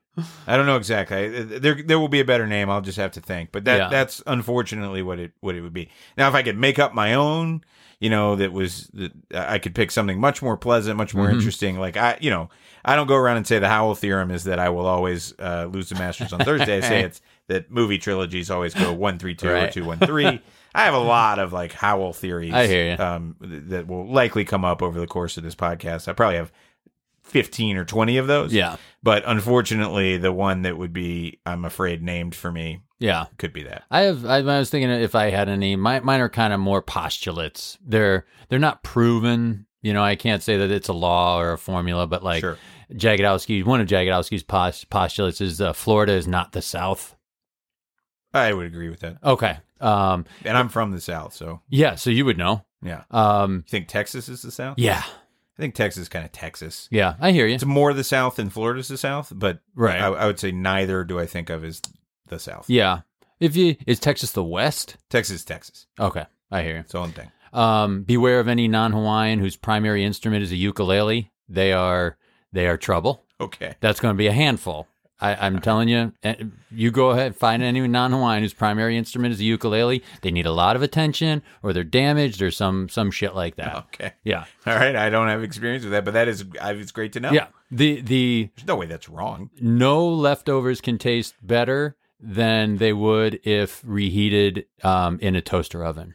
I 0.49 0.57
don't 0.57 0.67
know 0.67 0.77
exactly. 0.77 1.45
There, 1.45 1.81
there 1.83 2.01
will 2.01 2.09
be 2.09 2.19
a 2.21 2.25
better 2.25 2.47
name. 2.49 2.69
I'll 2.69 2.81
just 2.81 2.99
have 2.99 3.13
to 3.13 3.21
think. 3.21 3.53
But 3.53 3.65
that, 3.67 3.77
Yeah. 3.77 3.89
that's 3.89 4.23
unfortunately 4.27 5.03
what 5.03 5.21
it, 5.21 5.33
what 5.41 5.55
it 5.55 5.61
would 5.61 5.73
be. 5.73 5.89
Now, 6.17 6.29
if 6.29 6.35
I 6.35 6.43
could 6.43 6.59
make 6.59 6.79
up 6.81 6.95
my 6.95 7.15
own, 7.15 7.63
you 8.01 8.11
know, 8.11 8.37
that 8.37 8.53
was 8.53 8.89
that 8.95 9.13
I 9.35 9.59
could 9.59 9.75
pick 9.75 9.91
something 9.91 10.21
much 10.21 10.41
more 10.43 10.57
pleasant, 10.57 10.97
much 10.97 11.15
more 11.15 11.29
Mhm. 11.29 11.35
interesting. 11.35 11.79
Like 11.79 11.97
I, 11.97 12.17
you 12.21 12.31
know, 12.31 12.49
I 12.85 12.95
don't 12.97 13.07
go 13.09 13.17
around 13.17 13.39
and 13.39 13.47
say 13.47 13.59
the 13.59 13.69
Howell 13.69 13.95
theorem 13.97 14.31
is 14.31 14.45
that 14.45 14.59
I 14.59 14.69
will 14.69 14.87
always 14.87 15.35
uh, 15.39 15.67
lose 15.71 15.89
the 15.89 15.97
Masters 15.97 16.33
on 16.33 16.41
Thursday. 16.41 16.77
I 16.77 16.81
say 16.81 17.01
it's 17.05 17.21
that 17.49 17.71
movie 17.71 17.99
trilogies 17.99 18.51
always 18.51 18.75
go 18.75 18.93
one 18.93 19.19
three 19.19 19.35
two 19.35 19.49
or 19.49 19.69
two 19.69 19.85
one 19.85 19.99
three. 19.99 20.41
I 20.75 20.85
have 20.85 20.95
a 20.95 20.99
lot 20.99 21.39
of 21.39 21.53
like 21.53 21.73
Howell 21.73 22.13
theories. 22.13 22.53
I 22.55 22.67
hear 22.67 22.93
you. 22.93 23.03
Um, 23.03 23.35
th- 23.41 23.63
that 23.69 23.87
will 23.89 24.07
likely 24.07 24.45
come 24.45 24.65
up 24.65 24.81
over 24.83 25.01
the 25.01 25.07
course 25.07 25.37
of 25.37 25.43
this 25.43 25.55
podcast. 25.57 26.07
I 26.09 26.13
probably 26.13 26.37
have 26.37 26.53
fifteen 27.29 27.77
or 27.77 27.85
twenty 27.85 28.17
of 28.17 28.27
those. 28.27 28.53
Yeah. 28.53 28.77
But 29.03 29.23
unfortunately, 29.27 30.17
the 30.19 30.33
one 30.33 30.63
that 30.63 30.77
would 30.77 30.93
be, 30.93 31.39
I'm 31.47 31.65
afraid, 31.65 32.03
named 32.03 32.35
for 32.35 32.51
me 32.51 32.81
Yeah. 32.99 33.27
could 33.39 33.53
be 33.53 33.63
that. 33.63 33.85
I 33.91 34.01
have. 34.03 34.25
I, 34.27 34.39
I 34.39 34.59
was 34.59 34.71
thinking 34.71 34.91
if 34.91 35.15
I 35.15 35.31
had 35.31 35.49
any. 35.49 35.77
My, 35.77 36.01
mine 36.01 36.21
are 36.21 36.29
kind 36.29 36.53
of 36.53 36.59
more 36.61 36.83
postulates. 36.83 37.79
They're 37.85 38.27
they're 38.49 38.59
not 38.59 38.83
proven. 38.83 39.67
You 39.83 39.93
know, 39.93 40.03
I 40.03 40.17
can't 40.17 40.43
say 40.43 40.57
that 40.59 40.71
it's 40.73 40.89
a 40.89 40.93
law 40.93 41.39
or 41.41 41.53
a 41.53 41.59
formula, 41.59 42.09
but 42.09 42.25
like 42.25 42.41
sure. 42.41 42.59
Jagodowski, 42.93 43.65
one 43.65 43.81
of 43.81 43.87
Jagodowski's 43.87 44.43
pos- 44.43 44.83
postulates 44.85 45.41
is 45.41 45.61
uh, 45.61 45.73
Florida 45.73 46.13
is 46.15 46.27
not 46.27 46.51
the 46.53 46.63
South. 46.63 47.15
I 48.35 48.53
would 48.53 48.67
agree 48.67 48.89
with 48.91 49.01
that. 49.01 49.19
Okay. 49.23 49.59
Um. 49.81 50.25
And 50.45 50.57
I'm 50.59 50.69
from 50.69 50.91
the 50.91 51.01
South, 51.01 51.33
so 51.35 51.61
Yeah. 51.69 51.95
So 51.95 52.11
you 52.11 52.25
would 52.25 52.37
know. 52.37 52.65
yeah. 52.83 53.05
Um. 53.13 53.63
You 53.67 53.71
think 53.71 53.87
Texas 53.89 54.29
is 54.29 54.43
the 54.43 54.51
South? 54.51 54.75
Yeah. 54.79 55.05
I 55.59 55.63
think 55.63 55.75
Texas 55.75 56.03
is 56.03 56.09
kind 56.09 56.25
of 56.25 56.31
Texas. 56.33 56.89
Yeah. 56.91 57.15
I 57.21 57.33
hear 57.33 57.47
you. 57.47 57.57
It's 57.57 57.65
more 57.65 57.93
the 57.93 58.05
South 58.05 58.37
than 58.37 58.49
Florida's 58.49 58.89
the 58.89 58.97
South, 58.97 59.33
but 59.35 59.59
Right. 59.75 60.01
I, 60.01 60.07
I 60.07 60.27
would 60.27 60.39
say 60.39 60.53
neither 60.53 61.03
do 61.05 61.19
I 61.19 61.27
think 61.27 61.51
of 61.51 61.65
as 61.65 61.83
the 62.29 62.39
South. 62.39 62.71
Yeah. 62.71 63.01
If 63.41 63.57
you 63.57 63.77
is 63.87 63.99
Texas 63.99 64.33
the 64.33 64.45
West? 64.45 64.97
Texas, 65.11 65.45
Texas. 65.45 65.87
Okay. 65.99 66.27
I 66.51 66.63
hear 66.63 66.75
you. 66.75 66.81
It's 66.81 66.93
the 66.93 66.99
own 66.99 67.13
thing. 67.13 67.31
Um. 67.53 68.03
Beware 68.03 68.41
of 68.41 68.49
any 68.49 68.69
non-Hawaiian 68.69 69.39
whose 69.39 69.57
primary 69.57 70.05
instrument 70.05 70.43
is 70.43 70.53
a 70.53 70.57
ukulele. 70.57 71.33
They 71.49 71.73
are 71.73 72.19
they 72.53 72.67
are 72.69 72.77
trouble. 72.77 73.25
Okay. 73.41 73.75
That's 73.81 74.01
going 74.01 74.15
to 74.15 74.19
be 74.19 74.27
a 74.27 74.33
handful. 74.33 74.87
I, 75.21 75.35
I'm 75.35 75.61
telling 75.61 75.89
you, 75.89 76.13
eh, 76.23 76.37
you 76.71 76.91
go 76.93 77.11
ahead, 77.11 77.35
find 77.35 77.63
any 77.63 77.87
non-Hawaiian 77.89 78.43
whose 78.43 78.55
primary 78.55 78.97
instrument 78.97 79.35
is 79.35 79.41
a 79.41 79.45
ukulele. 79.45 80.03
They 80.23 80.31
need 80.31 80.47
a 80.47 80.53
lot 80.53 80.77
of 80.77 80.83
attention, 80.83 81.43
or 81.63 81.73
they're 81.73 81.83
damaged, 81.85 82.41
or 82.41 82.51
some 82.53 82.89
some 82.89 83.11
shit 83.11 83.35
like 83.35 83.57
that. 83.57 83.75
Okay. 83.95 84.13
Yeah, 84.23 84.45
All 84.67 84.75
right. 84.77 84.95
I 84.95 85.11
don't 85.11 85.29
have 85.29 85.43
experience 85.43 85.83
with 85.83 85.91
that, 85.93 86.05
but 86.05 86.15
that 86.15 86.29
is, 86.29 86.45
I- 86.61 86.73
it's 86.75 86.93
great 86.93 87.13
to 87.15 87.21
know. 87.21 87.33
yeah. 87.33 87.49
The 87.71 88.01
the 88.01 88.49
There's 88.57 88.67
no 88.69 88.77
way 88.77 88.87
that's 88.87 89.09
wrong. 89.09 89.51
no 89.61 90.07
leftovers 90.09 90.81
can 90.81 90.99
taste 90.99 91.35
better 91.43 91.97
than 92.21 92.77
they 92.79 92.93
would 92.93 93.41
if 93.45 93.83
reheated 93.85 94.67
um, 94.83 95.19
in 95.21 95.37
a 95.37 95.41
toaster 95.41 95.85
oven. 95.85 96.15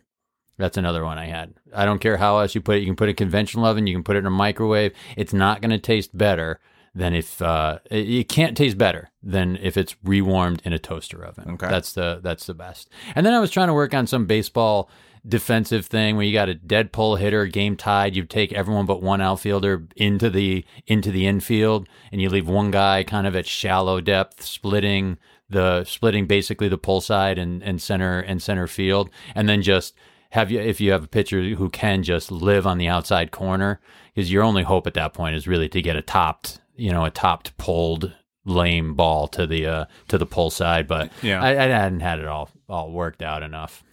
That's 0.58 0.78
another 0.78 1.04
one 1.04 1.18
I 1.18 1.26
had. 1.26 1.54
I 1.76 1.86
don't 1.86 2.00
care 2.00 2.18
how 2.18 2.38
else 2.40 2.54
you 2.56 2.62
put 2.62 2.78
it. 2.78 2.80
You 2.82 2.86
can 2.86 2.96
put 2.96 3.08
it 3.08 3.12
in 3.12 3.14
a 3.14 3.16
conventional 3.16 3.66
oven. 3.66 3.88
You 3.88 3.96
can 3.96 4.04
put 4.04 4.16
it 4.16 4.20
in 4.20 4.26
a 4.26 4.30
microwave. 4.32 4.94
It's 5.18 5.34
not 5.34 5.62
going 5.62 5.72
to 5.72 5.80
taste 5.80 6.16
better 6.18 6.60
than 6.96 7.14
if 7.14 7.42
uh, 7.42 7.80
it, 7.90 8.10
it 8.10 8.30
can't 8.30 8.56
taste 8.56 8.78
better 8.78 9.10
than 9.22 9.58
if 9.58 9.78
it's 9.78 9.96
rewarmed 10.04 10.62
in 10.64 10.74
a 10.74 10.80
toaster 10.80 11.24
oven. 11.24 11.52
Okay. 11.52 11.70
That's 11.70 11.94
the 11.94 12.20
that's 12.22 12.46
the 12.46 12.54
best. 12.54 12.90
And 13.16 13.26
then 13.26 13.34
I 13.34 13.40
was 13.40 13.52
trying 13.52 13.68
to 13.68 13.74
work 13.74 13.94
on 13.94 14.08
some 14.08 14.26
baseball 14.26 14.90
defensive 15.28 15.86
thing 15.86 16.16
where 16.16 16.26
you 16.26 16.34
got 16.34 16.50
a 16.50 16.54
dead 16.54 16.92
pull 16.92 17.16
hitter, 17.16 17.46
game 17.46 17.78
tied, 17.78 18.16
you 18.16 18.26
take 18.26 18.52
everyone 18.52 18.86
but 18.86 19.02
one 19.02 19.22
outfielder 19.22 19.88
into 19.96 20.30
the 20.30 20.66
into 20.86 21.12
the 21.12 21.26
infield 21.26 21.88
and 22.12 22.22
you 22.22 22.30
leave 22.30 22.48
one 22.48 22.72
guy 22.72 23.04
kind 23.04 23.26
of 23.26 23.36
at 23.36 23.48
shallow 23.48 24.02
depth 24.02 24.44
splitting 24.44 25.18
the 25.50 25.84
splitting 25.86 26.28
basically 26.28 26.68
the 26.68 26.78
pull 26.78 27.00
side 27.00 27.38
and, 27.38 27.64
and 27.64 27.82
center 27.82 28.20
and 28.20 28.42
center 28.42 28.68
field 28.68 29.10
and 29.36 29.48
then 29.48 29.62
just 29.62 29.94
have 30.32 30.52
you 30.52 30.60
if 30.60 30.82
you 30.82 30.92
have 30.92 31.04
a 31.04 31.08
pitcher 31.08 31.42
who 31.56 31.70
can 31.70 32.04
just 32.04 32.32
live 32.32 32.66
on 32.66 32.78
the 32.78 32.88
outside 32.88 33.32
corner 33.32 33.80
because 34.14 34.32
your 34.32 34.44
only 34.44 34.64
hope 34.64 34.88
at 34.88 34.94
that 34.94 35.14
point 35.14 35.36
is 35.36 35.48
really 35.48 35.70
to 35.70 35.82
get 35.82 35.96
a 35.96 36.02
topped 36.02 36.60
you 36.76 36.92
know 36.92 37.06
a 37.06 37.12
topped 37.12 37.56
pulled 37.58 38.14
lame 38.46 38.94
ball 38.94 39.28
to 39.30 39.48
the 39.48 39.66
uh 39.66 39.86
to 40.10 40.18
the 40.18 40.26
pull 40.26 40.50
side 40.50 40.88
but 40.88 41.12
Yeah. 41.22 41.42
I, 41.42 41.50
I 41.52 41.54
hadn't 41.68 42.02
had 42.02 42.20
it 42.20 42.26
all 42.28 42.50
all 42.68 42.92
worked 42.92 43.22
out 43.22 43.42
enough 43.44 43.84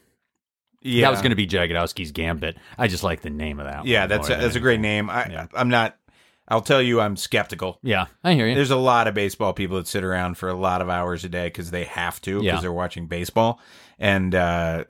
Yeah, 0.82 1.02
that 1.06 1.10
was 1.10 1.20
going 1.20 1.30
to 1.30 1.36
be 1.36 1.46
Jagodowski's 1.46 2.10
Gambit. 2.12 2.56
I 2.78 2.88
just 2.88 3.04
like 3.04 3.20
the 3.20 3.28
name 3.30 3.60
of 3.60 3.66
that. 3.66 3.84
Yeah, 3.84 4.00
one 4.00 4.08
that's 4.08 4.28
a, 4.30 4.36
that's 4.36 4.56
a 4.56 4.60
great 4.60 4.80
name. 4.80 5.10
I 5.10 5.26
Yeah. 5.30 5.46
I'm 5.54 5.68
not. 5.68 5.96
I'll 6.48 6.62
tell 6.62 6.80
you, 6.82 7.00
I'm 7.00 7.16
skeptical. 7.16 7.78
Yeah, 7.82 8.06
I 8.24 8.32
hear 8.34 8.48
you. 8.48 8.54
There's 8.56 8.70
a 8.72 8.76
lot 8.76 9.06
of 9.06 9.14
baseball 9.14 9.52
people 9.52 9.76
that 9.76 9.86
sit 9.86 10.02
around 10.02 10.36
for 10.36 10.48
a 10.48 10.54
lot 10.54 10.80
of 10.82 10.88
hours 10.88 11.22
a 11.24 11.28
day 11.28 11.46
because 11.46 11.70
they 11.70 11.84
have 11.84 12.20
to 12.22 12.40
because 12.40 12.44
Yeah. 12.44 12.60
they're 12.60 12.72
watching 12.72 13.06
baseball, 13.06 13.60
and 14.00 14.34
uh, 14.34 14.84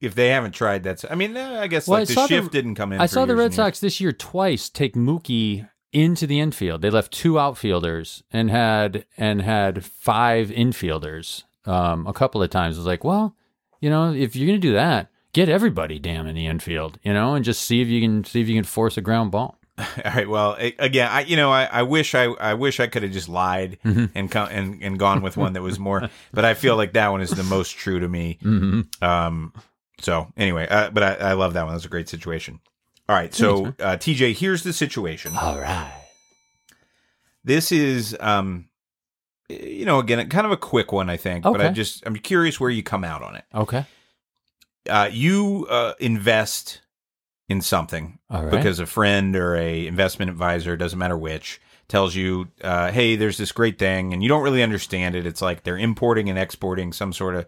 if 0.00 0.14
they 0.14 0.28
haven't 0.28 0.52
tried, 0.52 0.84
that's. 0.84 1.04
I 1.10 1.14
mean, 1.16 1.36
uh, 1.36 1.58
I 1.60 1.66
guess 1.66 1.88
Well, 1.88 1.98
like 2.00 2.02
I 2.02 2.04
the 2.06 2.12
saw 2.12 2.22
the- 2.22 2.28
shift 2.28 2.52
didn't 2.52 2.76
come 2.76 2.92
in. 2.92 3.00
I 3.00 3.06
saw 3.06 3.24
the 3.24 3.34
Red 3.34 3.46
and 3.46 3.52
years. 3.54 3.56
Sox 3.56 3.80
this 3.80 4.00
year 4.00 4.12
twice 4.12 4.68
take 4.68 4.94
Mookie 4.94 5.68
into 5.92 6.26
the 6.26 6.40
infield. 6.40 6.82
They 6.82 6.90
left 6.90 7.12
two 7.12 7.38
outfielders 7.38 8.22
and 8.32 8.50
had 8.50 9.06
and 9.16 9.42
had 9.42 9.84
five 9.84 10.48
infielders. 10.48 11.44
Um, 11.64 12.06
a 12.06 12.12
couple 12.12 12.42
of 12.42 12.50
times. 12.50 12.76
I 12.76 12.78
was 12.78 12.86
like, 12.86 13.02
well, 13.02 13.34
you 13.80 13.90
know, 13.90 14.12
if 14.12 14.36
you're 14.36 14.46
going 14.46 14.60
to 14.60 14.68
do 14.68 14.74
that, 14.74 15.08
get 15.32 15.48
everybody 15.48 15.98
damn 15.98 16.26
in 16.28 16.36
the 16.36 16.46
infield, 16.46 17.00
you 17.02 17.12
know, 17.12 17.34
and 17.34 17.44
just 17.44 17.62
see 17.62 17.80
if 17.82 17.88
you 17.88 18.00
can 18.00 18.22
see 18.22 18.40
if 18.40 18.48
you 18.48 18.54
can 18.54 18.62
force 18.64 18.96
a 18.96 19.00
ground 19.00 19.32
ball. 19.32 19.58
All 19.78 19.84
right. 20.06 20.28
Well, 20.28 20.56
again, 20.78 21.08
I 21.10 21.20
you 21.22 21.36
know 21.36 21.50
I, 21.50 21.64
I 21.64 21.82
wish 21.82 22.14
I 22.14 22.24
I 22.26 22.54
wish 22.54 22.78
I 22.80 22.86
could 22.86 23.02
have 23.02 23.12
just 23.12 23.28
lied 23.28 23.78
Mm-hmm. 23.84 24.04
and 24.14 24.30
come 24.30 24.48
and, 24.50 24.82
and 24.82 24.98
gone 24.98 25.22
with 25.22 25.36
one 25.36 25.54
that 25.54 25.62
was 25.62 25.78
more, 25.78 26.08
but 26.32 26.44
I 26.44 26.54
feel 26.54 26.76
like 26.76 26.92
that 26.92 27.08
one 27.08 27.20
is 27.20 27.30
the 27.30 27.42
most 27.42 27.72
true 27.76 27.98
to 28.00 28.08
me. 28.08 28.38
Mm-hmm. 28.42 29.04
Um. 29.04 29.52
So 30.00 30.28
anyway, 30.36 30.68
uh, 30.68 30.90
but 30.90 31.02
I, 31.02 31.14
I 31.14 31.32
love 31.32 31.54
that 31.54 31.64
one. 31.64 31.74
That's 31.74 31.84
a 31.84 31.88
great 31.90 32.08
situation. 32.08 32.60
All 33.08 33.16
right. 33.16 33.32
So 33.32 33.66
uh, 33.66 33.96
TJ, 33.96 34.36
here's 34.36 34.62
the 34.62 34.72
situation. 34.72 35.36
All 35.36 35.58
right. 35.58 35.92
This 37.44 37.70
is 37.70 38.16
um, 38.18 38.68
you 39.48 39.84
know, 39.84 39.98
again, 39.98 40.28
kind 40.28 40.46
of 40.46 40.52
a 40.52 40.56
quick 40.56 40.92
one, 40.92 41.08
I 41.08 41.16
think. 41.16 41.44
But 41.44 41.60
I 41.60 41.68
just 41.70 42.04
I'm 42.06 42.16
curious 42.16 42.58
where 42.58 42.70
you 42.70 42.82
come 42.82 43.04
out 43.04 43.22
on 43.22 43.36
it. 43.36 43.44
Okay. 43.54 43.84
Uh, 44.88 45.08
you 45.12 45.66
uh, 45.68 45.94
invest 45.98 46.80
in 47.48 47.60
something 47.60 48.18
All 48.28 48.42
right. 48.42 48.50
because 48.50 48.80
a 48.80 48.86
friend 48.86 49.36
or 49.36 49.56
a 49.56 49.86
investment 49.86 50.30
advisor 50.30 50.76
doesn't 50.76 50.98
matter 50.98 51.16
which 51.16 51.60
tells 51.88 52.14
you 52.14 52.48
uh, 52.62 52.90
hey 52.90 53.14
there's 53.14 53.38
this 53.38 53.52
great 53.52 53.78
thing 53.78 54.12
and 54.12 54.22
you 54.22 54.28
don't 54.28 54.42
really 54.42 54.62
understand 54.62 55.14
it 55.14 55.26
it's 55.26 55.40
like 55.42 55.62
they're 55.62 55.78
importing 55.78 56.28
and 56.28 56.38
exporting 56.38 56.92
some 56.92 57.12
sort 57.12 57.36
of 57.36 57.46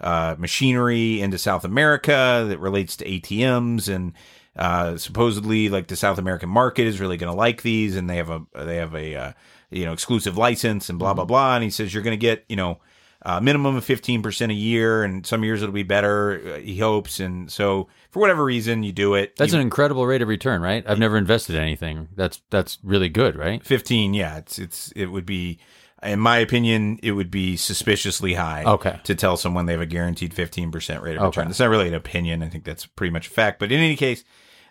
uh, 0.00 0.34
machinery 0.38 1.20
into 1.20 1.36
south 1.36 1.64
america 1.64 2.46
that 2.48 2.58
relates 2.58 2.96
to 2.96 3.04
atms 3.04 3.94
and 3.94 4.14
uh, 4.56 4.96
supposedly 4.96 5.68
like 5.68 5.88
the 5.88 5.96
south 5.96 6.18
american 6.18 6.48
market 6.48 6.86
is 6.86 7.00
really 7.00 7.16
going 7.16 7.30
to 7.32 7.36
like 7.36 7.62
these 7.62 7.96
and 7.96 8.08
they 8.08 8.16
have 8.16 8.30
a 8.30 8.42
they 8.64 8.76
have 8.76 8.94
a 8.94 9.14
uh, 9.16 9.32
you 9.70 9.84
know 9.84 9.92
exclusive 9.92 10.36
license 10.38 10.88
and 10.88 10.98
blah 10.98 11.12
blah 11.14 11.24
blah 11.24 11.54
and 11.56 11.64
he 11.64 11.70
says 11.70 11.92
you're 11.92 12.02
going 12.02 12.16
to 12.16 12.20
get 12.20 12.44
you 12.48 12.56
know 12.56 12.78
uh, 13.26 13.40
minimum 13.40 13.74
of 13.74 13.82
15% 13.86 14.50
a 14.50 14.52
year 14.52 15.02
and 15.02 15.24
some 15.26 15.42
years 15.44 15.62
it'll 15.62 15.72
be 15.72 15.82
better 15.82 16.42
uh, 16.56 16.58
he 16.58 16.78
hopes 16.78 17.20
and 17.20 17.50
so 17.50 17.88
for 18.10 18.20
whatever 18.20 18.44
reason 18.44 18.82
you 18.82 18.92
do 18.92 19.14
it 19.14 19.34
That's 19.36 19.52
You- 19.52 19.58
an 19.60 19.62
incredible 19.64 20.06
rate 20.06 20.20
of 20.20 20.28
return, 20.28 20.60
right? 20.60 20.84
I've 20.86 20.98
never 20.98 21.16
invested 21.16 21.56
in 21.56 21.62
anything. 21.62 22.08
That's 22.14 22.42
that's 22.50 22.76
really 22.82 23.08
good, 23.08 23.34
right? 23.34 23.64
15 23.64 24.12
yeah 24.12 24.36
it's 24.36 24.58
it's 24.58 24.92
it 24.94 25.06
would 25.06 25.24
be 25.24 25.58
in 26.02 26.20
my 26.20 26.36
opinion 26.36 27.00
it 27.02 27.12
would 27.12 27.30
be 27.30 27.56
suspiciously 27.56 28.34
high 28.34 28.62
Okay. 28.66 29.00
to 29.04 29.14
tell 29.14 29.38
someone 29.38 29.64
they 29.64 29.72
have 29.72 29.80
a 29.80 29.86
guaranteed 29.86 30.34
15% 30.34 31.00
rate 31.00 31.16
of 31.16 31.22
return 31.22 31.26
Okay. 31.28 31.44
that's 31.44 31.60
not 31.60 31.70
really 31.70 31.88
an 31.88 31.94
opinion 31.94 32.42
i 32.42 32.48
think 32.50 32.64
that's 32.64 32.84
pretty 32.84 33.10
much 33.10 33.28
a 33.28 33.30
fact 33.30 33.58
but 33.58 33.72
in 33.72 33.80
any 33.80 33.96
case 33.96 34.22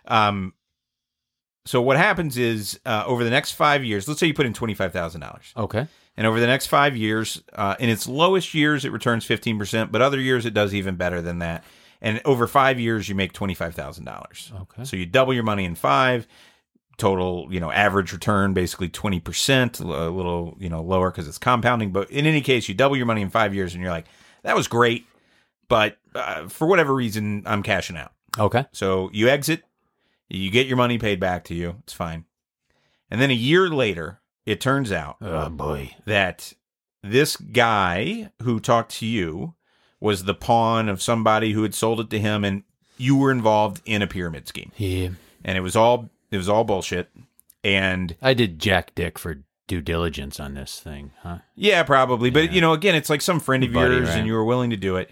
um 0.06 0.52
so 1.66 1.80
what 1.80 1.96
happens 1.96 2.36
is 2.36 2.78
uh, 2.84 3.04
over 3.06 3.24
the 3.24 3.30
next 3.30 3.52
five 3.52 3.82
years 3.84 4.06
let's 4.08 4.20
say 4.20 4.26
you 4.26 4.34
put 4.34 4.46
in 4.46 4.52
$25000 4.52 5.56
Okay. 5.56 5.86
and 6.16 6.26
over 6.26 6.38
the 6.40 6.46
next 6.46 6.66
five 6.66 6.96
years 6.96 7.42
uh, 7.54 7.74
in 7.78 7.88
its 7.88 8.06
lowest 8.06 8.54
years 8.54 8.84
it 8.84 8.92
returns 8.92 9.26
15% 9.26 9.90
but 9.90 10.02
other 10.02 10.20
years 10.20 10.44
it 10.46 10.52
does 10.54 10.74
even 10.74 10.96
better 10.96 11.22
than 11.22 11.38
that 11.38 11.64
and 12.02 12.20
over 12.26 12.46
five 12.46 12.78
years 12.78 13.08
you 13.08 13.14
make 13.14 13.32
$25000 13.32 14.60
Okay. 14.62 14.84
so 14.84 14.96
you 14.96 15.06
double 15.06 15.32
your 15.32 15.44
money 15.44 15.64
in 15.64 15.74
five. 15.74 16.26
Total, 16.96 17.48
you 17.50 17.58
know, 17.58 17.72
average 17.72 18.12
return 18.12 18.54
basically 18.54 18.88
twenty 18.88 19.18
percent, 19.18 19.80
a 19.80 19.84
little, 19.84 20.56
you 20.60 20.68
know, 20.68 20.80
lower 20.80 21.10
because 21.10 21.26
it's 21.26 21.38
compounding. 21.38 21.90
But 21.90 22.08
in 22.08 22.24
any 22.24 22.40
case, 22.40 22.68
you 22.68 22.74
double 22.76 22.96
your 22.96 23.04
money 23.06 23.20
in 23.20 23.30
five 23.30 23.52
years, 23.52 23.74
and 23.74 23.82
you're 23.82 23.90
like, 23.90 24.06
that 24.44 24.54
was 24.54 24.68
great, 24.68 25.04
but 25.68 25.96
uh, 26.14 26.46
for 26.46 26.68
whatever 26.68 26.94
reason, 26.94 27.42
I'm 27.46 27.64
cashing 27.64 27.96
out. 27.96 28.12
Okay. 28.38 28.64
So 28.70 29.10
you 29.12 29.28
exit, 29.28 29.64
you 30.36 30.50
get 30.50 30.66
your 30.66 30.76
money 30.76 30.98
paid 30.98 31.20
back 31.20 31.44
to 31.44 31.54
you. 31.54 31.76
It's 31.84 31.92
fine. 31.92 32.24
And 33.10 33.20
then 33.20 33.30
a 33.30 33.34
year 33.34 33.68
later, 33.68 34.20
it 34.46 34.60
turns 34.60 34.90
out 34.92 35.16
Oh 35.20 35.48
boy. 35.48 35.94
that 36.06 36.52
this 37.02 37.36
guy 37.36 38.30
who 38.42 38.60
talked 38.60 38.92
to 38.98 39.06
you 39.06 39.54
was 40.00 40.24
the 40.24 40.34
pawn 40.34 40.88
of 40.88 41.00
somebody 41.02 41.52
who 41.52 41.62
had 41.62 41.74
sold 41.74 42.00
it 42.00 42.10
to 42.10 42.18
him, 42.18 42.44
and 42.44 42.62
you 42.98 43.16
were 43.16 43.30
involved 43.30 43.80
in 43.84 44.02
a 44.02 44.06
pyramid 44.06 44.46
scheme 44.48 44.70
Yeah. 44.76 45.10
and 45.44 45.56
it 45.58 45.62
was 45.62 45.76
all 45.76 46.10
it 46.30 46.36
was 46.36 46.48
all 46.48 46.64
bullshit. 46.64 47.10
And 47.62 48.16
I 48.20 48.34
did 48.34 48.58
Jack 48.58 48.94
Dick 48.94 49.18
for 49.18 49.42
due 49.66 49.80
diligence 49.80 50.38
on 50.40 50.54
this 50.54 50.78
thing, 50.80 51.12
huh? 51.22 51.38
yeah, 51.54 51.82
probably, 51.84 52.28
but 52.30 52.44
Yeah. 52.44 52.50
you 52.50 52.60
know, 52.60 52.72
again, 52.74 52.94
it's 52.94 53.08
like 53.08 53.22
some 53.22 53.40
friend 53.40 53.64
of 53.64 53.72
Buddy, 53.72 53.94
yours, 53.94 54.08
right. 54.08 54.18
and 54.18 54.26
you 54.26 54.34
were 54.34 54.44
willing 54.44 54.70
to 54.70 54.76
do 54.76 54.96
it. 54.96 55.10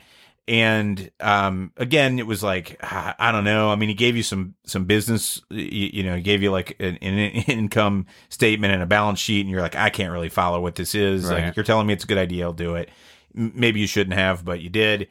And 0.49 1.11
um, 1.21 1.73
again, 1.77 2.19
it 2.19 2.27
was 2.27 2.43
like 2.43 2.77
I 2.83 3.31
don't 3.31 3.45
know. 3.45 3.71
I 3.71 3.77
mean, 3.77 3.89
he 3.89 3.95
gave 3.95 4.17
you 4.17 4.23
some 4.25 4.55
some 4.65 4.87
business. 4.87 5.41
You, 5.51 5.91
you 5.93 6.03
know, 6.03 6.17
he 6.17 6.23
gave 6.23 6.43
you 6.43 6.51
like 6.51 6.77
an, 6.81 6.97
an 6.97 7.19
income 7.47 8.07
statement 8.29 8.73
and 8.73 8.83
a 8.83 8.87
balance 8.87 9.21
sheet, 9.21 9.43
and 9.43 9.51
you're 9.51 9.63
like, 9.63 9.77
I 9.77 9.91
can't 9.91 10.13
really 10.13 10.29
follow 10.29 10.61
what 10.61 10.75
this 10.75 10.95
is. 10.95 11.25
Right. 11.25 11.45
Like, 11.45 11.57
you're 11.57 11.65
telling 11.65 11.87
me 11.87 11.93
it's 11.93 12.05
a 12.05 12.09
good 12.09 12.19
idea, 12.19 12.45
I'll 12.45 12.53
do 12.53 12.75
it. 12.75 12.91
Maybe 13.35 13.81
you 13.81 13.87
shouldn't 13.87 14.19
have, 14.19 14.45
but 14.45 14.61
you 14.61 14.69
did. 14.69 15.09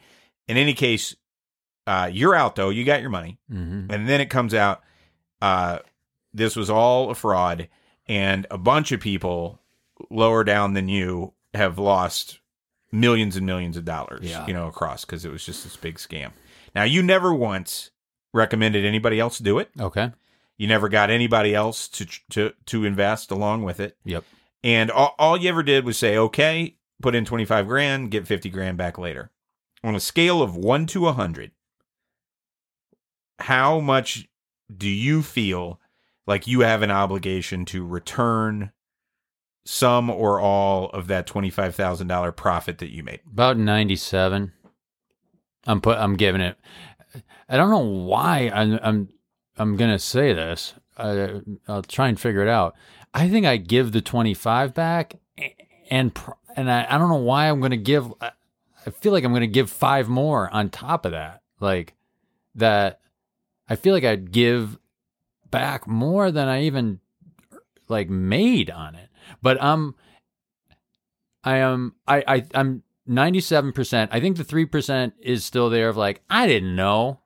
In 0.48 0.56
any 0.56 0.74
case, 0.74 1.16
uh, 1.86 2.10
you're 2.12 2.34
out 2.34 2.54
though. 2.54 2.68
You 2.68 2.84
got 2.84 3.00
your 3.00 3.10
money. 3.10 3.38
Mm-hmm. 3.50 3.90
and 3.90 4.08
then 4.08 4.20
it 4.20 4.30
comes 4.30 4.54
out 4.54 4.82
uh 5.40 5.78
this 6.32 6.56
was 6.56 6.70
all 6.70 7.10
a 7.10 7.14
fraud 7.14 7.68
and 8.06 8.46
a 8.50 8.58
bunch 8.58 8.92
of 8.92 9.00
people 9.00 9.60
lower 10.10 10.44
down 10.44 10.74
than 10.74 10.88
you 10.88 11.32
have 11.54 11.78
lost 11.78 12.38
millions 12.92 13.36
and 13.36 13.46
millions 13.46 13.76
of 13.76 13.84
dollars 13.84 14.20
Yeah. 14.30 14.46
you 14.46 14.52
know 14.52 14.66
across 14.68 15.04
because 15.04 15.24
it 15.24 15.30
was 15.32 15.44
just 15.44 15.64
this 15.64 15.76
big 15.76 15.96
scam 15.96 16.30
now 16.74 16.82
you 16.84 17.02
never 17.02 17.32
once 17.34 17.90
recommended 18.34 18.84
anybody 18.84 19.18
else 19.18 19.38
do 19.38 19.58
it 19.58 19.70
Okay. 19.80 20.10
you 20.58 20.66
never 20.68 20.88
got 20.88 21.08
anybody 21.10 21.54
else 21.54 21.88
to 21.88 22.06
to 22.30 22.52
to 22.66 22.84
invest 22.84 23.30
along 23.30 23.62
with 23.62 23.80
it 23.80 23.96
Yep. 24.04 24.24
and 24.62 24.90
all, 24.90 25.14
all 25.18 25.36
you 25.38 25.48
ever 25.48 25.62
did 25.62 25.84
was 25.84 25.96
say 25.96 26.16
okay 26.16 26.76
put 27.00 27.14
in 27.14 27.24
25 27.24 27.66
grand 27.66 28.10
get 28.10 28.26
50 28.26 28.50
grand 28.50 28.76
back 28.78 28.98
later 28.98 29.30
on 29.82 29.94
a 29.96 30.00
scale 30.00 30.42
of 30.42 30.54
1 30.54 30.86
to 30.88 31.00
100 31.02 31.50
how 33.38 33.80
much 33.80 34.28
do 34.74 34.88
you 34.88 35.22
feel 35.22 35.80
like 36.26 36.46
you 36.46 36.60
have 36.60 36.82
an 36.82 36.90
obligation 36.90 37.64
to 37.66 37.84
return 37.84 38.70
some 39.64 40.10
or 40.10 40.40
all 40.40 40.90
of 40.90 41.06
that 41.08 41.26
$25,000 41.26 42.36
profit 42.36 42.78
that 42.78 42.90
you 42.92 43.02
made? 43.02 43.20
About 43.30 43.56
ninety-seven. 43.56 44.52
I'm 45.66 45.80
put. 45.80 45.98
I'm 45.98 46.16
giving 46.16 46.40
it. 46.40 46.56
I 47.48 47.56
don't 47.56 47.70
know 47.70 47.78
why 47.78 48.50
I'm. 48.52 48.78
I'm. 48.82 49.08
I'm 49.56 49.76
gonna 49.76 49.98
say 49.98 50.32
this. 50.32 50.74
I, 50.98 51.40
I'll 51.68 51.82
try 51.82 52.08
and 52.08 52.18
figure 52.18 52.42
it 52.42 52.48
out. 52.48 52.74
I 53.14 53.28
think 53.28 53.46
I 53.46 53.58
give 53.58 53.92
the 53.92 54.00
twenty-five 54.00 54.74
back, 54.74 55.14
and 55.90 56.12
and 56.56 56.70
I, 56.70 56.86
I 56.88 56.98
don't 56.98 57.10
know 57.10 57.16
why 57.16 57.48
I'm 57.48 57.60
gonna 57.60 57.76
give. 57.76 58.12
I 58.20 58.32
I 58.86 58.90
feel 58.90 59.12
like 59.12 59.22
I'm 59.24 59.32
gonna 59.32 59.46
give 59.46 59.70
five 59.70 60.08
more 60.08 60.50
on 60.50 60.70
top 60.70 61.04
of 61.06 61.12
that. 61.12 61.42
Like 61.60 61.94
that. 62.56 63.00
I 63.68 63.76
feel 63.76 63.94
like 63.94 64.04
I'd 64.04 64.32
give 64.32 64.78
back 65.50 65.86
more 65.86 66.32
than 66.32 66.48
I 66.48 66.62
even 66.64 66.98
like 67.88 68.10
made 68.10 68.70
on 68.70 68.96
it. 68.96 69.08
But 69.40 69.62
um, 69.62 69.94
I 71.44 71.58
am 71.58 71.94
I, 72.06 72.24
I 72.26 72.44
I'm 72.54 72.82
ninety 73.06 73.40
seven 73.40 73.72
percent. 73.72 74.10
I 74.12 74.20
think 74.20 74.36
the 74.36 74.44
three 74.44 74.66
percent 74.66 75.14
is 75.20 75.44
still 75.44 75.70
there 75.70 75.88
of 75.88 75.96
like 75.96 76.22
I 76.30 76.46
didn't 76.46 76.76
know, 76.76 77.20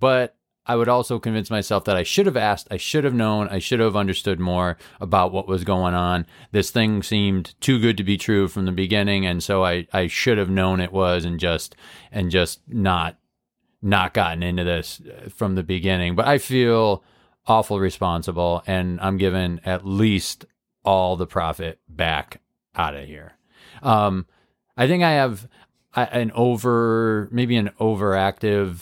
but 0.00 0.38
I 0.68 0.76
would 0.76 0.88
also 0.88 1.18
convince 1.18 1.50
myself 1.50 1.84
that 1.84 1.96
I 1.96 2.02
should 2.02 2.26
have 2.26 2.36
asked, 2.36 2.68
I 2.70 2.76
should 2.76 3.04
have 3.04 3.14
known, 3.14 3.48
I 3.48 3.58
should 3.58 3.80
have 3.80 3.96
understood 3.96 4.38
more 4.38 4.76
about 5.00 5.32
what 5.32 5.48
was 5.48 5.64
going 5.64 5.94
on. 5.94 6.26
This 6.52 6.70
thing 6.70 7.02
seemed 7.02 7.54
too 7.62 7.80
good 7.80 7.96
to 7.96 8.04
be 8.04 8.18
true 8.18 8.48
from 8.48 8.66
the 8.66 8.72
beginning, 8.72 9.24
and 9.24 9.42
so 9.42 9.64
I, 9.64 9.86
I 9.94 10.08
should 10.08 10.36
have 10.36 10.50
known 10.50 10.80
it 10.80 10.92
was 10.92 11.24
and 11.24 11.40
just 11.40 11.74
and 12.12 12.30
just 12.30 12.60
not 12.68 13.18
not 13.80 14.12
gotten 14.12 14.42
into 14.42 14.64
this 14.64 15.00
from 15.34 15.54
the 15.54 15.62
beginning. 15.62 16.14
But 16.14 16.26
I 16.26 16.36
feel 16.36 17.02
awful 17.46 17.80
responsible, 17.80 18.62
and 18.66 19.00
I'm 19.00 19.16
given 19.16 19.62
at 19.64 19.86
least 19.86 20.44
all 20.88 21.16
the 21.16 21.26
profit 21.26 21.78
back 21.86 22.40
out 22.74 22.94
of 22.94 23.04
here. 23.04 23.34
Um, 23.82 24.24
I 24.74 24.86
think 24.86 25.02
I 25.02 25.10
have 25.10 25.46
an 25.94 26.32
over, 26.34 27.28
maybe 27.30 27.56
an 27.56 27.70
overactive 27.78 28.80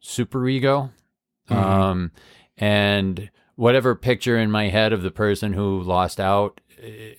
super 0.00 0.48
ego. 0.48 0.90
Mm-hmm. 1.48 1.62
Um, 1.62 2.12
and 2.56 3.30
whatever 3.54 3.94
picture 3.94 4.36
in 4.36 4.50
my 4.50 4.68
head 4.68 4.92
of 4.92 5.02
the 5.02 5.12
person 5.12 5.52
who 5.52 5.80
lost 5.80 6.18
out, 6.18 6.60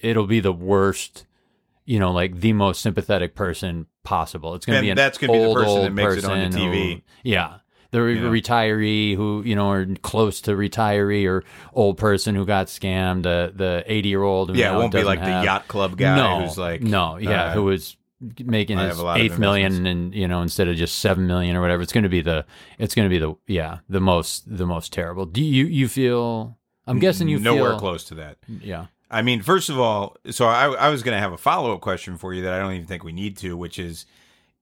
it'll 0.01 0.27
be 0.27 0.41
the 0.41 0.51
worst, 0.51 1.25
you 1.85 1.97
know, 1.97 2.11
like 2.11 2.41
the 2.41 2.51
most 2.51 2.81
sympathetic 2.81 3.35
person 3.35 3.85
possible. 4.03 4.53
It's 4.53 4.65
going 4.65 4.79
to 4.79 4.81
be 4.81 4.89
an 4.89 4.97
that's 4.97 5.17
going 5.17 5.31
to 5.31 5.39
be 5.39 5.45
the 5.45 5.53
person 5.53 5.81
that 5.83 5.93
makes 5.93 6.17
it 6.17 6.25
on 6.25 6.51
the 6.51 6.57
TV. 6.57 6.95
Who, 6.95 7.01
yeah. 7.23 7.59
The 7.91 8.01
re- 8.03 8.15
yeah. 8.15 8.21
retiree 8.21 9.15
who, 9.15 9.41
you 9.43 9.55
know, 9.55 9.71
are 9.71 9.85
close 10.03 10.41
to 10.41 10.51
retiree 10.51 11.27
or 11.27 11.43
old 11.73 11.97
person 11.97 12.35
who 12.35 12.45
got 12.45 12.67
scammed, 12.67 13.25
uh, 13.25 13.51
the 13.55 13.83
80 13.87 14.09
year 14.09 14.21
old. 14.21 14.55
Yeah, 14.55 14.75
it 14.75 14.77
won't 14.77 14.93
be 14.93 15.03
like 15.03 15.19
have, 15.19 15.41
the 15.41 15.45
yacht 15.45 15.67
club 15.67 15.97
guy 15.97 16.15
no, 16.15 16.45
who's 16.45 16.57
like. 16.57 16.81
No, 16.81 17.17
yeah, 17.17 17.45
uh, 17.45 17.53
who 17.53 17.63
was 17.63 17.97
making 18.43 18.77
his 18.77 18.99
eighth 18.99 19.39
million 19.39 19.85
and 19.85 20.13
you 20.13 20.27
know 20.27 20.41
instead 20.41 20.67
of 20.67 20.75
just 20.75 20.99
seven 20.99 21.25
million 21.25 21.55
or 21.55 21.61
whatever 21.61 21.81
it's 21.81 21.93
going 21.93 22.03
to 22.03 22.09
be 22.09 22.21
the 22.21 22.45
it's 22.77 22.93
going 22.93 23.05
to 23.05 23.09
be 23.09 23.17
the 23.17 23.33
yeah 23.47 23.77
the 23.87 24.01
most 24.01 24.43
the 24.57 24.65
most 24.65 24.91
terrible 24.91 25.25
do 25.25 25.41
you 25.41 25.65
you 25.65 25.87
feel 25.87 26.57
i'm 26.85 26.99
guessing 26.99 27.29
you 27.29 27.37
feel 27.39 27.55
nowhere 27.55 27.71
feel, 27.71 27.79
close 27.79 28.03
to 28.03 28.15
that 28.15 28.37
yeah 28.61 28.87
i 29.09 29.21
mean 29.21 29.41
first 29.41 29.69
of 29.69 29.79
all 29.79 30.17
so 30.31 30.47
i, 30.47 30.65
I 30.65 30.89
was 30.89 31.01
going 31.01 31.15
to 31.15 31.21
have 31.21 31.31
a 31.31 31.37
follow-up 31.37 31.79
question 31.79 32.17
for 32.17 32.33
you 32.33 32.41
that 32.41 32.53
i 32.53 32.59
don't 32.59 32.73
even 32.73 32.87
think 32.87 33.05
we 33.05 33.13
need 33.13 33.37
to 33.37 33.55
which 33.55 33.79
is 33.79 34.05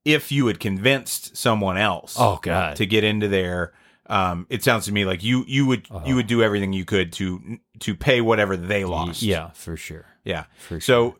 if 0.06 0.32
you 0.32 0.48
had 0.48 0.60
convinced 0.60 1.36
someone 1.36 1.78
else 1.78 2.16
oh 2.18 2.40
god 2.42 2.76
to 2.76 2.86
get 2.86 3.04
into 3.04 3.28
there 3.28 3.74
um, 4.10 4.48
it 4.50 4.64
sounds 4.64 4.86
to 4.86 4.94
me 4.94 5.04
like 5.04 5.22
you 5.22 5.44
you 5.48 5.66
would 5.66 5.86
uh-huh. 5.92 6.06
you 6.06 6.16
would 6.16 6.28
do 6.28 6.42
everything 6.42 6.72
you 6.72 6.86
could 6.86 7.12
to 7.14 7.60
to 7.80 7.94
pay 7.94 8.22
whatever 8.22 8.56
they 8.56 8.86
lost. 8.86 9.22
Yeah, 9.22 9.50
for 9.50 9.76
sure. 9.76 10.06
Yeah. 10.24 10.46
For 10.60 10.80
so 10.80 11.18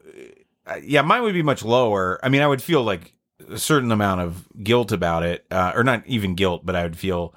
yeah, 0.82 1.02
mine 1.02 1.24
would 1.24 1.34
be 1.34 1.44
much 1.44 1.64
lower. 1.64 2.20
I 2.24 2.30
mean, 2.30 2.42
I 2.42 2.48
would 2.48 2.62
feel 2.62 2.84
like 2.84 3.14
a 3.50 3.58
certain 3.58 3.92
amount 3.92 4.22
of 4.22 4.48
guilt 4.64 4.92
about 4.92 5.24
it, 5.24 5.46
uh, 5.52 5.72
or 5.76 5.84
not 5.84 6.06
even 6.06 6.36
guilt, 6.36 6.66
but 6.66 6.76
I 6.76 6.84
would 6.84 6.98
feel, 6.98 7.34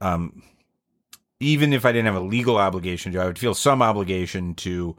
um, 0.00 0.42
even 1.38 1.72
if 1.72 1.84
I 1.84 1.92
didn't 1.92 2.06
have 2.06 2.22
a 2.22 2.26
legal 2.26 2.56
obligation 2.56 3.12
to, 3.12 3.20
I 3.20 3.26
would 3.26 3.38
feel 3.38 3.54
some 3.54 3.82
obligation 3.82 4.54
to, 4.56 4.96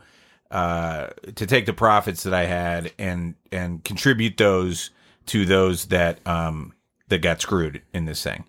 uh, 0.52 1.08
to 1.36 1.46
take 1.46 1.66
the 1.66 1.74
profits 1.74 2.24
that 2.24 2.34
I 2.34 2.46
had 2.46 2.94
and 2.98 3.36
and 3.52 3.84
contribute 3.84 4.38
those 4.38 4.92
to 5.28 5.46
those 5.46 5.86
that 5.86 6.26
um 6.28 6.74
that 7.10 7.20
got 7.20 7.42
screwed 7.42 7.82
in 7.94 8.06
this 8.06 8.24
thing. 8.24 8.46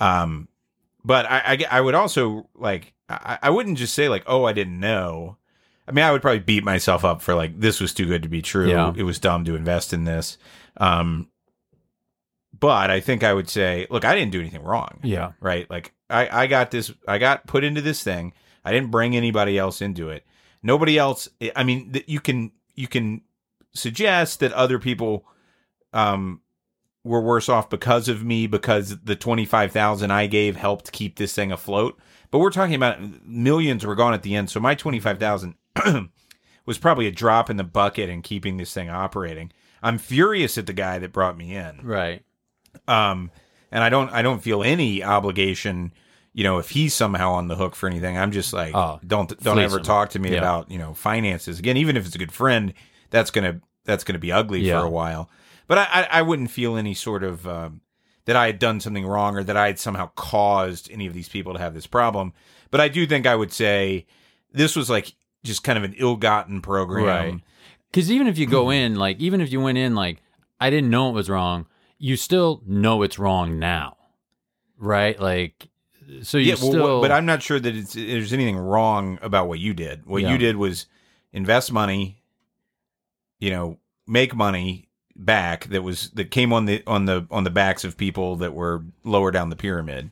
Um, 0.00 0.48
but 1.04 1.26
I 1.26 1.42
I, 1.44 1.78
I 1.78 1.80
would 1.80 1.94
also 1.94 2.48
like 2.54 2.92
I, 3.08 3.38
I 3.42 3.50
wouldn't 3.50 3.78
just 3.78 3.94
say 3.94 4.08
like 4.08 4.24
oh 4.26 4.44
I 4.44 4.52
didn't 4.52 4.80
know 4.80 5.38
I 5.86 5.92
mean, 5.92 6.04
I 6.04 6.12
would 6.12 6.22
probably 6.22 6.40
beat 6.40 6.64
myself 6.64 7.04
up 7.04 7.20
for 7.20 7.34
like 7.34 7.58
this 7.60 7.80
was 7.80 7.92
too 7.92 8.06
good 8.06 8.22
to 8.22 8.28
be 8.28 8.42
true. 8.42 8.68
Yeah. 8.68 8.92
It 8.96 9.02
was 9.02 9.18
dumb 9.18 9.44
to 9.44 9.54
invest 9.54 9.92
in 9.92 10.04
this. 10.04 10.38
Um, 10.78 11.28
but 12.58 12.90
I 12.90 13.00
think 13.00 13.22
I 13.22 13.34
would 13.34 13.50
say, 13.50 13.86
look, 13.90 14.04
I 14.04 14.14
didn't 14.14 14.32
do 14.32 14.40
anything 14.40 14.62
wrong. 14.62 15.00
Yeah. 15.02 15.32
Right. 15.40 15.68
Like 15.68 15.92
I, 16.08 16.44
I 16.44 16.46
got 16.46 16.70
this, 16.70 16.92
I 17.06 17.18
got 17.18 17.46
put 17.46 17.64
into 17.64 17.82
this 17.82 18.02
thing. 18.02 18.32
I 18.64 18.72
didn't 18.72 18.90
bring 18.90 19.14
anybody 19.14 19.58
else 19.58 19.82
into 19.82 20.08
it. 20.08 20.24
Nobody 20.62 20.96
else. 20.96 21.28
I 21.54 21.64
mean, 21.64 22.02
you 22.06 22.20
can, 22.20 22.52
you 22.74 22.88
can 22.88 23.20
suggest 23.74 24.40
that 24.40 24.52
other 24.52 24.78
people, 24.78 25.26
um, 25.94 26.40
were 27.04 27.20
worse 27.20 27.48
off 27.48 27.70
because 27.70 28.08
of 28.08 28.24
me 28.24 28.46
because 28.46 28.98
the 29.00 29.16
25,000 29.16 30.10
I 30.10 30.26
gave 30.26 30.56
helped 30.56 30.92
keep 30.92 31.16
this 31.16 31.34
thing 31.34 31.52
afloat. 31.52 31.98
But 32.30 32.40
we're 32.40 32.50
talking 32.50 32.74
about 32.74 32.98
millions 33.24 33.86
were 33.86 33.94
gone 33.94 34.12
at 34.12 34.22
the 34.22 34.34
end. 34.34 34.50
So 34.50 34.58
my 34.58 34.74
25,000 34.74 35.54
was 36.66 36.78
probably 36.78 37.06
a 37.06 37.12
drop 37.12 37.48
in 37.48 37.56
the 37.56 37.64
bucket 37.64 38.08
in 38.10 38.22
keeping 38.22 38.56
this 38.56 38.74
thing 38.74 38.90
operating. 38.90 39.52
I'm 39.82 39.98
furious 39.98 40.58
at 40.58 40.66
the 40.66 40.72
guy 40.72 40.98
that 40.98 41.12
brought 41.12 41.36
me 41.36 41.54
in. 41.54 41.80
Right. 41.82 42.24
Um, 42.88 43.30
and 43.70 43.84
I 43.84 43.88
don't 43.88 44.10
I 44.10 44.22
don't 44.22 44.42
feel 44.42 44.62
any 44.62 45.04
obligation, 45.04 45.92
you 46.32 46.42
know, 46.42 46.58
if 46.58 46.70
he's 46.70 46.94
somehow 46.94 47.32
on 47.32 47.48
the 47.48 47.56
hook 47.56 47.76
for 47.76 47.88
anything. 47.88 48.16
I'm 48.16 48.32
just 48.32 48.52
like, 48.52 48.74
oh, 48.74 48.98
don't 49.06 49.38
don't 49.40 49.58
ever 49.58 49.78
him. 49.78 49.84
talk 49.84 50.10
to 50.10 50.18
me 50.18 50.32
yeah. 50.32 50.38
about 50.38 50.70
you 50.70 50.78
know 50.78 50.94
finances 50.94 51.58
again. 51.58 51.76
Even 51.76 51.96
if 51.96 52.06
it's 52.06 52.14
a 52.14 52.18
good 52.18 52.32
friend, 52.32 52.72
that's 53.10 53.30
gonna 53.30 53.60
that's 53.84 54.04
gonna 54.04 54.18
be 54.18 54.32
ugly 54.32 54.60
yeah. 54.60 54.80
for 54.80 54.86
a 54.86 54.90
while. 54.90 55.28
But 55.66 55.78
I, 55.78 55.84
I, 55.84 56.08
I 56.18 56.22
wouldn't 56.22 56.50
feel 56.50 56.76
any 56.76 56.94
sort 56.94 57.22
of 57.24 57.46
um, 57.48 57.80
that 58.26 58.36
I 58.36 58.46
had 58.46 58.58
done 58.58 58.80
something 58.80 59.06
wrong 59.06 59.36
or 59.36 59.44
that 59.44 59.56
I 59.56 59.66
had 59.66 59.78
somehow 59.78 60.10
caused 60.14 60.90
any 60.90 61.06
of 61.06 61.14
these 61.14 61.28
people 61.28 61.52
to 61.54 61.58
have 61.58 61.74
this 61.74 61.86
problem. 61.86 62.32
But 62.70 62.80
I 62.80 62.88
do 62.88 63.06
think 63.06 63.26
I 63.26 63.36
would 63.36 63.52
say 63.52 64.06
this 64.52 64.76
was 64.76 64.90
like 64.90 65.14
just 65.42 65.62
kind 65.64 65.78
of 65.78 65.84
an 65.84 65.94
ill-gotten 65.98 66.60
program. 66.60 67.04
Right. 67.04 67.40
Because 67.90 68.10
even 68.10 68.26
if 68.26 68.38
you 68.38 68.46
go 68.46 68.70
in, 68.70 68.96
like, 68.96 69.20
even 69.20 69.40
if 69.40 69.52
you 69.52 69.60
went 69.60 69.78
in, 69.78 69.94
like, 69.94 70.20
I 70.60 70.70
didn't 70.70 70.90
know 70.90 71.10
it 71.10 71.12
was 71.12 71.30
wrong, 71.30 71.66
you 71.98 72.16
still 72.16 72.62
know 72.66 73.02
it's 73.02 73.18
wrong 73.18 73.58
now, 73.58 73.96
right? 74.78 75.18
Like, 75.20 75.68
so 76.22 76.38
you 76.38 76.46
yeah, 76.46 76.54
well, 76.60 76.70
still. 76.72 77.00
but 77.00 77.12
I'm 77.12 77.24
not 77.24 77.42
sure 77.42 77.60
that 77.60 77.76
it's, 77.76 77.92
there's 77.92 78.32
anything 78.32 78.56
wrong 78.56 79.18
about 79.22 79.48
what 79.48 79.60
you 79.60 79.74
did. 79.74 80.04
What 80.06 80.22
Yeah. 80.22 80.32
you 80.32 80.38
did 80.38 80.56
was 80.56 80.86
invest 81.32 81.72
money, 81.72 82.20
you 83.38 83.50
know, 83.50 83.78
make 84.06 84.34
money 84.34 84.88
back 85.16 85.66
that 85.66 85.82
was 85.82 86.10
that 86.10 86.30
came 86.30 86.52
on 86.52 86.64
the 86.66 86.82
on 86.86 87.04
the 87.04 87.26
on 87.30 87.44
the 87.44 87.50
backs 87.50 87.84
of 87.84 87.96
people 87.96 88.36
that 88.36 88.52
were 88.54 88.82
lower 89.04 89.30
down 89.30 89.48
the 89.50 89.56
pyramid. 89.56 90.10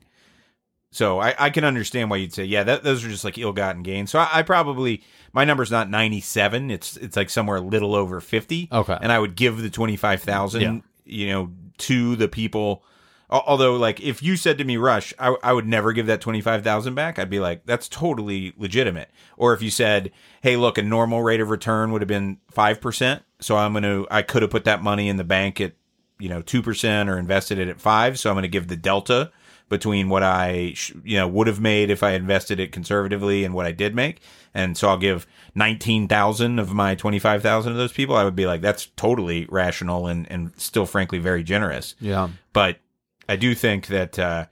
So 0.95 1.21
I, 1.21 1.35
I 1.39 1.51
can 1.51 1.65
understand 1.65 2.11
why 2.11 2.19
you'd 2.19 2.35
say, 2.35 2.45
yeah, 2.45 2.65
that, 2.65 2.83
those 2.85 3.03
are 3.03 3.09
just 3.09 3.25
like 3.25 3.39
ill-gotten 3.39 3.83
gains. 3.83 4.11
So 4.11 4.19
I, 4.19 4.29
I 4.31 4.43
probably 4.43 5.03
my 5.33 5.43
number's 5.45 5.71
not 5.71 5.89
97; 5.89 6.71
it's 6.71 6.97
it's 6.99 7.17
like 7.17 7.31
somewhere 7.31 7.57
a 7.57 7.61
little 7.63 7.95
over 7.95 8.21
50. 8.21 8.69
Okay. 8.71 8.99
and 9.01 9.11
I 9.11 9.19
would 9.19 9.35
give 9.35 9.63
the 9.63 9.71
25,000, 9.71 10.61
Yeah. 10.61 10.79
you 11.07 11.29
know, 11.33 11.51
to 11.79 12.15
the 12.17 12.29
people. 12.29 12.85
Al- 13.33 13.45
Although, 13.47 13.77
like, 13.77 14.01
if 14.01 14.23
you 14.23 14.37
said 14.37 14.59
to 14.59 14.65
me, 14.65 14.77
Rush, 14.77 15.15
I, 15.19 15.35
I 15.43 15.53
would 15.53 15.67
never 15.67 15.93
give 15.93 16.07
that 16.07 16.21
25,000 16.21 16.95
back, 16.95 17.19
I'd 17.19 17.31
be 17.31 17.41
like, 17.41 17.65
that's 17.65 17.89
totally 17.89 18.53
legitimate. 18.57 19.11
Or 19.37 19.55
if 19.55 19.63
you 19.63 19.71
said, 19.71 20.13
hey, 20.43 20.57
look, 20.57 20.79
a 20.79 20.83
normal 20.83 21.23
rate 21.23 21.41
of 21.41 21.51
return 21.51 21.91
would 21.93 22.03
have 22.03 22.09
been 22.09 22.39
5%. 22.55 23.23
So 23.41 23.57
I'm 23.57 23.73
going 23.73 23.83
to, 23.83 24.07
I 24.11 24.23
could 24.23 24.43
have 24.43 24.51
put 24.51 24.65
that 24.65 24.83
money 24.83 25.09
in 25.09 25.17
the 25.17 25.25
bank 25.25 25.61
at, 25.61 25.73
you 26.19 26.29
know, 26.29 26.43
2% 26.43 27.09
or 27.09 27.19
invested 27.19 27.59
it 27.59 27.69
at 27.69 27.81
5 27.81 28.19
So 28.19 28.31
I'm 28.31 28.35
going 28.35 28.43
to 28.43 28.49
give 28.49 28.69
the 28.69 28.77
delta 28.77 29.33
between 29.69 30.11
what 30.11 30.23
I, 30.23 30.75
sh- 30.75 30.93
you 31.03 31.17
know, 31.17 31.27
would 31.27 31.47
have 31.47 31.59
made 31.59 31.89
if 31.89 32.03
I 32.03 32.13
invested 32.13 32.61
it 32.61 32.73
conservatively 32.73 33.43
and 33.43 33.55
what 33.55 33.65
I 33.65 33.73
did 33.73 33.95
make. 33.95 34.21
And 34.53 34.77
so 34.77 34.89
I'll 34.89 34.99
give 34.99 35.27
19,000 35.55 36.59
of 36.59 36.75
my 36.75 36.95
25,000 36.95 37.73
of 37.73 37.79
those 37.79 37.93
people. 37.93 38.15
I 38.15 38.25
would 38.25 38.37
be 38.37 38.47
like, 38.47 38.61
that's 38.61 38.87
totally 38.97 39.47
rational 39.49 40.07
and, 40.07 40.31
and 40.31 40.53
still, 40.61 40.85
frankly, 40.85 41.19
very 41.19 41.43
generous 41.43 41.95
yeah. 42.01 42.29
but 42.53 42.81
I 43.29 43.37
do 43.37 43.55
think 43.55 43.87
that 43.89 44.19
uh, 44.19 44.47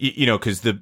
y- 0.00 0.12
you 0.16 0.26
know 0.26 0.38
because 0.38 0.60
the 0.62 0.80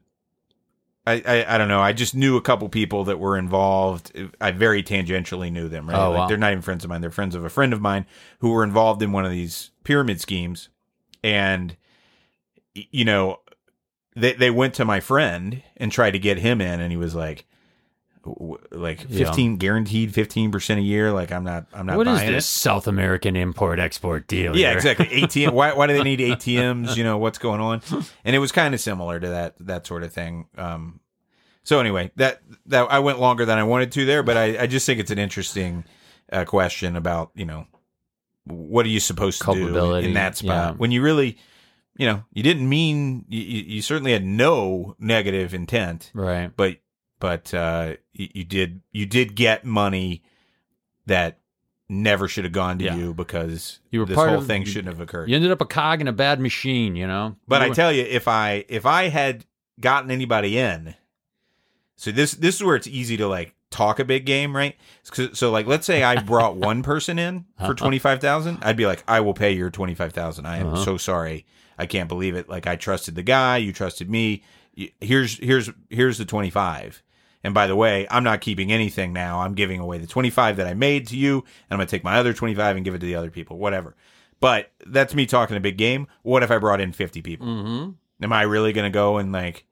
I, 1.07 1.23
I 1.27 1.55
I 1.55 1.59
don't 1.59 1.69
know 1.69 1.81
I 1.81 1.93
just 1.93 2.15
knew 2.15 2.37
a 2.37 2.43
couple 2.43 2.69
people 2.69 3.05
that 3.05 3.19
were 3.19 3.37
involved. 3.37 4.13
I 4.41 4.51
very 4.53 4.83
tangentially 4.83 5.53
knew 5.53 5.69
them. 5.69 5.89
Right, 5.89 5.99
Oh, 5.99 6.11
like 6.11 6.19
wow. 6.21 6.27
they're 6.29 6.37
not 6.39 6.53
even 6.53 6.63
friends 6.63 6.85
of 6.85 6.91
mine. 6.91 7.01
They're 7.03 7.11
friends 7.11 7.35
of 7.35 7.45
a 7.45 7.51
friend 7.51 7.73
of 7.73 7.81
mine 7.81 8.07
who 8.39 8.51
were 8.53 8.65
involved 8.65 9.03
in 9.03 9.13
one 9.13 9.25
of 9.25 9.31
these 9.31 9.71
pyramid 9.85 10.21
schemes, 10.21 10.69
and 11.23 11.77
you 12.75 13.05
know 13.05 13.41
they 14.17 14.33
they 14.33 14.51
went 14.51 14.75
to 14.75 14.85
my 14.85 15.01
friend 15.01 15.63
and 15.77 15.93
tried 15.93 16.13
to 16.13 16.19
get 16.19 16.39
him 16.39 16.61
in, 16.61 16.81
and 16.81 16.91
he 16.91 16.97
was 16.97 17.15
like. 17.15 17.47
Like 18.71 19.05
Yeah. 19.09 19.27
fifteen 19.27 19.57
guaranteed 19.57 20.15
fifteen 20.15 20.51
percent 20.51 20.81
a 20.81 20.83
year. 20.83 21.13
Like 21.13 21.31
I'm 21.33 21.45
not 21.45 21.67
I'm 21.75 21.87
not 21.87 21.97
What 21.97 22.07
is 22.09 22.19
buying 22.19 22.33
this 22.33 22.45
it. 22.45 22.49
South 22.49 22.87
American 22.87 23.37
import 23.37 23.79
export 23.79 24.27
deal? 24.29 24.57
Yeah, 24.57 24.69
here? 24.69 24.77
exactly. 24.77 25.07
ATM. 25.23 25.53
Why, 25.53 25.75
why 25.75 25.87
do 25.87 25.93
they 25.93 26.03
need 26.03 26.21
ATMs? 26.21 26.97
You 26.97 27.05
know 27.05 27.19
what's 27.19 27.39
going 27.39 27.61
on? 27.61 27.83
And 28.25 28.35
it 28.35 28.39
was 28.39 28.53
kind 28.53 28.73
of 28.75 28.81
similar 28.81 29.21
to 29.21 29.29
that 29.29 29.55
that 29.61 29.87
sort 29.87 30.03
of 30.03 30.13
thing. 30.13 30.47
Um, 30.57 31.01
so 31.63 31.81
anyway, 31.81 32.11
that 32.17 32.41
that 32.67 32.91
I 32.91 32.99
went 33.01 33.21
longer 33.21 33.45
than 33.45 33.59
I 33.59 33.65
wanted 33.65 33.93
to 33.93 34.05
there, 34.05 34.23
but 34.23 34.37
I, 34.37 34.63
I 34.63 34.67
just 34.67 34.87
think 34.87 35.01
it's 35.01 35.11
an 35.11 35.19
interesting 35.19 35.85
uh, 36.33 36.45
question 36.45 36.97
about 36.97 37.31
you 37.35 37.45
know 37.45 37.67
what 38.47 38.85
are 38.87 38.91
you 38.91 39.01
supposed 39.01 39.41
to 39.43 39.55
do 39.55 39.95
in, 39.95 40.05
in 40.07 40.15
that 40.15 40.37
spot 40.37 40.73
yeah. 40.75 40.77
when 40.77 40.91
you 40.91 41.01
really 41.03 41.39
you 41.97 42.07
know 42.07 42.25
you 42.33 42.43
didn't 42.43 42.69
mean 42.69 43.25
you, 43.29 43.41
you 43.41 43.63
you 43.77 43.83
certainly 43.83 44.13
had 44.13 44.25
no 44.25 44.97
negative 44.99 45.55
intent, 45.55 46.11
Right. 46.15 46.51
but 46.57 46.77
but 47.21 47.55
uh, 47.55 47.95
you, 48.15 48.29
you 48.35 48.45
did 48.45 48.81
you 48.93 49.05
did 49.07 49.35
get 49.35 49.65
money 49.65 50.23
that 51.07 51.39
never 51.89 52.27
should 52.29 52.45
have 52.45 52.53
gone 52.53 52.79
to 52.79 52.85
Yeah. 52.87 52.97
you 52.97 53.13
because 53.15 53.81
You 53.91 54.01
were 54.01 54.07
this 54.07 54.17
whole 54.17 54.39
of- 54.39 54.47
thing 54.47 54.65
shouldn't 54.65 54.89
have 54.89 55.01
occurred. 55.01 55.29
You 55.29 55.37
ended 55.37 55.51
up 55.51 55.61
a 55.61 55.67
cog 55.67 56.01
in 56.01 56.09
a 56.09 56.13
bad 56.13 56.41
machine, 56.41 56.97
you 56.97 57.07
know? 57.07 57.37
but 57.47 57.61
You 57.61 57.67
I 57.67 57.69
were- 57.69 57.75
tell 57.75 57.93
you, 57.93 58.03
if 58.03 58.27
I 58.27 58.65
if 58.69 58.87
I 58.87 59.09
had 59.09 59.45
gotten 59.81 60.11
anybody 60.11 60.57
in. 60.59 60.95
So 61.97 62.11
this 62.11 62.33
this 62.33 62.57
is 62.57 62.63
where 62.65 62.77
it's 62.77 62.87
easy 62.87 63.17
to 63.19 63.29
like 63.29 63.55
talk 63.71 63.99
a 63.99 64.05
big 64.05 64.25
game, 64.25 64.55
right? 64.57 64.77
So, 65.03 65.33
so 65.33 65.51
like 65.51 65.67
let's 65.67 65.87
say 65.87 66.03
I 66.03 66.21
brought 66.23 66.57
one 66.71 66.83
person 66.83 67.19
in 67.19 67.45
for 67.65 67.75
twenty 67.75 67.99
five 67.99 68.21
thousand, 68.21 68.59
I'd 68.63 68.77
be 68.77 68.87
like, 68.87 69.05
I 69.07 69.21
will 69.21 69.35
pay 69.35 69.53
your 69.53 69.71
twenty 69.71 69.95
five 69.95 70.13
thousand. 70.13 70.47
I 70.47 70.59
am 70.59 70.69
Uh-huh. 70.69 70.85
so 70.85 70.97
sorry. 70.97 71.45
I 71.79 71.87
can't 71.87 72.09
believe 72.09 72.35
it. 72.35 72.49
Like 72.49 72.67
I 72.67 72.77
trusted 72.77 73.15
the 73.15 73.23
guy, 73.23 73.59
you 73.59 73.73
trusted 73.73 74.09
me. 74.11 74.43
Here's 75.01 75.39
here's 75.39 75.71
here's 75.91 76.19
the 76.19 76.25
twenty 76.25 76.51
five. 76.51 77.03
And 77.45 77.53
by 77.55 77.67
the 77.67 77.77
way, 77.77 78.07
I'm 78.11 78.25
not 78.25 78.41
keeping 78.41 78.73
anything 78.73 79.13
now. 79.13 79.41
I'm 79.41 79.55
giving 79.55 79.79
away 79.79 79.99
the 79.99 80.07
25 80.07 80.57
that 80.57 80.67
I 80.67 80.75
made 80.75 81.07
to 81.09 81.17
you, 81.17 81.37
and 81.37 81.45
I'm 81.71 81.77
going 81.79 81.87
to 81.87 81.91
take 81.91 82.03
my 82.03 82.17
other 82.17 82.33
25 82.33 82.77
and 82.77 82.85
give 82.85 82.95
it 82.95 82.99
to 83.01 83.07
the 83.07 83.15
other 83.17 83.31
people, 83.31 83.59
whatever. 83.59 83.95
But 84.41 84.73
that's 84.87 85.15
me 85.15 85.27
talking 85.27 85.57
a 85.57 85.61
big 85.61 85.77
game. 85.77 86.07
What 86.23 86.43
if 86.43 86.51
I 86.51 86.59
brought 86.59 86.81
in 86.81 86.93
50 86.93 87.23
people? 87.23 87.47
Mm-hmm. 87.47 88.25
Am 88.25 88.33
I 88.33 88.43
really 88.43 88.73
going 88.73 88.91
to 88.91 88.95
go 88.95 89.19
and 89.19 89.31
like, 89.31 89.65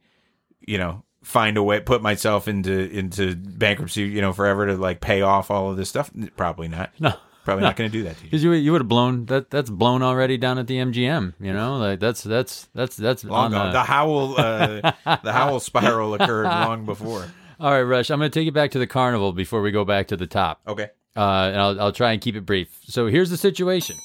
you 0.60 0.78
know, 0.78 1.02
find 1.22 1.56
a 1.56 1.62
way, 1.62 1.80
put 1.80 2.02
myself 2.02 2.46
into 2.46 2.72
into 2.90 3.34
bankruptcy, 3.36 4.02
you 4.02 4.20
know, 4.20 4.32
forever 4.32 4.66
to 4.66 4.76
like 4.76 5.00
pay 5.00 5.22
off 5.22 5.50
all 5.50 5.70
of 5.70 5.76
this 5.76 5.88
stuff? 5.88 6.10
Probably 6.36 6.68
not. 6.68 6.90
No. 7.00 7.14
Probably 7.44 7.64
not 7.64 7.74
going 7.74 7.90
to 7.90 7.98
do 7.98 8.04
that 8.04 8.16
to 8.18 8.22
you. 8.22 8.30
Because 8.30 8.44
you, 8.44 8.52
you 8.52 8.70
would 8.70 8.82
have 8.82 8.88
blown 8.88 9.26
that. 9.26 9.50
That's 9.50 9.68
blown 9.68 10.00
already 10.00 10.36
down 10.38 10.58
at 10.58 10.68
the 10.68 10.76
MGM. 10.76 11.34
You 11.40 11.52
know, 11.52 11.76
like 11.76 11.98
that's 11.98 12.22
that's 12.22 12.68
that's 12.72 12.96
that's 12.96 13.24
Long 13.24 13.46
on 13.46 13.50
gone. 13.50 13.66
the- 13.66 13.72
The 13.72 13.82
Howell, 13.82 14.34
uh, 14.38 14.92
the 15.24 15.32
Howell 15.32 15.58
spiral 15.58 16.14
occurred 16.14 16.44
long 16.44 16.84
before. 16.86 17.26
All 17.62 17.70
right, 17.70 17.82
Rush. 17.82 18.10
I'm 18.10 18.18
going 18.18 18.28
to 18.30 18.36
take 18.38 18.44
you 18.44 18.50
back 18.50 18.72
to 18.72 18.80
the 18.80 18.88
carnival 18.88 19.32
before 19.32 19.62
we 19.62 19.70
go 19.70 19.84
back 19.84 20.08
to 20.08 20.16
the 20.16 20.26
top. 20.26 20.60
Okay. 20.66 20.90
Uh, 21.16 21.20
and 21.52 21.60
I'll, 21.60 21.80
I'll 21.80 21.92
try 21.92 22.10
and 22.10 22.20
keep 22.20 22.34
it 22.34 22.40
brief. 22.44 22.76
So 22.88 23.06
here's 23.06 23.30
the 23.30 23.36
situation: 23.36 23.96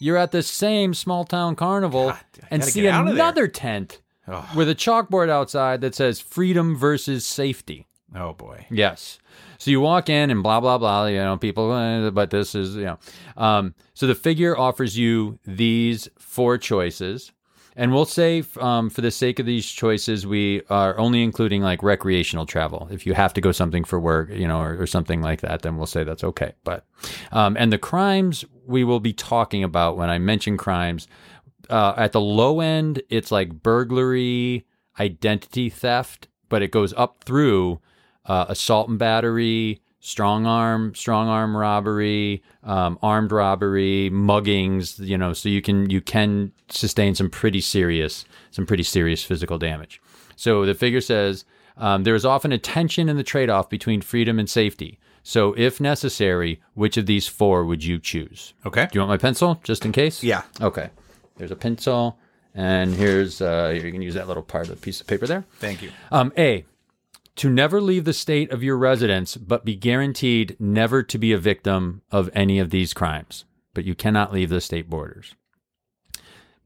you're 0.00 0.16
at 0.16 0.32
the 0.32 0.42
same 0.42 0.92
small 0.92 1.24
town 1.24 1.54
carnival 1.54 2.08
God, 2.08 2.18
and 2.50 2.64
see 2.64 2.82
get 2.82 2.92
out 2.94 3.02
of 3.02 3.14
there. 3.14 3.14
another 3.14 3.46
tent 3.46 4.00
Oh, 4.28 4.44
with 4.56 4.68
a 4.68 4.74
chalkboard 4.74 5.30
outside 5.30 5.82
that 5.82 5.94
says 5.94 6.18
"Freedom 6.18 6.76
versus 6.76 7.24
Safety." 7.24 7.86
oh 8.14 8.32
boy. 8.32 8.66
Yes. 8.70 9.18
So 9.58 9.70
you 9.70 9.80
walk 9.80 10.08
in 10.08 10.30
and 10.30 10.42
blah 10.42 10.58
blah 10.60 10.78
blah. 10.78 11.06
You 11.06 11.18
know, 11.18 11.36
people, 11.36 11.72
eh, 11.72 12.10
but 12.10 12.30
this 12.30 12.56
is 12.56 12.74
you 12.74 12.86
know. 12.86 12.98
Um, 13.36 13.74
so 13.94 14.08
the 14.08 14.16
figure 14.16 14.58
offers 14.58 14.98
you 14.98 15.38
these 15.46 16.08
four 16.18 16.58
choices, 16.58 17.30
and 17.76 17.92
we'll 17.92 18.06
say 18.06 18.42
um, 18.58 18.88
for 18.88 19.02
the 19.02 19.10
sake 19.10 19.38
of 19.38 19.44
these 19.44 19.66
choices, 19.66 20.26
we 20.26 20.62
are 20.70 20.98
only 20.98 21.22
including 21.22 21.62
like 21.62 21.82
recreational 21.82 22.46
travel. 22.46 22.88
If 22.90 23.06
you 23.06 23.12
have 23.12 23.34
to 23.34 23.40
go 23.42 23.52
something 23.52 23.84
for 23.84 24.00
work, 24.00 24.30
you 24.30 24.48
know, 24.48 24.60
or, 24.60 24.80
or 24.80 24.86
something 24.86 25.20
like 25.20 25.42
that, 25.42 25.60
then 25.60 25.76
we'll 25.76 25.86
say 25.86 26.02
that's 26.02 26.24
okay. 26.24 26.54
But 26.64 26.86
um, 27.32 27.56
and 27.58 27.70
the 27.70 27.78
crimes 27.78 28.44
we 28.64 28.82
will 28.82 29.00
be 29.00 29.12
talking 29.12 29.62
about 29.62 29.96
when 29.96 30.10
I 30.10 30.18
mention 30.18 30.56
crimes. 30.56 31.06
Uh, 31.68 31.94
at 31.96 32.12
the 32.12 32.20
low 32.20 32.60
end, 32.60 33.02
it's 33.10 33.32
like 33.32 33.62
burglary, 33.62 34.64
identity 35.00 35.68
theft, 35.68 36.28
but 36.48 36.62
it 36.62 36.70
goes 36.70 36.94
up 36.96 37.24
through 37.24 37.80
uh, 38.24 38.46
assault 38.48 38.88
and 38.88 38.98
battery, 38.98 39.80
strong 40.06 40.46
arm, 40.46 40.94
strong 40.94 41.26
arm 41.26 41.56
robbery, 41.56 42.40
um, 42.62 42.96
armed 43.02 43.32
robbery, 43.32 44.08
muggings. 44.12 45.04
You 45.04 45.18
know, 45.18 45.32
so 45.32 45.48
you 45.48 45.60
can 45.60 45.90
you 45.90 46.00
can 46.00 46.52
sustain 46.68 47.16
some 47.16 47.28
pretty 47.28 47.60
serious 47.60 48.24
some 48.52 48.66
pretty 48.66 48.84
serious 48.84 49.24
physical 49.24 49.58
damage. 49.58 50.00
So 50.36 50.64
the 50.64 50.74
figure 50.74 51.00
says 51.00 51.44
um, 51.76 52.04
there 52.04 52.14
is 52.14 52.24
often 52.24 52.52
a 52.52 52.58
tension 52.58 53.08
in 53.08 53.16
the 53.16 53.24
trade 53.24 53.50
off 53.50 53.68
between 53.68 54.00
freedom 54.00 54.38
and 54.38 54.48
safety. 54.48 55.00
So 55.24 55.54
if 55.56 55.80
necessary, 55.80 56.60
which 56.74 56.96
of 56.96 57.06
these 57.06 57.26
four 57.26 57.64
would 57.64 57.82
you 57.82 57.98
choose? 57.98 58.54
Okay. 58.64 58.84
Do 58.84 58.90
you 58.94 59.00
want 59.00 59.10
my 59.10 59.16
pencil 59.16 59.60
just 59.64 59.84
in 59.84 59.90
case? 59.90 60.22
Yeah. 60.22 60.42
Okay. 60.60 60.90
There's 61.36 61.50
a 61.50 61.56
pencil, 61.56 62.16
and 62.54 62.94
here's 62.94 63.40
uh, 63.42 63.72
you 63.74 63.90
can 63.90 64.02
use 64.02 64.14
that 64.14 64.28
little 64.28 64.44
part 64.44 64.68
of 64.68 64.76
the 64.76 64.80
piece 64.80 65.00
of 65.00 65.08
paper 65.08 65.26
there. 65.26 65.44
Thank 65.58 65.82
you. 65.82 65.90
Um, 66.12 66.32
A, 66.38 66.64
to 67.36 67.50
never 67.50 67.80
leave 67.80 68.04
the 68.04 68.12
state 68.12 68.50
of 68.50 68.62
your 68.62 68.76
residence, 68.76 69.36
but 69.36 69.64
be 69.64 69.76
guaranteed 69.76 70.56
never 70.58 71.02
to 71.02 71.18
be 71.18 71.32
a 71.32 71.38
victim 71.38 72.02
of 72.10 72.30
any 72.32 72.58
of 72.58 72.70
these 72.70 72.94
crimes. 72.94 73.44
But 73.74 73.84
you 73.84 73.94
cannot 73.94 74.32
leave 74.32 74.48
the 74.48 74.60
state 74.60 74.88
borders. 74.88 75.34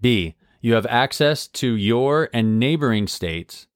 B, 0.00 0.36
you 0.60 0.74
have 0.74 0.86
access 0.86 1.48
to 1.48 1.74
your 1.74 2.28
and 2.32 2.58
neighboring 2.58 3.08
states, 3.08 3.66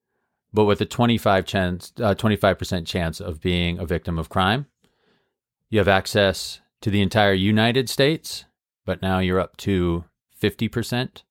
but 0.53 0.65
with 0.65 0.81
a 0.81 0.87
25 0.87 1.45
chance, 1.45 1.93
uh, 2.01 2.15
25% 2.15 2.87
chance 2.87 3.21
of 3.21 3.41
being 3.41 3.79
a 3.79 3.87
victim 3.87 4.19
of 4.19 4.29
crime. 4.29 4.67
You 5.71 5.79
have 5.79 5.89
access 5.89 6.61
to 6.83 6.91
the 6.91 7.03
entire 7.03 7.33
United 7.33 7.89
States, 7.89 8.45
but 8.85 9.03
now 9.03 9.19
you're 9.19 9.41
up 9.41 9.57
to 9.59 10.05
50% 10.41 11.23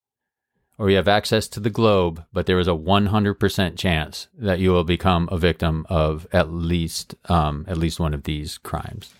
or 0.78 0.90
you 0.90 0.96
have 0.96 1.08
access 1.08 1.48
to 1.48 1.60
the 1.60 1.70
globe, 1.70 2.24
but 2.32 2.46
there 2.46 2.58
is 2.58 2.68
a 2.68 2.72
100% 2.72 3.78
chance 3.78 4.28
that 4.36 4.58
you 4.58 4.70
will 4.70 4.84
become 4.84 5.28
a 5.30 5.38
victim 5.38 5.86
of 5.88 6.26
at 6.32 6.50
least 6.52 7.14
um, 7.28 7.64
at 7.68 7.78
least 7.78 8.00
one 8.00 8.14
of 8.14 8.24
these 8.24 8.58
crimes. 8.58 9.14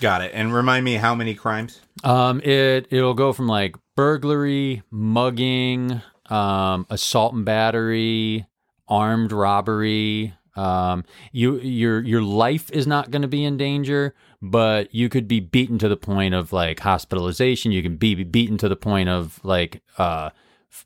Got 0.00 0.22
it. 0.22 0.30
And 0.32 0.54
remind 0.54 0.84
me 0.84 0.94
how 0.94 1.14
many 1.14 1.34
crimes? 1.34 1.80
Um, 2.04 2.40
it 2.40 2.86
it'll 2.90 3.14
go 3.14 3.32
from 3.32 3.48
like 3.48 3.76
burglary, 3.96 4.82
mugging, 4.90 6.00
um, 6.30 6.86
assault 6.88 7.34
and 7.34 7.44
battery, 7.44 8.46
armed 8.88 9.32
robbery. 9.32 10.34
Um, 10.56 11.04
you 11.32 11.58
your 11.58 12.00
your 12.00 12.22
life 12.22 12.70
is 12.70 12.86
not 12.86 13.10
going 13.10 13.22
to 13.22 13.28
be 13.28 13.44
in 13.44 13.56
danger, 13.56 14.14
but 14.40 14.94
you 14.94 15.08
could 15.08 15.28
be 15.28 15.40
beaten 15.40 15.78
to 15.78 15.88
the 15.88 15.96
point 15.96 16.34
of 16.34 16.52
like 16.52 16.80
hospitalization. 16.80 17.72
You 17.72 17.82
can 17.82 17.96
be 17.96 18.14
beaten 18.24 18.56
to 18.58 18.68
the 18.68 18.76
point 18.76 19.08
of 19.08 19.38
like 19.44 19.82
uh, 19.98 20.30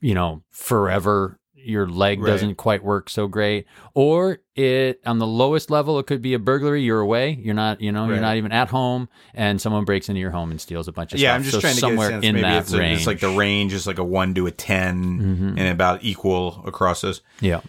you 0.00 0.14
know, 0.14 0.42
forever. 0.50 1.38
Your 1.66 1.88
leg 1.88 2.20
Right. 2.20 2.28
doesn't 2.30 2.56
quite 2.56 2.84
work 2.84 3.08
so 3.08 3.26
great, 3.26 3.64
or 3.94 4.40
it 4.54 5.00
on 5.06 5.18
the 5.18 5.26
lowest 5.26 5.70
level, 5.70 5.98
it 5.98 6.06
could 6.06 6.20
be 6.20 6.34
a 6.34 6.38
burglary. 6.38 6.82
You're 6.82 7.00
away. 7.00 7.38
You're 7.42 7.54
not, 7.54 7.80
you 7.80 7.90
know, 7.90 8.02
Right. 8.02 8.10
you're 8.10 8.20
not 8.20 8.36
even 8.36 8.52
at 8.52 8.68
home, 8.68 9.08
and 9.32 9.58
someone 9.58 9.86
breaks 9.86 10.10
into 10.10 10.20
your 10.20 10.30
home 10.30 10.50
and 10.50 10.60
steals 10.60 10.88
a 10.88 10.92
bunch 10.92 11.14
of 11.14 11.20
Yeah, 11.20 11.30
stuff. 11.30 11.36
I'm 11.36 11.42
just 11.44 11.54
So 11.54 11.60
trying 11.62 11.74
to 11.74 11.80
somewhere 11.80 12.08
get 12.10 12.18
a 12.18 12.20
sense. 12.20 12.24
in 12.26 12.34
Maybe 12.34 12.42
that 12.42 12.62
it's, 12.64 12.72
a- 12.74 12.78
range. 12.78 12.98
it's 12.98 13.06
like 13.06 13.20
the 13.20 13.30
range 13.30 13.72
is 13.72 13.86
like 13.86 13.96
a 13.98 14.04
one 14.04 14.34
to 14.34 14.46
a 14.46 14.50
10 14.50 15.20
Mhm. 15.54 15.58
and 15.58 15.68
about 15.68 16.04
equal 16.04 16.62
across 16.66 17.00
those. 17.00 17.22
yeah. 17.40 17.60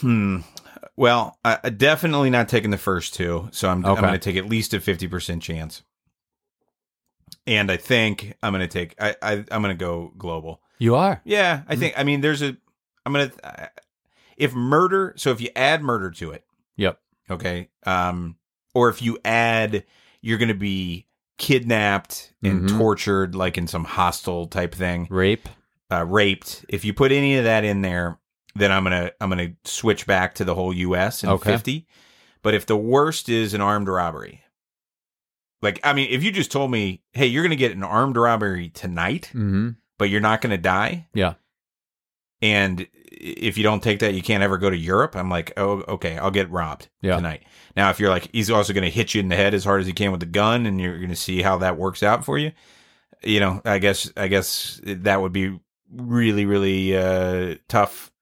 Hmm. 0.00 0.38
Well, 0.96 1.36
I, 1.44 1.70
definitely 1.70 2.30
not 2.30 2.48
taking 2.48 2.70
the 2.70 2.78
first 2.78 3.14
two, 3.14 3.48
so 3.50 3.68
I'm, 3.68 3.84
I'm 3.84 3.96
going 4.00 4.12
to 4.12 4.18
take 4.18 4.36
at 4.36 4.46
least 4.48 4.74
a 4.74 4.80
fifty 4.80 5.08
percent 5.08 5.42
chance. 5.42 5.82
And 7.48 7.70
I 7.70 7.76
think 7.76 8.34
I'm 8.42 8.52
going 8.52 8.66
to 8.66 8.72
take. 8.72 8.94
I, 9.00 9.16
I 9.20 9.32
I'm 9.50 9.60
going 9.62 9.76
to 9.76 9.84
go 9.84 10.12
global. 10.16 10.60
You 10.78 10.94
are. 10.96 11.20
Yeah, 11.24 11.62
I 11.68 11.76
think. 11.76 11.94
I 11.96 12.04
mean, 12.04 12.20
there's 12.20 12.42
a. 12.42 12.56
I'm 13.06 13.12
going 13.12 13.30
to. 13.30 13.70
If 14.36 14.54
murder, 14.54 15.14
so 15.16 15.30
if 15.30 15.40
you 15.40 15.48
add 15.54 15.82
murder 15.82 16.10
to 16.12 16.32
it, 16.32 16.44
Yep. 16.76 16.98
okay, 17.30 17.68
um, 17.86 18.36
or 18.74 18.88
if 18.88 19.00
you 19.00 19.18
add, 19.24 19.84
you're 20.20 20.38
going 20.38 20.48
to 20.48 20.54
be 20.54 21.06
kidnapped 21.38 22.32
and 22.42 22.62
Mhm. 22.64 22.68
tortured, 22.78 23.34
like 23.36 23.56
in 23.56 23.66
some 23.68 23.84
hostile 23.84 24.46
type 24.46 24.74
thing 24.74 25.06
Rape. 25.10 25.48
uh, 25.92 26.04
raped. 26.04 26.64
If 26.68 26.84
you 26.84 26.92
put 26.92 27.12
any 27.12 27.36
of 27.36 27.44
that 27.44 27.62
in 27.64 27.82
there, 27.82 28.18
then 28.56 28.72
I'm 28.72 28.82
gonna 28.84 29.12
I'm 29.20 29.28
gonna 29.28 29.52
switch 29.64 30.06
back 30.06 30.34
to 30.36 30.44
the 30.44 30.54
whole 30.56 30.72
U.S. 30.72 31.22
and 31.22 31.32
Okay. 31.32 31.52
50. 31.52 31.86
But 32.42 32.54
if 32.54 32.66
the 32.66 32.76
worst 32.76 33.28
is 33.28 33.54
an 33.54 33.60
armed 33.60 33.88
robbery, 33.88 34.42
like 35.62 35.80
I 35.84 35.92
mean, 35.92 36.08
if 36.10 36.22
you 36.22 36.30
just 36.32 36.50
told 36.52 36.70
me, 36.70 37.02
hey, 37.12 37.26
you're 37.26 37.42
gonna 37.44 37.56
get 37.56 37.72
an 37.72 37.82
armed 37.84 38.16
robbery 38.16 38.68
tonight, 38.70 39.28
Mm-hmm. 39.34 39.70
But 39.98 40.10
you're 40.10 40.20
not 40.20 40.40
gonna 40.40 40.58
die, 40.58 41.06
Yeah. 41.14 41.34
and 42.42 42.86
if 43.10 43.56
you 43.56 43.62
don't 43.64 43.82
take 43.82 44.00
that, 44.00 44.12
you 44.14 44.22
can't 44.22 44.42
ever 44.42 44.58
go 44.58 44.68
to 44.68 44.76
Europe. 44.76 45.16
I'm 45.16 45.30
like, 45.30 45.52
oh, 45.56 45.82
okay, 45.88 46.18
I'll 46.18 46.30
get 46.30 46.50
robbed 46.50 46.88
Yeah. 47.00 47.16
tonight. 47.16 47.42
Now, 47.76 47.90
if 47.90 47.98
you're 48.00 48.10
like, 48.10 48.28
he's 48.32 48.50
also 48.50 48.72
going 48.72 48.84
to 48.84 48.90
hit 48.90 49.14
you 49.14 49.20
in 49.20 49.28
the 49.28 49.36
head 49.36 49.54
as 49.54 49.64
hard 49.64 49.80
as 49.80 49.86
he 49.86 49.92
can 49.92 50.10
with 50.10 50.20
the 50.20 50.26
gun, 50.26 50.66
and 50.66 50.80
you're 50.80 50.98
going 50.98 51.08
to 51.10 51.16
see 51.16 51.40
how 51.40 51.58
that 51.58 51.78
works 51.78 52.02
out 52.02 52.24
for 52.24 52.36
you. 52.38 52.52
You 53.22 53.40
know, 53.40 53.62
I 53.64 53.78
guess, 53.78 54.12
I 54.16 54.28
guess 54.28 54.80
that 54.84 55.22
would 55.22 55.32
be 55.32 55.58
really, 55.90 56.44
really 56.44 56.96
uh, 56.96 57.54
tough 57.68 58.12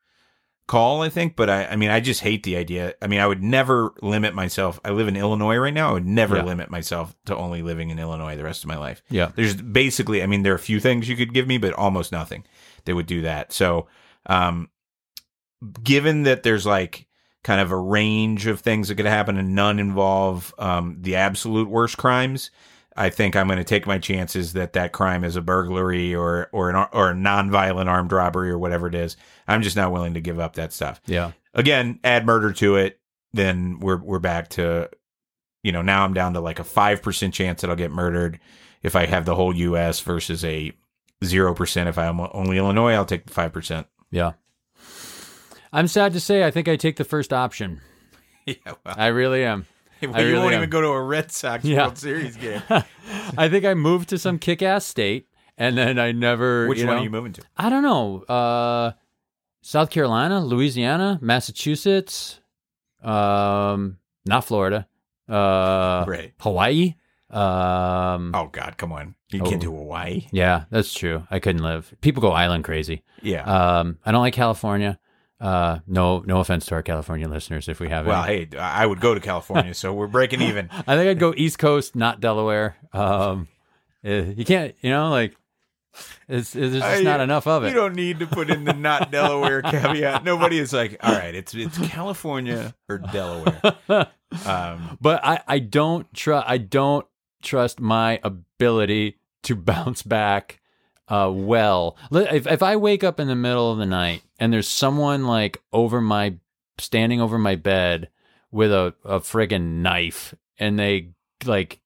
call. 0.73 1.03
I 1.03 1.09
think, 1.11 1.37
but 1.37 1.51
I, 1.51 1.67
I 1.67 1.77
mean, 1.77 1.91
I 1.91 2.01
just 2.01 2.21
hate 2.23 2.43
the 2.45 2.57
idea. 2.57 2.95
I 3.03 3.07
mean, 3.07 3.21
I 3.21 3.27
would 3.27 3.43
never 3.43 3.93
limit 4.01 4.35
myself. 4.35 4.81
I 4.85 4.91
live 4.91 5.07
in 5.09 5.17
Illinois 5.17 5.57
right 5.57 5.75
now. 5.75 5.91
I 5.91 5.93
would 5.93 6.07
never 6.07 6.37
Yeah. 6.37 6.45
limit 6.45 6.71
myself 6.71 7.15
to 7.27 7.37
only 7.37 7.61
living 7.63 7.91
in 7.91 7.99
Illinois 7.99 8.37
the 8.37 8.45
rest 8.45 8.65
of 8.65 8.69
my 8.69 8.79
life. 8.79 9.03
Yeah. 9.11 9.33
There's 9.35 9.55
basically, 9.55 10.23
I 10.23 10.27
mean, 10.27 10.43
there 10.43 10.53
are 10.53 10.57
a 10.57 10.69
few 10.71 10.81
things 10.81 11.09
you 11.09 11.17
could 11.17 11.35
give 11.35 11.47
me, 11.47 11.59
but 11.59 11.75
almost 11.75 12.11
nothing 12.13 12.45
that 12.87 12.95
would 12.95 13.07
do 13.07 13.23
that. 13.23 13.53
So, 13.53 13.87
um, 14.27 14.69
given 15.83 16.25
that 16.25 16.43
there's 16.43 16.67
like 16.67 17.07
kind 17.45 17.61
of 17.61 17.71
a 17.71 17.77
range 17.77 18.47
of 18.47 18.61
things 18.61 18.89
that 18.89 18.95
could 18.95 19.07
happen 19.07 19.37
and 19.37 19.55
none 19.55 19.79
involve 19.79 20.55
um, 20.59 20.97
the 21.01 21.17
absolute 21.17 21.69
worst 21.69 21.99
crimes, 21.99 22.51
I 22.97 23.11
think 23.11 23.37
I'm 23.37 23.47
going 23.47 23.59
to 23.59 23.65
take 23.65 23.87
my 23.87 23.99
chances 23.99 24.53
that 24.53 24.75
that 24.75 24.93
crime 24.93 25.25
is 25.25 25.37
a 25.37 25.41
burglary 25.41 26.15
or 26.15 26.49
or 26.53 26.71
an 26.71 26.77
or 26.93 27.11
a 27.11 27.15
nonviolent 27.15 27.87
armed 27.87 28.13
robbery 28.13 28.51
or 28.51 28.59
whatever 28.59 28.87
it 28.87 28.95
is. 28.95 29.17
I'm 29.49 29.63
just 29.63 29.77
not 29.77 29.93
willing 29.93 30.15
to 30.15 30.21
give 30.21 30.39
up 30.39 30.55
that 30.55 30.73
stuff. 30.73 31.01
Yeah. 31.07 31.33
Again, 31.55 32.01
add 32.05 32.27
murder 32.27 32.53
to 32.55 32.77
it, 32.77 33.01
then 33.33 33.79
we're 33.81 34.03
we're 34.03 34.19
back 34.19 34.51
to, 34.51 34.91
you 35.63 35.73
know, 35.73 35.83
now 35.83 36.05
I'm 36.05 36.15
down 36.15 36.35
to 36.35 36.41
like 36.41 36.59
a 36.59 36.65
five 36.65 37.03
percent 37.03 37.35
chance 37.35 37.61
that 37.61 37.71
I'll 37.71 37.77
get 37.77 37.91
murdered 37.91 38.39
if 38.83 38.97
I 38.97 39.07
have 39.07 39.25
the 39.25 39.35
whole 39.35 39.55
U.S. 39.55 40.01
versus 40.01 40.45
a 40.45 40.73
zero 41.25 41.55
percent 41.55 41.89
if 41.89 41.99
I'm 41.99 42.21
only 42.21 42.59
Illinois. 42.59 42.93
I'll 42.93 43.07
take 43.07 43.27
the 43.27 43.33
five 43.33 43.53
percent. 43.53 43.87
Yeah. 44.11 44.33
I'm 45.73 45.89
sad 45.89 46.13
to 46.13 46.21
say, 46.21 46.45
I 46.45 46.51
think 46.51 46.69
I 46.69 46.77
take 46.77 46.97
the 46.97 47.05
first 47.05 47.33
option. 47.33 47.81
yeah, 48.47 48.57
well, 48.85 48.95
I 48.99 49.07
really 49.07 49.43
am. 49.45 49.67
well, 50.13 50.17
I 50.17 50.21
you 50.21 50.27
really 50.29 50.39
won't 50.41 50.55
am. 50.55 50.59
even 50.61 50.71
go 50.71 50.81
to 50.81 50.89
a 50.89 51.03
Red 51.03 51.31
Sox 51.33 51.65
Yeah. 51.65 51.83
World 51.83 51.99
Series 51.99 52.37
game. 52.37 52.63
I 53.39 53.49
think 53.49 53.65
I 53.65 53.75
moved 53.75 54.09
to 54.11 54.19
some 54.19 54.39
kick-ass 54.39 54.85
state, 54.85 55.29
and 55.59 55.77
then 55.79 55.99
I 55.99 56.13
never. 56.13 56.67
Which 56.69 56.79
one 56.79 56.87
know, 56.89 56.97
are 57.01 57.05
you 57.05 57.11
moving 57.11 57.33
to? 57.35 57.43
I 57.57 57.69
don't 57.71 57.83
know. 57.83 58.23
Uh, 58.23 58.93
South 59.63 59.91
Carolina, 59.91 60.45
Louisiana, 60.45 61.19
Massachusetts, 61.23 62.41
um, 63.03 63.99
not 64.27 64.45
Florida, 64.45 64.87
uh, 65.29 66.05
Right. 66.07 66.33
Hawaii. 66.41 66.95
Um, 67.31 68.33
Oh 68.35 68.49
God, 68.53 68.75
come 68.77 68.93
on! 68.93 69.15
You 69.31 69.41
Oh. 69.43 69.49
can't 69.49 69.61
do 69.61 69.71
Hawaii. 69.75 70.27
yeah, 70.33 70.65
that's 70.71 70.93
true. 70.93 71.27
I 71.31 71.39
couldn't 71.39 71.63
live. 71.63 71.95
People 72.03 72.21
go 72.21 72.33
island 72.33 72.65
crazy. 72.65 73.03
Yeah. 73.23 73.43
Um, 73.45 73.99
I 74.05 74.13
don't 74.13 74.21
like 74.21 74.35
California. 74.35 74.99
Uh, 75.43 75.81
no, 75.89 76.21
no 76.21 76.39
offense 76.39 76.67
to 76.67 76.75
our 76.77 76.83
California 76.85 77.29
listeners 77.29 77.69
if 77.69 77.81
we 77.81 77.89
have 77.89 78.07
it. 78.07 78.11
well, 78.11 78.25
any. 78.25 78.47
hey, 78.53 78.59
I 78.59 78.87
would 78.87 79.01
go 79.01 79.13
to 79.13 79.21
California, 79.21 79.75
so 79.75 79.93
we're 79.93 80.07
breaking 80.07 80.41
even. 80.51 80.69
I 80.73 80.95
think 80.97 81.11
I'd 81.11 81.19
go 81.19 81.35
East 81.37 81.59
Coast, 81.59 81.97
not 81.97 82.21
Delaware. 82.21 82.77
Um, 82.93 83.49
eh, 84.05 84.33
you 84.37 84.45
can't, 84.45 84.75
you 84.83 84.91
know, 84.91 85.11
like 85.11 85.35
it's, 86.29 86.55
it's 86.55 86.73
there's 86.73 86.73
just 86.75 86.85
I- 86.85 87.03
not 87.03 87.21
enough 87.21 87.47
of 87.49 87.65
it. 87.65 87.71
You 87.71 87.75
don't 87.75 87.97
need 87.97 88.21
to 88.21 88.27
put 88.29 88.51
in 88.51 88.65
the 88.65 88.73
not 88.73 89.11
Delaware 89.11 89.63
caveat. 89.63 90.23
Nobody 90.25 90.59
is 90.61 90.73
like, 90.73 90.97
all 91.03 91.13
right, 91.13 91.35
it's 91.35 91.55
it's 91.55 91.77
California 91.89 92.75
or 92.89 92.99
Delaware. 92.99 93.73
Um, 94.47 94.97
But 95.01 95.25
I, 95.25 95.41
I 95.47 95.59
don't 95.59 96.13
trust, 96.15 96.47
I 96.49 96.57
don't 96.59 97.05
trust 97.43 97.81
my 97.81 98.21
ability 98.23 99.19
to 99.43 99.57
bounce 99.57 100.03
back, 100.03 100.61
uh, 101.13 101.31
well. 101.31 101.97
If 102.11 102.47
if 102.47 102.63
I 102.63 102.77
wake 102.77 103.05
up 103.05 103.21
in 103.21 103.29
the 103.29 103.35
middle 103.37 103.71
of 103.71 103.79
the 103.79 103.87
night 103.87 104.23
and 104.39 104.53
there's 104.53 104.69
someone 104.69 105.25
like 105.27 105.61
over 105.73 106.01
my, 106.01 106.35
standing 106.79 107.21
over 107.21 107.39
my 107.39 107.55
bed 107.57 108.09
with 108.51 108.73
a 108.73 108.95
a 109.05 109.21
friggin' 109.21 109.83
knife 109.83 110.35
and 110.59 110.79
they 110.79 111.09
like 111.45 111.81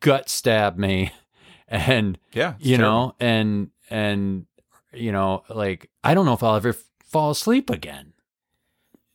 gut 0.00 0.28
stab 0.28 0.76
me, 0.78 1.12
and 1.68 2.18
yeah, 2.32 2.54
you 2.58 2.76
terrible. 2.76 2.92
know, 3.08 3.14
and 3.20 3.70
and 3.90 4.46
you 4.92 5.12
know, 5.12 5.42
like 5.48 5.90
I 6.02 6.14
don't 6.14 6.26
know 6.26 6.34
if 6.34 6.42
I'll 6.42 6.56
ever 6.56 6.70
f- 6.70 6.84
fall 7.04 7.30
asleep 7.30 7.68
again. 7.70 8.12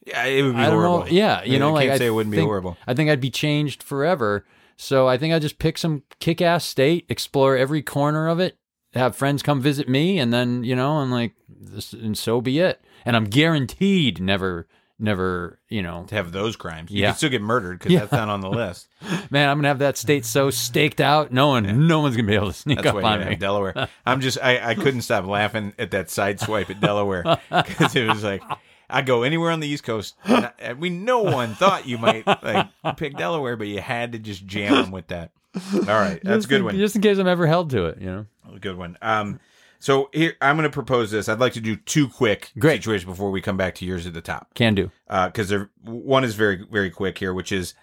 yeah, 0.05 0.25
it 0.25 0.41
would 0.43 0.55
be 0.55 0.61
I 0.61 0.65
don't 0.65 0.73
horrible. 0.73 0.99
know. 0.99 1.05
Yeah, 1.07 1.43
you 1.43 1.55
I 1.55 1.59
know, 1.59 1.73
like 1.73 1.83
can't 1.87 1.95
I 1.95 1.97
say 1.99 2.05
it 2.07 2.11
wouldn't 2.11 2.31
be 2.31 2.37
think- 2.37 2.47
horrible. 2.47 2.77
I 2.87 2.93
think 2.93 3.09
I'd 3.09 3.21
be 3.21 3.29
changed 3.31 3.81
forever. 3.83 4.45
So 4.81 5.07
I 5.09 5.17
think 5.17 5.33
I 5.33 5.39
just 5.39 5.59
pick 5.59 5.77
some 5.77 6.03
kick-ass 6.21 6.63
state, 6.63 7.05
explore 7.09 7.57
every 7.57 7.81
corner 7.81 8.29
of 8.29 8.39
it, 8.39 8.57
have 8.93 9.15
friends 9.15 9.43
come 9.43 9.61
visit 9.61 9.87
me, 9.89 10.19
and 10.19 10.33
then 10.33 10.63
you 10.63 10.75
know, 10.75 10.99
and 10.99 11.11
like, 11.11 11.33
this, 11.49 11.93
and 11.93 12.17
so 12.17 12.41
be 12.41 12.59
it. 12.59 12.81
And 13.05 13.15
I'm 13.15 13.25
guaranteed 13.25 14.19
never, 14.21 14.67
never, 14.99 15.59
you 15.69 15.81
know, 15.81 16.03
To 16.09 16.15
have 16.15 16.31
those 16.31 16.55
crimes, 16.55 16.91
you 16.91 17.01
Yeah. 17.01 17.09
can 17.09 17.17
still 17.17 17.29
get 17.29 17.41
murdered 17.41 17.79
because 17.79 17.93
Yeah. 17.93 17.99
that's 18.01 18.11
not 18.11 18.27
on 18.29 18.41
the 18.41 18.49
list. 18.49 18.87
man, 19.29 19.47
I'm 19.49 19.57
gonna 19.57 19.69
have 19.69 19.79
that 19.79 19.97
state 19.97 20.25
so 20.25 20.49
staked 20.49 20.99
out, 20.99 21.31
no 21.31 21.47
one, 21.47 21.87
no 21.87 22.01
one's 22.01 22.15
gonna 22.17 22.27
be 22.27 22.35
able 22.35 22.47
to 22.47 22.53
sneak 22.53 22.77
That's 22.81 22.89
up 22.89 23.03
on 23.03 23.19
have 23.21 23.29
me. 23.29 23.35
Delaware. 23.35 23.87
I'm 24.05 24.19
just 24.21 24.37
I, 24.41 24.71
I 24.71 24.75
couldn't 24.75 25.01
stop 25.01 25.25
laughing 25.25 25.73
at 25.79 25.91
that 25.91 26.09
side 26.09 26.39
swipe 26.39 26.69
at 26.69 26.81
Delaware 26.81 27.23
because 27.49 27.95
it 27.95 28.07
was 28.09 28.23
like 28.23 28.43
I 28.89 29.01
go 29.03 29.21
anywhere 29.23 29.51
on 29.51 29.59
the 29.61 29.67
East 29.67 29.83
Coast. 29.83 30.15
And 30.25 30.51
I, 30.61 30.73
we 30.73 30.89
no 30.89 31.19
one 31.21 31.53
thought 31.55 31.87
you 31.87 31.97
might 31.99 32.25
like 32.27 32.67
pick 32.97 33.15
Delaware, 33.15 33.55
but 33.55 33.67
you 33.67 33.79
had 33.79 34.11
to 34.13 34.19
just 34.19 34.45
jam 34.45 34.73
them 34.73 34.91
with 34.91 35.07
that. 35.07 35.31
All 35.55 35.81
right, 35.85 36.19
that's 36.23 36.45
a 36.45 36.47
good 36.47 36.59
in- 36.59 36.65
one. 36.65 36.77
Just 36.77 36.95
in 36.95 37.01
case 37.01 37.17
I'm 37.17 37.27
ever 37.27 37.47
held 37.47 37.69
to 37.71 37.85
it, 37.85 37.99
you 37.99 38.07
know. 38.07 38.25
A 38.53 38.59
good 38.59 38.77
one. 38.77 38.97
Um, 39.01 39.39
so 39.79 40.09
here 40.13 40.33
I'm 40.41 40.57
going 40.57 40.69
to 40.69 40.73
propose 40.73 41.11
this. 41.11 41.29
I'd 41.29 41.39
like 41.39 41.53
to 41.53 41.61
do 41.61 41.75
two 41.75 42.07
quick 42.09 42.51
Great. 42.59 42.81
situations 42.81 43.05
before 43.09 43.31
we 43.31 43.41
come 43.41 43.57
back 43.57 43.75
to 43.75 43.85
yours 43.85 44.05
at 44.05 44.13
the 44.13 44.21
top 44.21 44.53
Can 44.55 44.75
do. 44.75 44.91
Uh, 45.07 45.27
because 45.27 45.49
there 45.49 45.69
one 45.83 46.23
is 46.23 46.35
very 46.35 46.65
very 46.69 46.89
quick 46.89 47.17
here, 47.17 47.33
which 47.33 47.51
is 47.51 47.73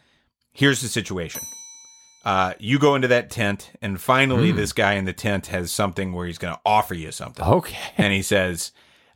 here's 0.52 0.80
the 0.80 0.88
situation. 0.88 1.40
Uh, 2.24 2.54
you 2.58 2.78
go 2.80 2.96
into 2.96 3.06
that 3.06 3.30
tent, 3.30 3.70
and 3.80 4.00
finally, 4.00 4.50
Hmm. 4.50 4.56
this 4.56 4.72
guy 4.72 4.94
in 4.94 5.04
the 5.04 5.12
tent 5.12 5.46
has 5.46 5.70
something 5.70 6.12
where 6.12 6.26
he's 6.26 6.38
going 6.38 6.54
to 6.54 6.60
offer 6.66 6.92
you 6.94 7.12
something, 7.12 7.44
Okay. 7.44 7.76
and 7.96 8.12
he 8.12 8.20
says, 8.20 8.72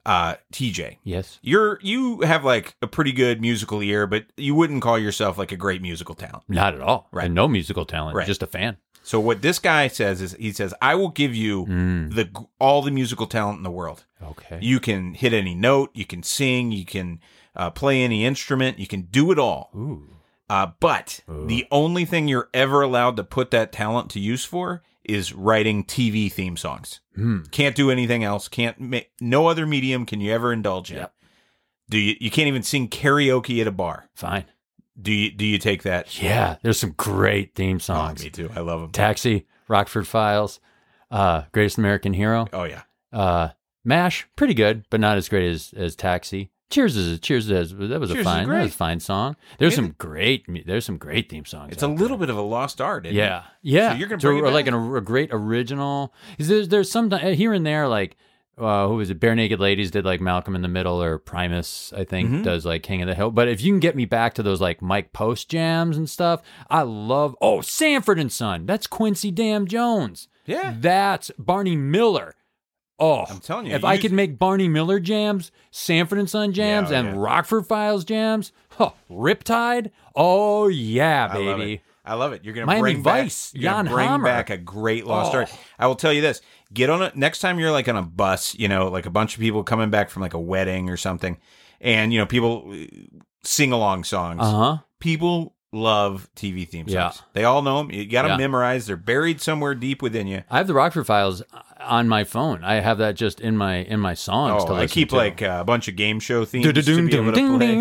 uh, 0.07 0.35
"TJ, 0.53 0.99
Yes. 1.05 1.39
you're 1.43 1.79
you 1.83 2.21
have 2.23 2.45
like 2.45 2.77
a 2.83 2.87
pretty 2.87 3.13
good 3.13 3.41
musical 3.41 3.83
ear, 3.83 4.07
but 4.07 4.27
you 4.37 4.55
wouldn't 4.55 4.83
call 4.83 4.99
yourself 4.99 5.37
like 5.39 5.53
a 5.53 5.57
great 5.57 5.83
musical 5.83 6.15
talent. 6.15 6.45
Not 6.49 6.75
at 6.75 6.81
all. 6.81 7.09
Right. 7.13 7.27
And 7.27 7.35
no 7.35 7.47
musical 7.49 7.85
talent. 7.85 8.17
Right. 8.17 8.27
Just 8.27 8.43
a 8.43 8.47
fan. 8.47 8.77
So 9.03 9.19
what 9.19 9.41
this 9.43 9.59
guy 9.59 9.89
says 9.89 10.21
is, 10.21 10.35
he 10.39 10.53
says, 10.53 10.75
I 10.83 10.95
will 10.95 11.09
give 11.09 11.35
you 11.35 11.65
Mm. 11.67 12.15
the 12.15 12.47
all 12.59 12.83
the 12.83 12.91
musical 12.91 13.27
talent 13.27 13.59
in 13.59 13.63
the 13.63 13.71
world." 13.71 14.05
Okay. 14.23 14.59
You 14.61 14.81
can 14.81 15.15
hit 15.15 15.33
any 15.33 15.55
note, 15.55 15.91
you 15.95 16.05
can 16.05 16.23
sing, 16.23 16.73
you 16.73 16.85
can 16.85 17.21
uh, 17.57 17.71
play 17.71 18.03
any 18.03 18.25
instrument, 18.25 18.79
you 18.79 18.87
can 18.87 19.03
do 19.03 19.33
it 19.33 19.39
all. 19.39 19.71
Ooh. 19.75 20.05
Uh, 20.49 20.69
but 20.81 21.21
Ooh. 21.31 21.47
the 21.47 21.67
only 21.71 22.05
thing 22.05 22.29
you're 22.29 22.49
ever 22.53 22.83
allowed 22.83 23.17
to 23.17 23.25
put 23.25 23.51
that 23.53 23.73
talent 23.73 24.11
to 24.11 24.21
use 24.21 24.45
for 24.45 24.83
is 25.05 25.33
writing 25.33 25.85
TV 25.85 26.31
theme 26.31 26.57
songs. 26.57 27.01
Hmm. 27.15 27.43
Can't 27.51 27.75
do 27.77 27.91
anything 27.91 28.23
else. 28.25 28.49
Can't 28.49 28.79
ma- 28.81 29.01
no 29.21 29.47
other 29.49 29.67
medium 29.67 30.07
can 30.07 30.21
you 30.21 30.33
ever 30.33 30.53
indulge 30.53 30.91
in. 30.91 30.99
Yep. 30.99 31.15
Do 31.89 31.99
you? 31.99 32.17
You 32.21 32.31
can't 32.31 32.49
even 32.49 32.63
sing 32.63 32.89
karaoke 32.89 33.61
at 33.61 33.67
a 33.67 33.73
bar. 33.73 34.09
Fine. 34.15 34.45
Do 35.01 35.13
you? 35.13 35.31
Do 35.31 35.45
you 35.47 35.59
take 35.59 35.83
that? 35.85 36.23
Yeah. 36.23 36.57
There's 36.63 36.79
some 36.79 36.95
great 36.97 37.55
theme 37.55 37.77
Oh, 37.77 37.79
songs. 37.79 38.23
me 38.23 38.31
too. 38.31 38.51
I 38.55 38.61
love 38.61 38.81
them. 38.83 38.91
Taxi, 38.93 39.47
Rockford 39.69 40.07
Files, 40.07 40.61
uh, 41.11 41.43
Greatest 41.53 41.79
American 41.79 42.13
Hero, 42.13 42.47
Oh 42.53 42.65
yeah. 42.65 42.83
uh, 43.13 43.49
Mash, 43.85 44.29
pretty 44.37 44.55
good, 44.55 44.85
but 44.91 45.01
not 45.01 45.17
as 45.17 45.29
great 45.29 45.51
as, 45.51 45.73
as 45.77 45.97
Taxi. 45.97 46.51
Cheers 46.71 46.97
is 46.97 47.13
a, 47.13 47.19
Cheers 47.19 47.51
is 47.51 47.75
that 47.77 48.01
was 48.01 48.11
Cheers 48.11 48.21
a 48.21 48.25
fine 48.25 48.49
that 48.49 48.63
was 48.63 48.73
a 48.73 48.77
fine 48.77 49.01
song. 49.01 49.37
There's 49.59 49.75
some 49.75 49.95
great 49.99 50.47
there's 50.67 50.85
some 50.85 50.97
great 50.99 51.29
theme 51.29 51.45
songs. 51.45 51.73
It's 51.73 51.83
a 51.83 51.89
little 51.89 52.17
bit 52.17 52.31
of 52.31 52.37
a 52.39 52.43
lost 52.43 52.81
art. 52.81 53.07
Isn't 53.07 53.17
there. 53.17 53.25
it? 53.27 53.29
yeah 53.29 53.43
yeah. 53.63 53.93
So 53.93 53.99
you're 53.99 54.09
gonna 54.09 54.21
bring 54.21 54.39
it 54.39 54.43
or 54.43 54.51
like 54.51 54.67
an, 54.67 54.75
a 54.97 55.01
great 55.01 55.31
original. 55.33 56.15
There's 56.39 56.69
there's 56.69 56.91
some 56.91 57.11
here 57.11 57.53
and 57.53 57.67
there 57.67 57.89
like. 57.89 58.17
Uh, 58.59 58.87
who 58.89 58.97
was 58.97 59.09
it? 59.09 59.19
Barenaked 59.19 59.59
Ladies 59.59 59.91
did 59.91 60.05
like 60.05 60.21
Malcolm 60.21 60.55
in 60.55 60.61
the 60.61 60.69
Middle, 60.69 61.03
or 61.03 61.17
Primus, 61.19 61.95
I 61.97 62.05
think, 62.05 62.29
Mhm. 62.29 62.45
does 62.45 62.67
like 62.67 62.83
King 62.83 63.01
of 63.01 63.09
the 63.09 63.15
Hill. 63.15 63.31
But 63.31 63.49
if 63.49 63.63
you 63.63 63.73
can 63.73 63.81
get 63.81 63.97
me 63.97 64.05
back 64.05 64.35
to 64.35 64.43
those 64.43 64.61
like 64.61 64.83
Mike 64.83 65.15
Post 65.15 65.49
jams 65.49 65.97
and 65.97 66.11
stuff, 66.11 66.43
I 66.69 66.83
love. 66.83 67.35
Oh, 67.41 67.63
Sanford 67.63 68.19
and 68.19 68.31
Son, 68.31 68.67
that's 68.67 68.87
Quincy 68.87 69.31
Damn 69.31 69.67
Jones. 69.67 70.29
Yeah. 70.45 70.75
That's 70.79 71.31
Barney 71.39 71.75
Miller. 71.75 72.35
Oh, 73.01 73.25
I'm 73.29 73.41
telling 73.41 73.67
you, 73.67 73.73
if 73.75 73.83
you 73.83 73.89
I 73.89 73.97
could 73.99 74.13
make 74.13 74.39
Barney 74.39 74.69
Miller 74.69 75.01
jams, 75.01 75.51
Sanford 75.71 76.19
and 76.19 76.29
Son 76.29 76.53
jams, 76.53 76.91
Yeah, 76.91 76.97
oh, 76.97 77.01
and 77.01 77.09
yeah. 77.17 77.23
Rockford 77.23 77.67
Files 77.67 78.05
jams, 78.05 78.53
huh, 78.71 78.91
Riptide. 79.11 79.91
Oh 80.15 80.69
yeah, 80.69 81.29
I 81.33 81.39
love 81.39 81.59
baby. 81.59 81.73
it. 81.75 81.81
I 82.05 82.15
love 82.15 82.33
it. 82.33 82.45
You're 82.45 82.55
gonna 82.55 82.67
Miami 82.67 82.81
bring 82.83 83.03
back, 83.03 83.23
Vice, 83.25 83.53
you're 83.55 83.71
gonna 83.73 83.89
Jan 83.89 83.95
bring 83.95 84.09
Hammer. 84.09 84.25
back 84.25 84.51
a 84.51 84.57
great 84.57 85.07
lost 85.07 85.35
Oh. 85.35 85.39
art. 85.39 85.51
I 85.79 85.87
will 85.87 85.95
tell 85.95 86.13
you 86.13 86.21
this: 86.21 86.41
get 86.75 86.91
on 86.91 87.03
it 87.03 87.17
next 87.17 87.39
time 87.41 87.59
you're 87.59 87.71
like 87.73 87.89
on 87.89 87.97
a 87.97 88.03
bus, 88.03 88.55
you 88.59 88.69
know, 88.69 88.89
like 88.89 89.07
a 89.07 89.11
bunch 89.11 89.35
of 89.35 89.41
people 89.41 89.63
coming 89.65 89.91
back 89.91 90.11
from 90.11 90.23
like 90.23 90.35
a 90.35 90.41
wedding 90.41 90.91
or 90.91 90.97
something, 90.97 91.39
and 91.81 92.13
you 92.13 92.19
know 92.19 92.27
people 92.27 92.75
sing 93.45 93.73
along 93.73 94.05
songs. 94.05 94.41
Uh 94.43 94.51
huh. 94.51 94.77
People 94.99 95.55
love 95.73 96.29
TV 96.35 96.67
theme 96.69 96.89
songs. 96.89 97.17
Yeah. 97.17 97.23
They 97.33 97.45
all 97.45 97.63
know 97.63 97.79
them. 97.79 97.91
You 97.93 98.05
got 98.07 98.23
to 98.23 98.29
Yeah. 98.31 98.37
memorize. 98.37 98.87
They're 98.87 98.97
buried 98.97 99.41
somewhere 99.41 99.75
deep 99.75 100.03
within 100.03 100.27
you. 100.27 100.43
I 100.51 100.59
have 100.59 100.67
the 100.67 100.75
Rockford 100.75 101.07
Files 101.07 101.43
on 101.79 102.09
my 102.09 102.25
phone. 102.25 102.65
I 102.65 102.75
have 102.81 102.99
that 102.99 103.15
just 103.15 103.41
in 103.41 103.57
my 103.57 103.77
in 103.77 104.01
my 104.01 104.15
songs. 104.15 104.65
to 104.65 104.73
Oh, 104.73 104.75
I 104.75 104.87
keep 104.87 105.11
to. 105.11 105.17
like 105.17 105.43
uh, 105.43 105.59
a 105.61 105.65
bunch 105.65 105.87
of 105.89 105.97
game 105.97 106.19
show 106.21 106.45
themes 106.45 106.67
to 106.67 106.73
be 106.73 107.17
able 107.17 107.33
to 107.33 107.59
play. 107.59 107.77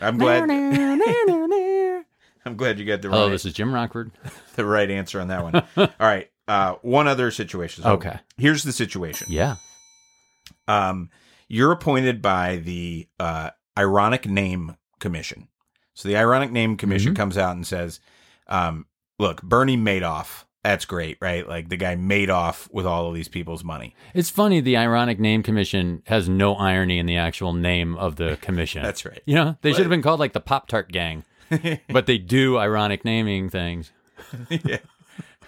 I'm 0.00 0.18
glad. 0.18 0.50
I'm 2.44 2.56
glad 2.56 2.78
you 2.80 2.84
got 2.84 3.02
the 3.02 3.08
Hello, 3.08 3.26
right, 3.26 3.30
this 3.30 3.44
is 3.46 3.52
Jim 3.52 3.72
Rockford. 3.72 4.10
the 4.56 4.64
right 4.64 4.90
answer 4.90 5.20
on 5.20 5.28
that 5.28 5.42
one. 5.44 5.54
All 5.76 5.88
right. 6.00 6.28
Uh, 6.48 6.74
one 6.82 7.06
other 7.06 7.30
situation. 7.30 7.84
So 7.84 7.92
Okay. 7.92 8.18
Here's 8.36 8.64
the 8.64 8.72
situation. 8.72 9.28
Yeah. 9.30 9.56
Um, 10.66 11.10
you're 11.46 11.70
appointed 11.70 12.20
by 12.20 12.56
the 12.56 13.06
uh, 13.20 13.50
Ironic 13.78 14.26
Name 14.28 14.76
Commission. 14.98 15.48
So 15.94 16.08
the 16.08 16.16
Ironic 16.16 16.50
Name 16.50 16.76
Commission 16.76 17.12
Mhm. 17.12 17.16
comes 17.16 17.38
out 17.38 17.54
and 17.56 17.66
says, 17.66 18.00
um, 18.48 18.86
"Look, 19.18 19.42
Bernie 19.42 19.76
Madoff. 19.76 20.44
That's 20.64 20.84
great, 20.84 21.18
right? 21.20 21.46
Like 21.48 21.70
the 21.70 21.76
guy 21.76 21.96
made 21.96 22.30
off 22.30 22.68
with 22.72 22.86
all 22.86 23.08
of 23.08 23.14
these 23.14 23.26
people's 23.28 23.64
money. 23.64 23.96
It's 24.14 24.30
funny 24.30 24.60
the 24.60 24.76
ironic 24.76 25.18
name 25.18 25.42
commission 25.42 26.02
has 26.06 26.28
no 26.28 26.54
irony 26.54 26.98
in 27.00 27.06
the 27.06 27.16
actual 27.16 27.52
name 27.52 27.96
of 27.96 28.14
the 28.16 28.38
commission. 28.40 28.80
That's 28.84 29.04
right. 29.04 29.20
You 29.26 29.34
know, 29.34 29.56
they 29.62 29.72
should 29.72 29.80
have 29.82 29.90
been 29.90 30.02
called 30.02 30.20
like 30.20 30.34
the 30.34 30.40
Pop 30.40 30.68
Tart 30.68 30.92
Gang, 30.92 31.24
but 31.90 32.06
they 32.06 32.16
do 32.18 32.58
ironic 32.58 33.04
naming 33.04 33.50
things. 33.50 33.90
yeah. 34.48 34.78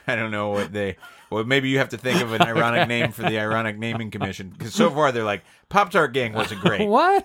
I 0.09 0.17
don't 0.17 0.33
know 0.33 0.49
what 0.51 0.73
they. 0.73 0.97
Well, 1.31 1.45
maybe 1.45 1.69
you 1.69 1.79
have 1.79 1.89
to 1.91 1.97
think 1.99 2.21
of 2.21 2.33
an 2.33 2.43
ironic 2.43 2.89
name 2.89 3.11
for 3.13 3.23
the 3.23 3.39
Ironic 3.39 3.79
Naming 3.79 4.11
Commission 4.11 4.51
because 4.51 4.75
so 4.75 4.91
far 4.91 5.11
they're 5.13 5.25
like 5.25 5.43
Pop 5.69 5.91
Tart 5.91 6.13
Gang 6.13 6.33
wasn't 6.33 6.61
great. 6.61 6.87
What? 6.89 7.25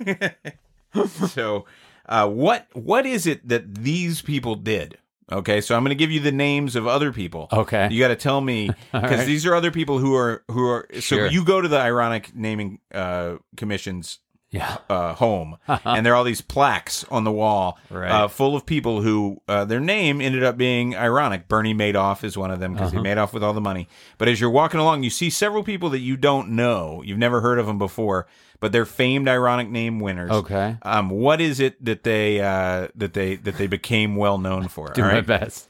so, 1.07 1.65
uh, 2.07 2.27
what 2.27 2.67
what 2.73 3.05
is 3.05 3.27
it 3.27 3.47
that 3.47 3.75
these 3.75 4.21
people 4.21 4.55
did 4.55 4.97
Okay, 5.31 5.61
so 5.61 5.75
I'm 5.75 5.83
going 5.83 5.95
to 5.95 5.95
give 5.95 6.11
you 6.11 6.19
the 6.19 6.31
names 6.31 6.75
of 6.75 6.87
other 6.87 7.13
people. 7.13 7.49
Okay. 7.51 7.87
You 7.91 7.99
got 7.99 8.07
to 8.07 8.15
tell 8.15 8.41
me 8.41 8.67
because 8.91 9.11
right. 9.19 9.25
these 9.27 9.45
are 9.45 9.53
other 9.53 9.69
people 9.71 9.99
who 9.99 10.15
are 10.15 10.43
who 10.49 10.67
are. 10.67 10.87
Sure. 10.93 11.27
So 11.27 11.31
you 11.31 11.45
go 11.45 11.61
to 11.61 11.67
the 11.67 11.77
ironic 11.79 12.35
naming 12.35 12.79
uh, 12.91 13.35
commission's 13.55 14.19
Yeah. 14.49 14.77
uh, 14.89 15.13
home, 15.13 15.57
and 15.67 16.03
there 16.03 16.13
are 16.13 16.15
all 16.15 16.23
these 16.23 16.41
plaques 16.41 17.03
on 17.11 17.25
the 17.25 17.31
wall, 17.31 17.77
Right. 17.91 18.09
uh, 18.09 18.27
full 18.27 18.55
of 18.55 18.65
people 18.65 19.03
who 19.03 19.39
uh, 19.47 19.65
their 19.65 19.79
name 19.79 20.19
ended 20.19 20.43
up 20.43 20.57
being 20.57 20.95
ironic. 20.95 21.47
Bernie 21.47 21.75
Madoff 21.75 22.23
is 22.23 22.35
one 22.35 22.49
of 22.49 22.59
them 22.59 22.73
because 22.73 22.91
he 22.91 22.99
made 22.99 23.19
off 23.19 23.31
with 23.31 23.43
all 23.43 23.53
the 23.53 23.61
money. 23.61 23.87
But 24.17 24.29
as 24.29 24.41
you're 24.41 24.49
walking 24.49 24.79
along, 24.79 25.03
you 25.03 25.11
see 25.11 25.29
several 25.29 25.61
people 25.63 25.91
that 25.91 25.99
you 25.99 26.17
don't 26.17 26.49
know, 26.49 27.03
you've 27.05 27.19
never 27.19 27.41
heard 27.41 27.59
of 27.59 27.67
them 27.67 27.77
before, 27.77 28.25
but 28.59 28.71
they're 28.71 28.85
famed 28.85 29.27
ironic 29.27 29.69
name 29.69 29.99
winners. 29.99 30.31
Okay. 30.31 30.77
Um, 30.81 31.09
what 31.09 31.41
is 31.41 31.59
it 31.59 31.83
that 31.83 32.03
they 32.03 32.41
uh, 32.41 32.89
that 32.95 33.13
they 33.13 33.35
that 33.37 33.57
they 33.57 33.67
became 33.67 34.15
well 34.15 34.37
known 34.37 34.67
for? 34.67 34.87
Do 34.93 35.01
all 35.01 35.07
my 35.07 35.15
right. 35.15 35.25
best. 35.25 35.69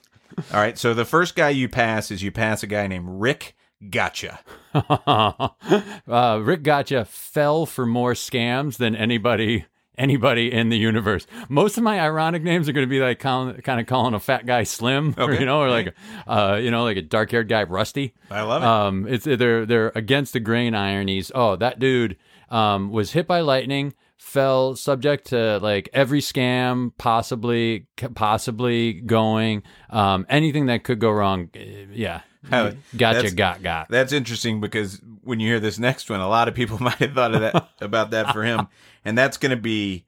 All 0.53 0.59
right. 0.59 0.77
So 0.77 0.93
the 0.93 1.05
first 1.05 1.35
guy 1.35 1.49
you 1.49 1.69
pass 1.69 2.11
is 2.11 2.23
you 2.23 2.31
pass 2.31 2.63
a 2.63 2.67
guy 2.67 2.87
named 2.87 3.07
Rick 3.09 3.55
Gotcha. 3.89 4.39
uh, 4.73 6.41
Rick 6.41 6.63
Gotcha 6.63 7.05
fell 7.05 7.65
for 7.65 7.85
more 7.85 8.13
scams 8.13 8.77
than 8.77 8.95
anybody 8.95 9.65
anybody 9.99 10.51
in 10.51 10.69
the 10.69 10.77
universe. 10.77 11.27
Most 11.49 11.77
of 11.77 11.83
my 11.83 11.99
ironic 11.99 12.41
names 12.41 12.69
are 12.69 12.71
going 12.71 12.87
to 12.87 12.89
be 12.89 13.01
like 13.01 13.19
calling, 13.19 13.55
kind 13.61 13.81
of 13.81 13.85
calling 13.85 14.13
a 14.13 14.19
fat 14.19 14.45
guy 14.45 14.63
Slim, 14.63 15.13
or, 15.17 15.33
you 15.33 15.45
know, 15.45 15.59
or 15.59 15.69
like 15.69 15.93
uh, 16.25 16.59
you 16.61 16.71
know, 16.71 16.83
like 16.83 16.97
a 16.97 17.01
dark 17.01 17.29
haired 17.31 17.49
guy 17.49 17.63
Rusty. 17.63 18.13
I 18.31 18.41
love 18.41 18.63
it. 18.63 18.67
Um, 18.67 19.07
it's 19.07 19.25
they're 19.25 19.65
they're 19.65 19.91
against 19.93 20.33
the 20.33 20.39
grain 20.39 20.73
ironies. 20.73 21.31
Oh, 21.35 21.55
that 21.57 21.79
dude 21.79 22.17
um, 22.49 22.91
was 22.91 23.11
hit 23.11 23.27
by 23.27 23.41
lightning, 23.41 23.93
fell 24.17 24.75
subject 24.75 25.27
to 25.27 25.57
like 25.59 25.89
every 25.93 26.19
scam 26.21 26.91
possibly 26.97 27.87
possibly 28.15 28.93
going, 28.93 29.63
um, 29.89 30.25
anything 30.29 30.65
that 30.67 30.83
could 30.83 30.99
go 30.99 31.09
wrong. 31.11 31.49
uh, 31.55 31.59
Yeah, 31.93 32.21
gotcha, 32.49 32.77
that's- 32.97 33.33
got 33.33 33.61
got. 33.63 33.89
That's 33.89 34.11
interesting 34.13 34.61
because 34.61 35.01
when 35.23 35.39
you 35.39 35.47
hear 35.47 35.59
this 35.59 35.79
next 35.79 36.09
one, 36.09 36.19
a 36.19 36.27
lot 36.29 36.47
of 36.47 36.55
people 36.55 36.77
might 36.81 36.95
have 36.95 37.13
thought 37.13 37.33
of 37.35 37.41
that 37.41 37.69
about 37.81 38.11
that 38.11 38.33
for 38.33 38.43
him, 38.43 38.67
and 39.05 39.17
that's 39.17 39.37
going 39.37 39.51
to 39.51 39.61
be 39.61 40.05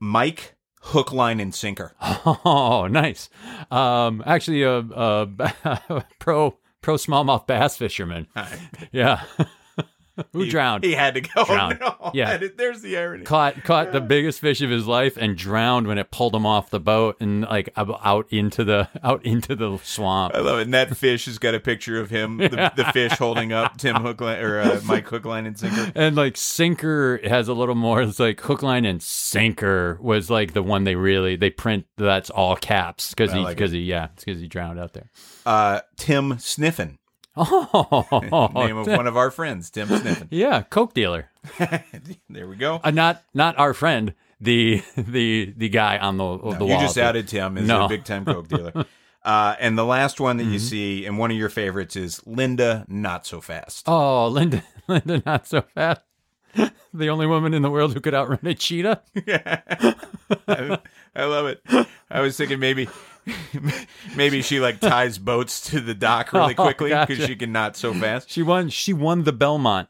Mike 0.00 0.54
Hook, 0.82 1.12
Line, 1.12 1.40
and 1.40 1.54
Sinker. 1.54 1.94
Oh, 2.44 2.86
nice. 2.90 3.28
Um, 3.70 4.22
actually, 4.26 4.62
a, 4.62 4.78
a 4.78 6.04
pro 6.18 6.56
pro 6.82 6.94
smallmouth 6.96 7.46
bass 7.46 7.76
fisherman. 7.76 8.26
Yeah, 8.92 9.22
who 10.32 10.48
drowned? 10.48 10.84
He 10.84 10.92
had 10.92 11.14
to 11.14 11.20
go. 11.20 11.44
Drowned. 11.50 11.78
No, 11.80 12.10
Yeah. 12.14 12.38
is- 12.38 12.52
there's 12.56 12.82
the 12.82 12.96
irony. 12.98 13.24
caught 13.24 13.62
caught 13.64 13.92
the 13.92 14.00
biggest 14.00 14.40
fish 14.40 14.60
of 14.60 14.70
his 14.70 14.86
life 14.86 15.16
and 15.16 15.36
drowned 15.36 15.86
when 15.86 15.98
it 15.98 16.10
pulled 16.10 16.34
him 16.34 16.44
off 16.46 16.70
the 16.70 16.80
boat 16.80 17.16
and 17.20 17.42
like 17.42 17.68
out 17.76 18.26
into 18.30 18.64
the 18.64 18.88
out 19.02 19.24
into 19.24 19.54
the 19.56 19.78
swamp. 19.82 20.34
I 20.34 20.40
love 20.40 20.58
it. 20.58 20.62
And 20.62 20.74
that 20.74 20.96
fish 20.96 21.26
has 21.26 21.38
got 21.38 21.54
a 21.54 21.60
picture 21.60 22.00
of 22.00 22.10
him, 22.10 22.38
the, 22.38 22.72
the 22.76 22.90
fish 22.92 23.12
holding 23.12 23.52
up 23.52 23.76
Tim 23.78 23.96
Hookline 23.96 24.40
or 24.42 24.60
uh, 24.60 24.80
Mike 24.84 25.06
Hookline 25.08 25.46
and 25.46 25.58
Sinker. 25.58 25.92
And 25.94 26.16
like 26.16 26.36
sinker 26.36 27.20
has 27.24 27.48
a 27.48 27.54
little 27.54 27.74
more. 27.74 28.02
It's 28.02 28.18
like 28.20 28.40
Hookline 28.40 28.84
and 28.84 29.02
sinker 29.02 29.98
was 30.00 30.30
like 30.30 30.52
the 30.52 30.62
one 30.62 30.84
they 30.84 30.94
really 30.96 31.36
they 31.36 31.50
print. 31.50 31.86
That's 31.96 32.30
all 32.30 32.56
caps 32.56 33.10
because 33.10 33.32
he 33.32 33.38
like 33.40 33.56
because 33.56 33.72
he 33.72 33.80
yeah 33.80 34.08
because 34.16 34.40
he 34.40 34.48
drowned 34.48 34.78
out 34.78 34.92
there. 34.92 35.10
Uh, 35.46 35.80
Tim 35.96 36.38
Sniffin, 36.38 36.98
Oh, 37.42 38.50
name 38.54 38.76
of 38.76 38.86
one 38.86 39.06
of 39.06 39.16
our 39.16 39.30
friends, 39.30 39.70
Tim 39.70 39.88
Sniffin. 39.88 40.28
yeah, 40.30 40.62
coke 40.62 40.92
dealer. 40.94 41.30
there 42.28 42.46
we 42.46 42.56
go. 42.56 42.80
Uh, 42.84 42.90
not 42.90 43.22
not 43.34 43.58
our 43.58 43.72
friend, 43.74 44.14
the 44.40 44.82
the 44.96 45.52
the 45.56 45.68
guy 45.68 45.98
on 45.98 46.16
the 46.18 46.36
the 46.38 46.64
you 46.66 46.72
wall. 46.72 46.80
just 46.80 46.98
added 46.98 47.28
Tim 47.28 47.56
as 47.58 47.66
No. 47.66 47.86
a 47.86 47.88
big 47.88 48.04
time 48.04 48.24
coke 48.24 48.48
dealer. 48.48 48.84
Uh, 49.22 49.54
and 49.60 49.76
the 49.76 49.84
last 49.84 50.18
one 50.20 50.38
that 50.38 50.44
you 50.44 50.52
Mm-hmm. 50.58 50.58
see, 50.58 51.04
and 51.06 51.18
one 51.18 51.30
of 51.30 51.36
your 51.36 51.50
favorites, 51.50 51.94
is 51.94 52.26
Linda 52.26 52.86
Not 52.88 53.26
So 53.26 53.40
Fast. 53.42 53.84
Oh, 53.86 54.28
Linda, 54.28 54.62
Linda, 54.88 55.22
not 55.26 55.46
so 55.46 55.60
fast. 55.74 56.00
the 56.94 57.08
only 57.08 57.26
woman 57.26 57.54
in 57.54 57.62
the 57.62 57.70
world 57.70 57.94
who 57.94 58.00
could 58.00 58.14
outrun 58.14 58.40
a 58.44 58.54
cheetah. 58.54 59.02
I, 60.48 60.78
I 61.14 61.24
love 61.24 61.46
it. 61.46 61.62
I 62.10 62.20
was 62.20 62.36
thinking 62.36 62.58
maybe, 62.58 62.88
maybe 64.16 64.42
she 64.42 64.60
like 64.60 64.80
ties 64.80 65.18
boats 65.18 65.60
to 65.70 65.80
the 65.80 65.94
dock 65.94 66.32
really 66.32 66.54
Oh, 66.56 66.62
quickly 66.64 66.90
because 66.90 67.18
gotcha. 67.18 67.26
she 67.26 67.36
can 67.36 67.52
not 67.52 67.76
so 67.76 67.94
fast. 67.94 68.30
She 68.30 68.42
won. 68.42 68.68
She 68.68 68.92
won 68.92 69.24
the 69.24 69.32
Belmont. 69.32 69.88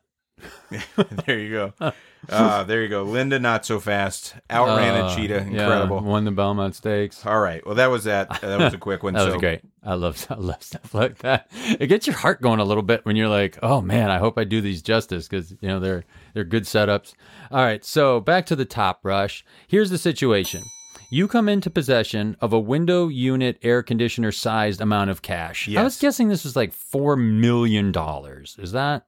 There 1.26 1.38
you 1.38 1.72
go. 1.80 1.92
Uh, 2.28 2.62
there 2.64 2.82
you 2.82 2.88
go. 2.88 3.02
Linda 3.02 3.38
Not 3.38 3.64
So 3.64 3.80
Fast 3.80 4.34
outran 4.50 4.94
Uh, 5.02 5.06
a 5.08 5.16
cheetah. 5.16 5.46
yeah, 5.50 5.62
Incredible. 5.62 6.00
won 6.00 6.24
the 6.24 6.30
Belmont 6.30 6.74
Stakes. 6.74 7.24
All 7.24 7.40
right. 7.40 7.64
Well, 7.64 7.76
that 7.76 7.86
was 7.90 8.04
that. 8.04 8.28
That 8.42 8.60
was 8.60 8.74
a 8.74 8.78
quick 8.78 9.02
one. 9.02 9.14
That 9.14 9.24
was 9.24 9.34
so 9.34 9.40
great. 9.40 9.62
I 9.82 9.94
love 9.94 10.26
I 10.30 10.34
love 10.34 10.62
stuff 10.62 10.92
like 10.94 11.18
that. 11.18 11.48
It 11.52 11.86
gets 11.86 12.06
your 12.06 12.16
heart 12.16 12.42
going 12.42 12.60
a 12.60 12.64
little 12.64 12.82
bit 12.82 13.04
when 13.06 13.16
you're 13.16 13.28
like, 13.28 13.58
"Oh 13.62 13.80
man, 13.80 14.10
I 14.10 14.18
hope 14.18 14.38
I 14.38 14.44
do 14.44 14.60
these 14.60 14.82
justice" 14.82 15.26
because 15.28 15.52
you 15.60 15.68
know 15.68 15.80
they're 15.80 16.04
they're 16.34 16.44
good 16.44 16.64
setups. 16.64 17.14
All 17.50 17.64
right, 17.64 17.84
so 17.84 18.20
back 18.20 18.44
to 18.46 18.56
the 18.56 18.64
top 18.66 19.00
rush. 19.02 19.44
Here's 19.68 19.88
the 19.90 19.98
situation: 19.98 20.62
you 21.10 21.26
come 21.26 21.48
into 21.48 21.70
possession 21.70 22.36
of 22.40 22.52
a 22.52 22.60
window 22.60 23.08
unit 23.08 23.58
air 23.62 23.82
conditioner 23.82 24.32
sized 24.32 24.80
amount 24.80 25.10
of 25.10 25.22
cash. 25.22 25.68
I 25.74 25.82
was 25.82 25.98
guessing 25.98 26.28
this 26.28 26.44
was 26.44 26.56
like 26.56 26.72
four 26.72 27.16
million 27.16 27.90
dollars. 27.92 28.56
Is 28.58 28.72
that 28.72 29.06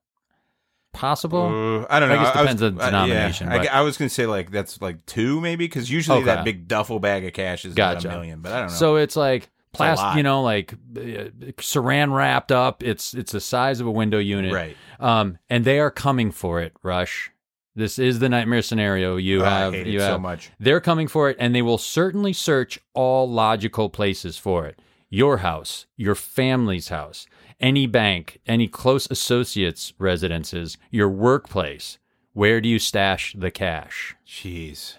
possible? 0.92 1.82
Uh, 1.82 1.86
I 1.90 2.00
don't 2.00 2.08
know. 2.08 2.14
I 2.16 2.18
guess 2.24 2.34
was- 2.34 2.42
depends 2.42 2.62
on 2.62 2.80
uh, 2.80 2.86
denomination, 2.86 3.48
yeah. 3.50 3.62
I, 3.72 3.78
I 3.78 3.80
was 3.82 3.96
gonna 3.96 4.08
say 4.08 4.26
like 4.26 4.50
that's 4.50 4.80
like 4.80 5.04
two 5.06 5.40
maybe 5.40 5.64
because 5.66 5.90
usually 5.90 6.18
Okay. 6.18 6.26
that 6.26 6.44
big 6.44 6.68
duffel 6.68 6.98
bag 7.00 7.24
of 7.24 7.32
cash 7.32 7.64
is 7.64 7.74
Gotcha. 7.74 8.08
a 8.08 8.12
million, 8.12 8.40
but 8.40 8.52
I 8.52 8.58
don't 8.60 8.68
know. 8.68 8.74
So 8.74 8.96
it's 8.96 9.16
like 9.16 9.50
plastic, 9.72 10.16
you 10.16 10.22
know, 10.22 10.42
like 10.42 10.72
uh, 10.74 11.30
saran 11.58 12.14
wrapped 12.14 12.52
up. 12.52 12.82
It's 12.82 13.14
it's 13.14 13.32
the 13.32 13.40
size 13.40 13.80
of 13.80 13.86
a 13.86 13.90
window 13.90 14.18
unit, 14.18 14.52
right. 14.52 14.76
Um, 15.00 15.38
and 15.50 15.64
they 15.64 15.80
are 15.80 15.90
coming 15.90 16.30
for 16.30 16.60
it. 16.60 16.72
Rush. 16.82 17.30
This 17.74 17.98
is 17.98 18.18
the 18.18 18.28
nightmare 18.28 18.60
scenario. 18.60 19.16
You 19.16 19.40
Oh, 19.40 19.44
have 19.46 19.74
it 19.74 19.86
you 19.86 19.98
so 19.98 20.18
much. 20.18 20.50
They're 20.60 20.80
coming 20.82 21.08
for 21.08 21.30
it, 21.30 21.38
and 21.40 21.54
they 21.54 21.62
will 21.62 21.78
certainly 21.78 22.34
search 22.34 22.78
all 22.92 23.26
logical 23.30 23.88
places 23.88 24.36
for 24.36 24.66
it. 24.66 24.78
Your 25.14 25.36
house, 25.38 25.84
your 25.94 26.14
family's 26.14 26.88
house, 26.88 27.26
any 27.60 27.86
bank, 27.86 28.40
any 28.46 28.66
close 28.66 29.06
associates' 29.10 29.92
residences, 29.98 30.78
your 30.90 31.10
workplace. 31.10 31.98
Where 32.32 32.62
do 32.62 32.68
you 32.70 32.78
stash 32.78 33.36
the 33.38 33.50
cash? 33.50 34.16
Jeez. 34.26 34.96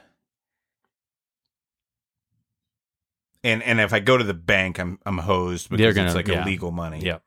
And 3.43 3.63
and 3.63 3.81
if 3.81 3.91
I 3.91 4.01
go 4.01 4.15
to 4.15 4.23
the 4.23 4.35
bank, 4.35 4.79
I'm 4.79 4.99
I'm 5.03 5.17
hosed 5.17 5.71
because 5.71 5.81
They're 5.83 5.93
gonna- 5.93 6.09
it's 6.09 6.15
like 6.15 6.27
yeah. 6.27 6.43
illegal 6.43 6.69
money. 6.69 6.99
Yep. 7.01 7.23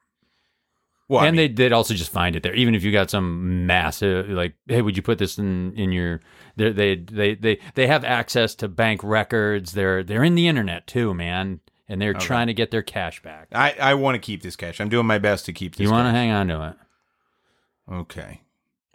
Well, 1.08 1.24
I 1.24 1.26
and 1.26 1.36
mean, 1.36 1.48
they 1.48 1.64
they'd 1.64 1.72
also 1.72 1.92
just 1.92 2.12
find 2.12 2.36
it 2.36 2.44
there, 2.44 2.54
even 2.54 2.76
if 2.76 2.84
you 2.84 2.92
got 2.92 3.10
some 3.10 3.66
massive 3.66 4.28
like, 4.28 4.54
hey, 4.68 4.80
would 4.80 4.96
you 4.96 5.02
put 5.02 5.18
this 5.18 5.38
in 5.38 5.72
in 5.74 5.90
your? 5.90 6.20
They 6.54 6.70
they 6.96 7.34
they 7.34 7.58
they 7.74 7.86
have 7.88 8.04
access 8.04 8.54
to 8.56 8.68
bank 8.68 9.00
records. 9.02 9.72
They're 9.72 10.04
they're 10.04 10.22
in 10.24 10.36
the 10.36 10.46
internet 10.46 10.86
too, 10.86 11.14
man, 11.14 11.58
and 11.88 12.00
they're 12.00 12.14
trying 12.14 12.46
to 12.48 12.54
get 12.54 12.70
their 12.70 12.82
cash 12.82 13.22
back. 13.22 13.48
I 13.52 13.74
I 13.80 13.94
want 13.94 14.14
to 14.14 14.18
keep 14.18 14.42
this 14.42 14.56
cash. 14.56 14.80
I'm 14.80 14.88
doing 14.88 15.06
my 15.06 15.18
best 15.18 15.46
to 15.46 15.52
keep 15.52 15.76
this. 15.76 15.84
You 15.84 15.90
want 15.90 16.06
to 16.06 16.12
hang 16.12 16.30
on 16.30 16.48
to 16.48 16.68
it. 16.70 17.94
Okay. 17.94 18.40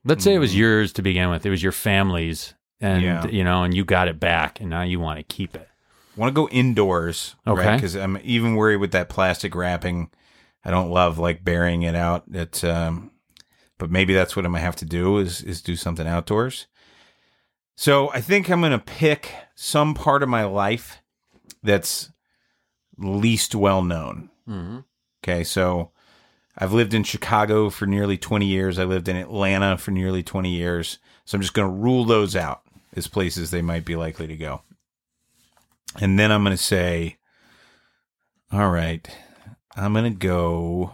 Let's 0.04 0.24
say 0.24 0.34
it 0.34 0.40
was 0.40 0.56
yours 0.56 0.94
to 0.94 1.02
begin 1.02 1.30
with. 1.30 1.46
It 1.46 1.50
was 1.52 1.62
your 1.62 1.72
family's, 1.72 2.56
and 2.80 3.04
Yeah. 3.04 3.28
you 3.28 3.44
know, 3.44 3.64
and 3.64 3.74
you 3.74 3.86
got 3.86 4.08
it 4.08 4.20
back, 4.20 4.60
and 4.60 4.70
now 4.70 4.82
you 4.82 5.00
want 5.00 5.18
to 5.20 5.24
keep 5.24 5.56
it. 5.56 5.68
want 6.18 6.30
to 6.30 6.34
go 6.34 6.50
indoors, 6.50 7.36
Okay. 7.48 7.76
Because 7.76 7.96
I'm 7.96 8.20
even 8.24 8.56
worried 8.56 8.78
with 8.78 8.92
that 8.92 9.08
plastic 9.08 9.56
wrapping. 9.56 10.10
I 10.66 10.70
don't 10.70 10.90
love 10.92 11.18
like 11.18 11.44
burying 11.46 11.84
it 11.84 11.96
out. 11.96 12.26
It, 12.32 12.64
um, 12.66 13.12
but 13.78 13.90
maybe 13.90 14.14
that's 14.14 14.36
what 14.36 14.46
I'm 14.46 14.52
gonna 14.52 14.62
have 14.64 14.76
to 14.78 14.86
do 14.86 15.18
is 15.20 15.42
is 15.42 15.62
do 15.62 15.76
something 15.78 16.06
outdoors. 16.06 16.68
So 17.76 18.12
I 18.12 18.20
think 18.22 18.50
I'm 18.50 18.62
gonna 18.62 18.78
pick 18.78 19.34
some 19.56 19.94
part 19.94 20.22
of 20.22 20.30
my 20.30 20.44
life 20.44 21.02
that's 21.64 22.11
least 22.98 23.56
well 23.56 23.82
known. 23.82 24.30
Mm-hmm. 24.48 24.80
Okay, 25.24 25.44
so 25.44 25.92
I've 26.58 26.74
lived 26.74 26.94
in 26.94 27.04
Chicago 27.04 27.70
for 27.70 27.86
nearly 27.86 28.18
20 28.18 28.46
years. 28.46 28.80
I 28.80 28.84
lived 28.84 29.08
in 29.08 29.16
Atlanta 29.16 29.78
for 29.78 29.92
nearly 29.92 30.24
20 30.24 30.50
years. 30.50 30.98
So 31.26 31.36
I'm 31.36 31.42
just 31.42 31.54
going 31.54 31.68
to 31.68 31.82
rule 31.82 32.06
those 32.06 32.36
out 32.36 32.62
as 32.96 33.08
places 33.08 33.52
they 33.52 33.62
might 33.62 33.86
be 33.86 33.96
likely 33.96 34.28
to 34.28 34.36
go. 34.36 34.62
And 36.00 36.18
then 36.18 36.32
I'm 36.32 36.44
going 36.44 36.56
to 36.56 36.62
say, 36.62 37.18
all 38.52 38.70
right, 38.70 39.08
I'm 39.76 39.94
going 39.94 40.12
to 40.12 40.18
go. 40.18 40.92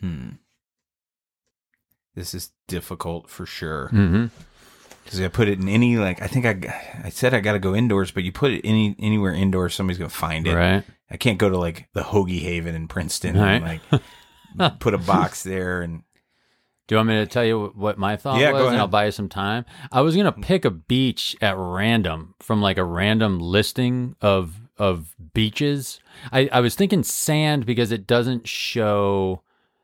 Hmm. 0.00 0.28
This 2.14 2.34
is 2.34 2.52
difficult 2.66 3.28
for 3.28 3.44
sure 3.44 3.90
Mm-hmm. 3.92 4.26
Because 5.06 5.20
I 5.22 5.28
put 5.28 5.48
it 5.48 5.58
in 5.58 5.68
any 5.68 5.96
like 5.96 6.20
I 6.20 6.26
think 6.26 6.44
I 6.44 7.00
I 7.04 7.08
said 7.08 7.32
I 7.32 7.40
got 7.40 7.52
to 7.54 7.58
go 7.58 7.74
indoors, 7.74 8.10
but 8.10 8.22
you 8.24 8.32
put 8.32 8.50
it 8.52 8.60
any 8.64 8.94
anywhere 8.98 9.32
indoors, 9.32 9.74
somebody's 9.74 9.98
gonna 9.98 10.10
find 10.10 10.46
it. 10.46 10.54
Right. 10.54 10.84
I 11.10 11.16
can't 11.16 11.38
go 11.38 11.48
to 11.48 11.56
like 11.58 11.88
the 11.94 12.02
Hoagie 12.02 12.40
Haven 12.42 12.74
in 12.74 12.88
Princeton 12.88 13.38
Right. 13.38 13.62
and 13.62 14.02
like 14.58 14.78
put 14.80 14.92
a 14.94 14.98
box 14.98 15.42
there 15.44 15.80
and 15.82 16.02
Do 16.88 16.94
you 16.94 16.96
want 16.98 17.08
me 17.08 17.14
to 17.16 17.26
tell 17.26 17.44
you 17.44 17.72
what 17.74 17.96
my 17.98 18.16
thought 18.16 18.40
Yeah, 18.40 18.50
go 18.50 18.56
was, 18.58 18.60
and 18.66 18.68
ahead. 18.74 18.80
I'll 18.80 18.88
buy 18.88 19.06
you 19.06 19.10
some 19.12 19.28
time? 19.28 19.64
I 19.92 20.00
was 20.02 20.14
gonna 20.16 20.32
pick 20.32 20.64
a 20.64 20.70
beach 20.70 21.36
at 21.40 21.56
random 21.56 22.34
from 22.40 22.60
like 22.60 22.76
a 22.78 22.84
random 22.84 23.38
listing 23.40 24.16
of 24.20 24.60
of 24.78 25.14
beaches. 25.32 26.00
I, 26.32 26.48
I 26.52 26.60
was 26.60 26.74
thinking 26.74 27.02
sand 27.02 27.64
because 27.64 27.92
it 27.92 28.06
doesn't 28.06 28.46
show 28.46 29.42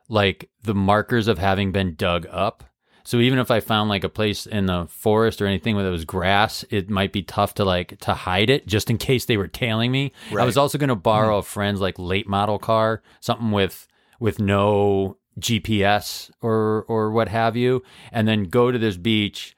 like 0.08 0.50
the 0.64 0.74
markers 0.74 1.28
of 1.28 1.38
having 1.38 1.72
been 1.72 1.94
dug 1.94 2.26
up. 2.30 2.64
So 3.04 3.18
even 3.18 3.38
if 3.38 3.50
I 3.50 3.60
found 3.60 3.88
like 3.88 4.04
a 4.04 4.08
place 4.08 4.46
in 4.46 4.66
the 4.66 4.86
forest 4.86 5.42
or 5.42 5.46
anything 5.46 5.74
where 5.74 5.84
there 5.84 5.92
was 5.92 6.04
grass, 6.04 6.64
it 6.70 6.88
might 6.88 7.12
be 7.12 7.22
tough 7.22 7.54
to 7.54 7.64
like 7.64 7.98
to 8.00 8.14
hide 8.14 8.50
it 8.50 8.66
just 8.66 8.90
in 8.90 8.98
case 8.98 9.24
they 9.24 9.36
were 9.36 9.48
tailing 9.48 9.90
me. 9.90 10.12
I 10.36 10.44
was 10.44 10.56
also 10.56 10.78
going 10.78 10.88
to 10.88 10.96
borrow 10.96 11.34
hmm. 11.34 11.40
a 11.40 11.42
friend's 11.42 11.80
like 11.80 11.98
late 11.98 12.28
model 12.28 12.58
car, 12.58 13.02
something 13.20 13.50
with 13.50 13.88
with 14.20 14.38
no 14.38 15.16
GPS 15.40 16.30
or 16.40 16.84
or 16.88 17.10
what 17.10 17.28
have 17.28 17.56
you, 17.56 17.82
and 18.12 18.28
then 18.28 18.44
go 18.44 18.70
to 18.70 18.78
this 18.78 18.96
beach. 18.96 19.56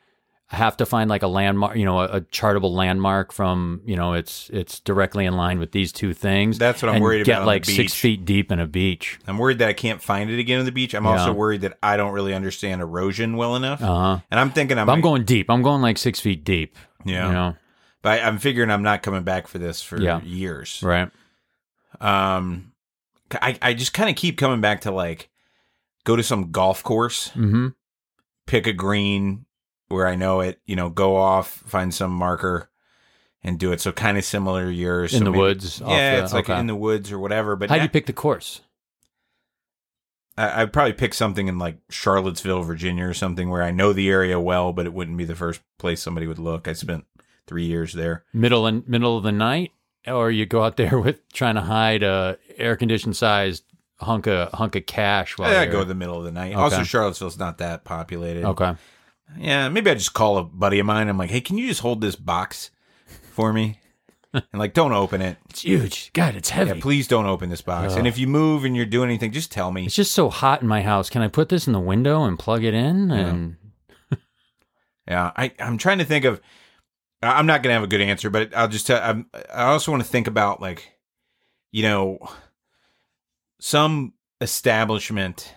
I 0.52 0.56
have 0.56 0.76
to 0.76 0.86
find 0.86 1.08
like 1.08 1.22
a 1.22 1.26
landmark, 1.26 1.76
you 1.76 1.84
know, 1.86 2.00
a, 2.00 2.04
a 2.04 2.20
chartable 2.20 2.70
landmark 2.72 3.32
from, 3.32 3.80
you 3.86 3.96
know, 3.96 4.12
it's 4.12 4.50
it's 4.52 4.78
directly 4.80 5.24
in 5.24 5.36
line 5.36 5.58
with 5.58 5.72
these 5.72 5.90
two 5.90 6.12
things. 6.12 6.58
That's 6.58 6.82
what 6.82 6.94
I'm 6.94 7.00
worried 7.00 7.24
get 7.24 7.32
about 7.32 7.40
the 7.42 7.46
like 7.46 7.64
six 7.64 7.94
feet 7.94 8.24
deep 8.26 8.52
in 8.52 8.60
a 8.60 8.66
beach. 8.66 9.18
I'm 9.26 9.38
worried 9.38 9.58
that 9.60 9.68
I 9.68 9.72
can't 9.72 10.02
find 10.02 10.30
it 10.30 10.38
again 10.38 10.58
on 10.60 10.66
the 10.66 10.70
beach. 10.72 10.94
I'm 10.94 11.04
Yeah. 11.04 11.18
also 11.18 11.32
worried 11.32 11.62
that 11.62 11.78
I 11.82 11.96
don't 11.96 12.12
really 12.12 12.34
understand 12.34 12.82
erosion 12.82 13.36
well 13.38 13.56
enough. 13.56 13.82
Uh 13.82 13.86
huh. 14.16 14.18
and 14.30 14.38
I'm 14.38 14.50
thinking 14.50 14.78
I'm, 14.78 14.88
I'm 14.90 15.00
going 15.00 15.24
deep. 15.24 15.48
I'm 15.50 15.62
going 15.62 15.80
like 15.80 15.96
six 15.98 16.20
feet 16.20 16.44
deep. 16.44 16.76
Yeah. 17.06 17.26
You 17.26 17.32
know, 17.32 17.56
but 18.02 18.22
I'm 18.22 18.38
figuring 18.38 18.70
I'm 18.70 18.82
not 18.82 19.02
coming 19.02 19.22
back 19.24 19.46
for 19.48 19.58
this 19.58 19.82
for 19.82 20.00
Yeah. 20.00 20.20
years. 20.22 20.80
right? 20.82 21.10
Um, 22.00 22.72
I 23.32 23.58
I 23.62 23.74
just 23.74 23.94
kind 23.94 24.10
of 24.10 24.16
keep 24.16 24.36
coming 24.38 24.60
back 24.60 24.82
to 24.82 24.90
like 24.90 25.30
go 26.04 26.16
to 26.16 26.22
some 26.22 26.50
golf 26.50 26.82
course, 26.82 27.30
Mm-hmm. 27.30 27.68
pick 28.46 28.66
a 28.66 28.72
green 28.74 29.46
where 29.94 30.06
I 30.06 30.14
know 30.16 30.40
it. 30.40 30.60
You 30.66 30.76
know, 30.76 30.90
go 30.90 31.16
off, 31.16 31.48
find 31.48 31.94
some 31.94 32.12
marker, 32.12 32.68
and 33.42 33.58
do 33.58 33.72
it. 33.72 33.80
So 33.80 33.92
kind 33.92 34.18
of 34.18 34.24
similar 34.24 34.66
to 34.66 34.72
yours. 34.72 35.12
In 35.14 35.20
So 35.20 35.24
the 35.24 35.30
maybe- 35.30 35.40
woods. 35.40 35.80
off 35.80 35.90
Yeah, 35.90 36.16
the- 36.16 36.24
it's 36.24 36.32
like 36.34 36.50
okay. 36.50 36.60
in 36.60 36.66
the 36.66 36.74
woods 36.76 37.10
or 37.12 37.18
whatever. 37.18 37.56
But 37.56 37.70
How 37.70 37.76
do 37.76 37.82
you 37.82 37.88
pick 37.88 38.06
the 38.06 38.12
course? 38.12 38.60
I, 40.36 40.62
I'd 40.62 40.72
probably 40.72 40.92
pick 40.94 41.14
something 41.14 41.46
in 41.48 41.58
like 41.58 41.78
Charlottesville, 41.90 42.62
Virginia, 42.62 43.06
or 43.06 43.14
something 43.14 43.50
where 43.50 43.62
I 43.62 43.70
know 43.70 43.92
the 43.92 44.10
area 44.10 44.38
well, 44.40 44.72
but 44.72 44.86
it 44.86 44.92
wouldn't 44.92 45.16
be 45.16 45.24
the 45.24 45.36
first 45.36 45.60
place 45.78 46.02
somebody 46.02 46.26
would 46.26 46.38
look. 46.38 46.66
I 46.66 46.72
spent 46.72 47.04
three 47.46 47.64
years 47.64 47.92
there. 47.92 48.24
Middle 48.32 48.66
and 48.66 48.86
middle 48.88 49.16
of 49.16 49.22
the 49.22 49.32
night, 49.32 49.72
or 50.06 50.30
you 50.30 50.46
go 50.46 50.64
out 50.64 50.76
there 50.76 50.98
with 51.00 51.26
trying 51.32 51.54
to 51.54 51.60
hide 51.60 52.02
a 52.02 52.38
air 52.56 52.76
conditioned 52.76 53.16
sized 53.16 53.64
hunk 54.00 54.26
of 54.26 54.50
hunk 54.52 54.74
of 54.74 54.86
cash 54.86 55.38
while 55.38 55.52
Yeah, 55.52 55.60
I 55.60 55.66
go 55.66 55.82
in 55.82 55.88
the 55.88 55.94
middle 55.94 56.18
of 56.18 56.24
the 56.24 56.32
night. 56.32 56.52
Okay. 56.52 56.60
Also, 56.60 56.82
Charlottesville's 56.82 57.38
not 57.38 57.58
that 57.58 57.84
populated. 57.84 58.44
Okay. 58.44 58.74
Yeah, 59.38 59.68
maybe 59.68 59.90
I 59.90 59.94
just 59.94 60.14
call 60.14 60.38
a 60.38 60.44
buddy 60.44 60.78
of 60.78 60.86
mine. 60.86 61.08
I'm 61.08 61.18
like, 61.18 61.30
hey, 61.30 61.40
can 61.40 61.58
you 61.58 61.68
just 61.68 61.80
hold 61.80 62.00
this 62.00 62.16
box 62.16 62.70
for 63.32 63.52
me? 63.52 63.80
and 64.32 64.44
like, 64.54 64.74
don't 64.74 64.92
open 64.92 65.22
it. 65.22 65.38
It's 65.50 65.62
huge. 65.62 66.12
God, 66.12 66.34
it's 66.34 66.50
heavy. 66.50 66.70
Yeah, 66.70 66.82
please 66.82 67.06
don't 67.06 67.26
open 67.26 67.50
this 67.50 67.62
box. 67.62 67.94
And 67.94 68.06
if 68.06 68.18
you 68.18 68.26
move 68.26 68.64
and 68.64 68.76
you're 68.76 68.84
doing 68.86 69.08
anything, 69.08 69.32
just 69.32 69.52
tell 69.52 69.70
me. 69.70 69.86
It's 69.86 69.94
just 69.94 70.12
so 70.12 70.28
hot 70.28 70.62
in 70.62 70.68
my 70.68 70.82
house. 70.82 71.08
Can 71.08 71.22
I 71.22 71.28
put 71.28 71.48
this 71.48 71.66
in 71.66 71.72
the 71.72 71.80
window 71.80 72.24
and 72.24 72.38
plug 72.38 72.64
it 72.64 72.74
in? 72.74 73.10
And 73.10 73.56
Yeah, 75.08 75.32
I, 75.36 75.52
I'm 75.58 75.78
trying 75.78 75.98
to 75.98 76.04
think 76.04 76.24
of. 76.24 76.40
I'm 77.22 77.46
not 77.46 77.62
gonna 77.62 77.74
have 77.74 77.82
a 77.82 77.88
good 77.88 78.02
answer, 78.02 78.28
but 78.28 78.54
I'll 78.54 78.68
just 78.68 78.86
tell. 78.86 79.00
I'm, 79.02 79.26
I 79.52 79.64
also 79.64 79.90
want 79.90 80.02
to 80.02 80.08
think 80.08 80.26
about 80.26 80.60
like, 80.60 80.92
you 81.72 81.82
know, 81.82 82.18
some 83.60 84.12
establishment 84.40 85.54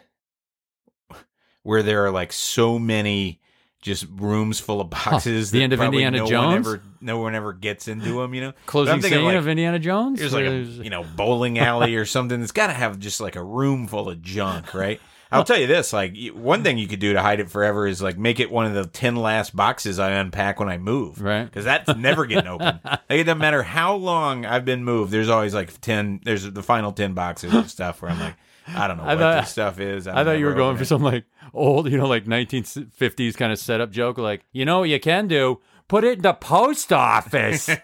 where 1.64 1.84
there 1.84 2.06
are 2.06 2.12
like 2.12 2.32
so 2.32 2.80
many 2.80 3.42
just 3.82 4.06
rooms 4.10 4.60
full 4.60 4.82
of 4.82 4.90
boxes. 4.90 5.52
the 5.52 5.60
that 5.60 5.64
end 5.64 5.74
of 5.74 5.82
Indiana 5.82 6.18
no 6.18 6.26
Jones? 6.26 6.48
One 6.48 6.76
ever, 6.76 6.84
no 7.02 7.20
one 7.20 7.36
ever 7.36 7.54
gets 7.54 7.88
into 7.88 8.20
them. 8.20 8.34
You 8.34 8.42
know, 8.42 8.54
closing 8.66 8.94
I'm 8.94 9.02
thinking 9.02 9.20
scene 9.20 9.26
like, 9.26 9.36
of 9.36 9.48
Indiana 9.48 9.80
Jones. 9.80 10.20
There's 10.20 10.34
like 10.34 10.46
a 10.46 10.56
you 10.56 10.90
know 10.90 11.04
bowling 11.16 11.60
alley 11.60 11.96
or 11.96 12.06
something 12.06 12.40
that's 12.40 12.52
got 12.52 12.68
to 12.68 12.74
have 12.74 13.00
just 13.00 13.22
like 13.22 13.36
a 13.36 13.44
room 13.44 13.88
full 13.88 14.10
of 14.10 14.22
junk, 14.22 14.74
right? 14.74 15.00
I'll 15.32 15.44
tell 15.44 15.58
you 15.58 15.68
this: 15.68 15.92
like 15.94 16.16
one 16.34 16.64
thing 16.64 16.78
you 16.78 16.88
could 16.88 17.00
do 17.00 17.14
to 17.14 17.22
hide 17.22 17.40
it 17.40 17.50
forever 17.50 17.86
is 17.86 18.02
like 18.02 18.18
make 18.18 18.40
it 18.40 18.50
one 18.50 18.66
of 18.66 18.74
the 18.74 18.86
ten 18.88 19.16
last 19.16 19.56
boxes 19.56 20.00
I 20.00 20.12
unpack 20.12 20.60
when 20.60 20.70
I 20.70 20.78
move, 20.78 21.22
Right. 21.22 21.44
Because 21.44 21.66
that's 21.66 21.96
never 21.98 22.26
getting 22.26 22.48
open. 22.48 22.80
like, 22.86 23.02
it 23.10 23.24
doesn't 23.26 23.38
matter 23.38 23.64
how 23.64 23.96
long 23.96 24.46
I've 24.46 24.66
been 24.66 24.84
moved. 24.84 25.12
There's 25.12 25.30
always 25.30 25.54
like 25.54 25.80
ten. 25.82 26.22
There's 26.24 26.50
the 26.50 26.64
final 26.64 26.92
ten 26.92 27.14
boxes 27.14 27.54
of 27.54 27.70
stuff 27.70 28.02
where 28.02 28.12
I'm 28.12 28.20
like, 28.20 28.36
I 28.68 28.88
don't 28.88 28.98
know 28.98 29.04
I 29.04 29.16
what 29.16 29.20
thought- 29.20 29.42
this 29.44 29.52
stuff 29.52 29.80
is. 29.80 30.08
I 30.08 30.24
thought 30.24 30.40
you 30.40 30.46
were 30.46 30.54
going 30.54 30.78
for 30.78 30.86
some 30.86 31.02
like 31.04 31.26
old, 31.54 31.90
you 31.92 31.98
know, 31.98 32.08
like 32.08 32.26
1950s 32.26 33.36
kind 33.38 33.52
of 33.52 33.60
setup 33.60 33.92
joke. 33.92 34.18
Like, 34.18 34.44
you 34.52 34.66
know 34.66 34.80
what 34.80 34.90
you 34.90 35.00
can 35.00 35.28
do? 35.28 35.60
Put 35.88 36.04
it 36.04 36.18
in 36.18 36.22
the 36.24 36.34
post 36.34 36.92
office. 36.92 37.70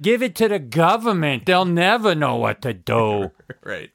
Give 0.00 0.22
it 0.22 0.36
to 0.36 0.48
the 0.48 0.58
government. 0.60 1.46
They'll 1.46 1.64
never 1.64 2.14
know 2.14 2.36
what 2.36 2.62
to 2.62 2.72
do. 2.72 3.32
right. 3.64 3.90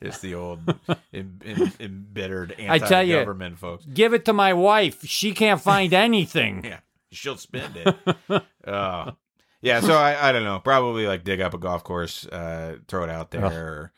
It's 0.00 0.18
the 0.18 0.34
old 0.34 0.58
em- 1.14 1.38
em- 1.44 1.72
embittered 1.78 2.56
I 2.58 2.78
tell 2.80 3.04
you- 3.04 3.14
anti-government 3.18 3.58
folks. 3.58 3.84
Give 3.86 4.12
it 4.14 4.24
to 4.24 4.32
my 4.32 4.52
wife. 4.52 5.04
She 5.06 5.32
can't 5.32 5.60
find 5.60 5.92
anything. 5.94 6.64
Yeah, 6.72 6.78
she'll 7.12 7.36
spend 7.36 7.76
it. 7.76 8.42
uh, 8.66 9.12
yeah, 9.62 9.80
so 9.80 9.94
I, 9.94 10.28
I 10.28 10.32
don't 10.32 10.44
know. 10.44 10.58
Probably 10.58 11.06
like 11.06 11.24
dig 11.24 11.40
up 11.40 11.54
a 11.54 11.58
golf 11.58 11.82
course, 11.84 12.26
uh, 12.26 12.76
throw 12.88 13.04
it 13.04 13.10
out 13.10 13.30
there. 13.30 13.44
Or, 13.46 13.92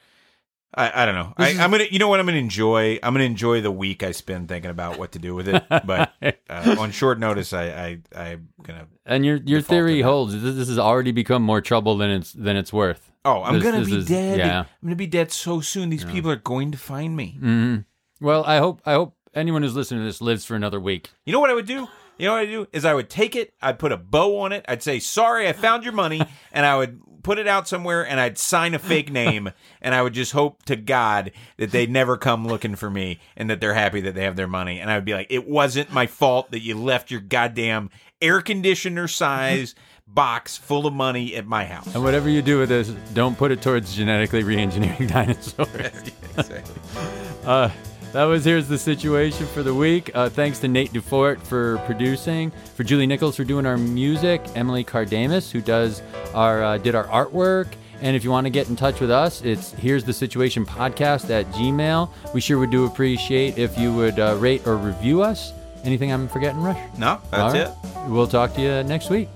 I, 0.76 1.02
I 1.02 1.06
don't 1.06 1.14
know. 1.14 1.32
I, 1.36 1.50
i'm 1.62 1.70
gonna, 1.70 1.84
you 1.90 1.98
know 1.98 2.08
what? 2.08 2.18
I'm 2.20 2.26
gonna 2.26 2.38
enjoy. 2.38 2.98
I'm 3.02 3.14
gonna 3.14 3.24
enjoy 3.24 3.60
the 3.60 3.70
week 3.70 4.02
I 4.02 4.10
spend 4.12 4.48
thinking 4.48 4.70
about 4.70 4.98
what 4.98 5.12
to 5.12 5.18
do 5.18 5.34
with 5.34 5.48
it. 5.48 5.62
But 5.68 6.12
uh, 6.50 6.76
on 6.78 6.90
short 6.90 7.18
notice, 7.18 7.52
I, 7.52 7.98
I, 8.14 8.18
I'm 8.20 8.48
gonna. 8.62 8.86
And 9.06 9.24
your 9.24 9.36
your 9.36 9.60
Default 9.60 9.64
to 9.64 9.68
theory 9.68 10.02
that. 10.02 10.08
holds. 10.08 10.32
This, 10.42 10.54
this 10.56 10.68
has 10.68 10.78
already 10.78 11.12
become 11.12 11.42
more 11.42 11.60
trouble 11.60 11.96
than 11.96 12.10
it's 12.10 12.32
than 12.32 12.56
it's 12.56 12.72
worth. 12.72 13.12
Oh, 13.24 13.42
I'm 13.42 13.54
This- 13.54 13.62
gonna 13.62 13.78
this 13.80 13.88
be 13.90 13.96
is- 13.98 14.06
dead. 14.06 14.38
yeah. 14.38 14.60
I'm 14.60 14.66
gonna 14.82 14.96
be 14.96 15.06
dead 15.06 15.30
so 15.32 15.60
soon. 15.60 15.90
These 15.90 16.04
people 16.04 16.30
are 16.30 16.36
going 16.36 16.72
to 16.72 16.78
find 16.78 17.16
me. 17.16 17.36
hmm 17.40 17.76
Well, 18.20 18.44
I 18.44 18.58
hope 18.58 18.82
I 18.84 18.94
hope 18.94 19.14
anyone 19.32 19.62
who's 19.62 19.76
listening 19.76 20.00
to 20.00 20.04
this 20.06 20.20
lives 20.20 20.44
for 20.44 20.56
another 20.56 20.80
week. 20.80 21.10
You 21.24 21.32
know 21.32 21.40
what 21.40 21.50
I 21.50 21.54
would 21.54 21.66
do? 21.66 21.88
You 22.18 22.26
know 22.26 22.32
what 22.34 22.40
I'd 22.42 22.46
do? 22.46 22.66
Is 22.72 22.84
I 22.84 22.94
would 22.94 23.10
take 23.10 23.34
it, 23.34 23.54
I'd 23.60 23.78
put 23.78 23.92
a 23.92 23.96
bow 23.96 24.40
on 24.40 24.52
it, 24.52 24.64
I'd 24.68 24.82
say, 24.82 24.98
sorry, 24.98 25.48
I 25.48 25.52
found 25.52 25.84
your 25.84 25.92
money, 25.92 26.22
and 26.52 26.64
I 26.64 26.76
would 26.76 27.00
put 27.24 27.38
it 27.38 27.48
out 27.48 27.66
somewhere 27.66 28.06
and 28.06 28.20
I'd 28.20 28.38
sign 28.38 28.74
a 28.74 28.78
fake 28.78 29.10
name, 29.10 29.50
and 29.80 29.94
I 29.94 30.02
would 30.02 30.12
just 30.12 30.32
hope 30.32 30.62
to 30.64 30.76
God 30.76 31.32
that 31.56 31.72
they'd 31.72 31.90
never 31.90 32.16
come 32.16 32.46
looking 32.46 32.76
for 32.76 32.90
me 32.90 33.18
and 33.36 33.50
that 33.50 33.60
they're 33.60 33.74
happy 33.74 34.00
that 34.02 34.14
they 34.14 34.24
have 34.24 34.36
their 34.36 34.46
money. 34.46 34.78
And 34.78 34.90
I 34.90 34.96
would 34.96 35.04
be 35.04 35.14
like, 35.14 35.26
it 35.30 35.48
wasn't 35.48 35.92
my 35.92 36.06
fault 36.06 36.52
that 36.52 36.60
you 36.60 36.78
left 36.78 37.10
your 37.10 37.20
goddamn 37.20 37.90
air 38.20 38.40
conditioner 38.40 39.08
size 39.08 39.74
box 40.06 40.56
full 40.56 40.86
of 40.86 40.92
money 40.92 41.34
at 41.34 41.46
my 41.46 41.64
house. 41.64 41.92
And 41.94 42.04
whatever 42.04 42.28
you 42.28 42.42
do 42.42 42.58
with 42.58 42.68
this, 42.68 42.88
don't 43.14 43.36
put 43.36 43.50
it 43.50 43.62
towards 43.62 43.96
genetically 43.96 44.44
re-engineering 44.44 45.06
dinosaurs. 45.08 46.12
exactly. 46.36 46.74
Uh, 47.44 47.70
that 48.14 48.24
was 48.26 48.44
Here's 48.44 48.68
the 48.68 48.78
Situation 48.78 49.44
for 49.44 49.64
the 49.64 49.74
week. 49.74 50.12
Uh, 50.14 50.28
thanks 50.28 50.60
to 50.60 50.68
Nate 50.68 50.92
Dufort 50.92 51.40
for 51.42 51.78
producing, 51.78 52.52
for 52.76 52.84
Julie 52.84 53.08
Nichols 53.08 53.34
for 53.34 53.42
doing 53.42 53.66
our 53.66 53.76
music, 53.76 54.40
Emily 54.54 54.84
Cardamus, 54.84 55.50
who 55.50 55.60
does 55.60 56.00
our 56.32 56.62
uh, 56.62 56.78
did 56.78 56.94
our 56.94 57.08
artwork. 57.08 57.74
And 58.00 58.14
if 58.14 58.22
you 58.22 58.30
want 58.30 58.46
to 58.46 58.50
get 58.50 58.68
in 58.68 58.76
touch 58.76 59.00
with 59.00 59.10
us, 59.10 59.42
it's 59.42 59.72
Here's 59.72 60.04
the 60.04 60.12
Situation 60.12 60.64
podcast 60.64 61.28
at 61.30 61.46
Gmail. 61.46 62.08
We 62.32 62.40
sure 62.40 62.60
would 62.60 62.70
do 62.70 62.84
appreciate 62.86 63.58
if 63.58 63.76
you 63.76 63.92
would 63.92 64.20
uh, 64.20 64.36
rate 64.38 64.64
or 64.64 64.76
review 64.76 65.20
us. 65.20 65.52
Anything 65.82 66.12
I'm 66.12 66.28
forgetting, 66.28 66.62
Rush? 66.62 66.78
No, 66.96 67.20
that's 67.32 67.52
right. 67.52 67.66
it. 67.66 68.08
We'll 68.08 68.28
talk 68.28 68.54
to 68.54 68.60
you 68.60 68.84
next 68.84 69.10
week. 69.10 69.28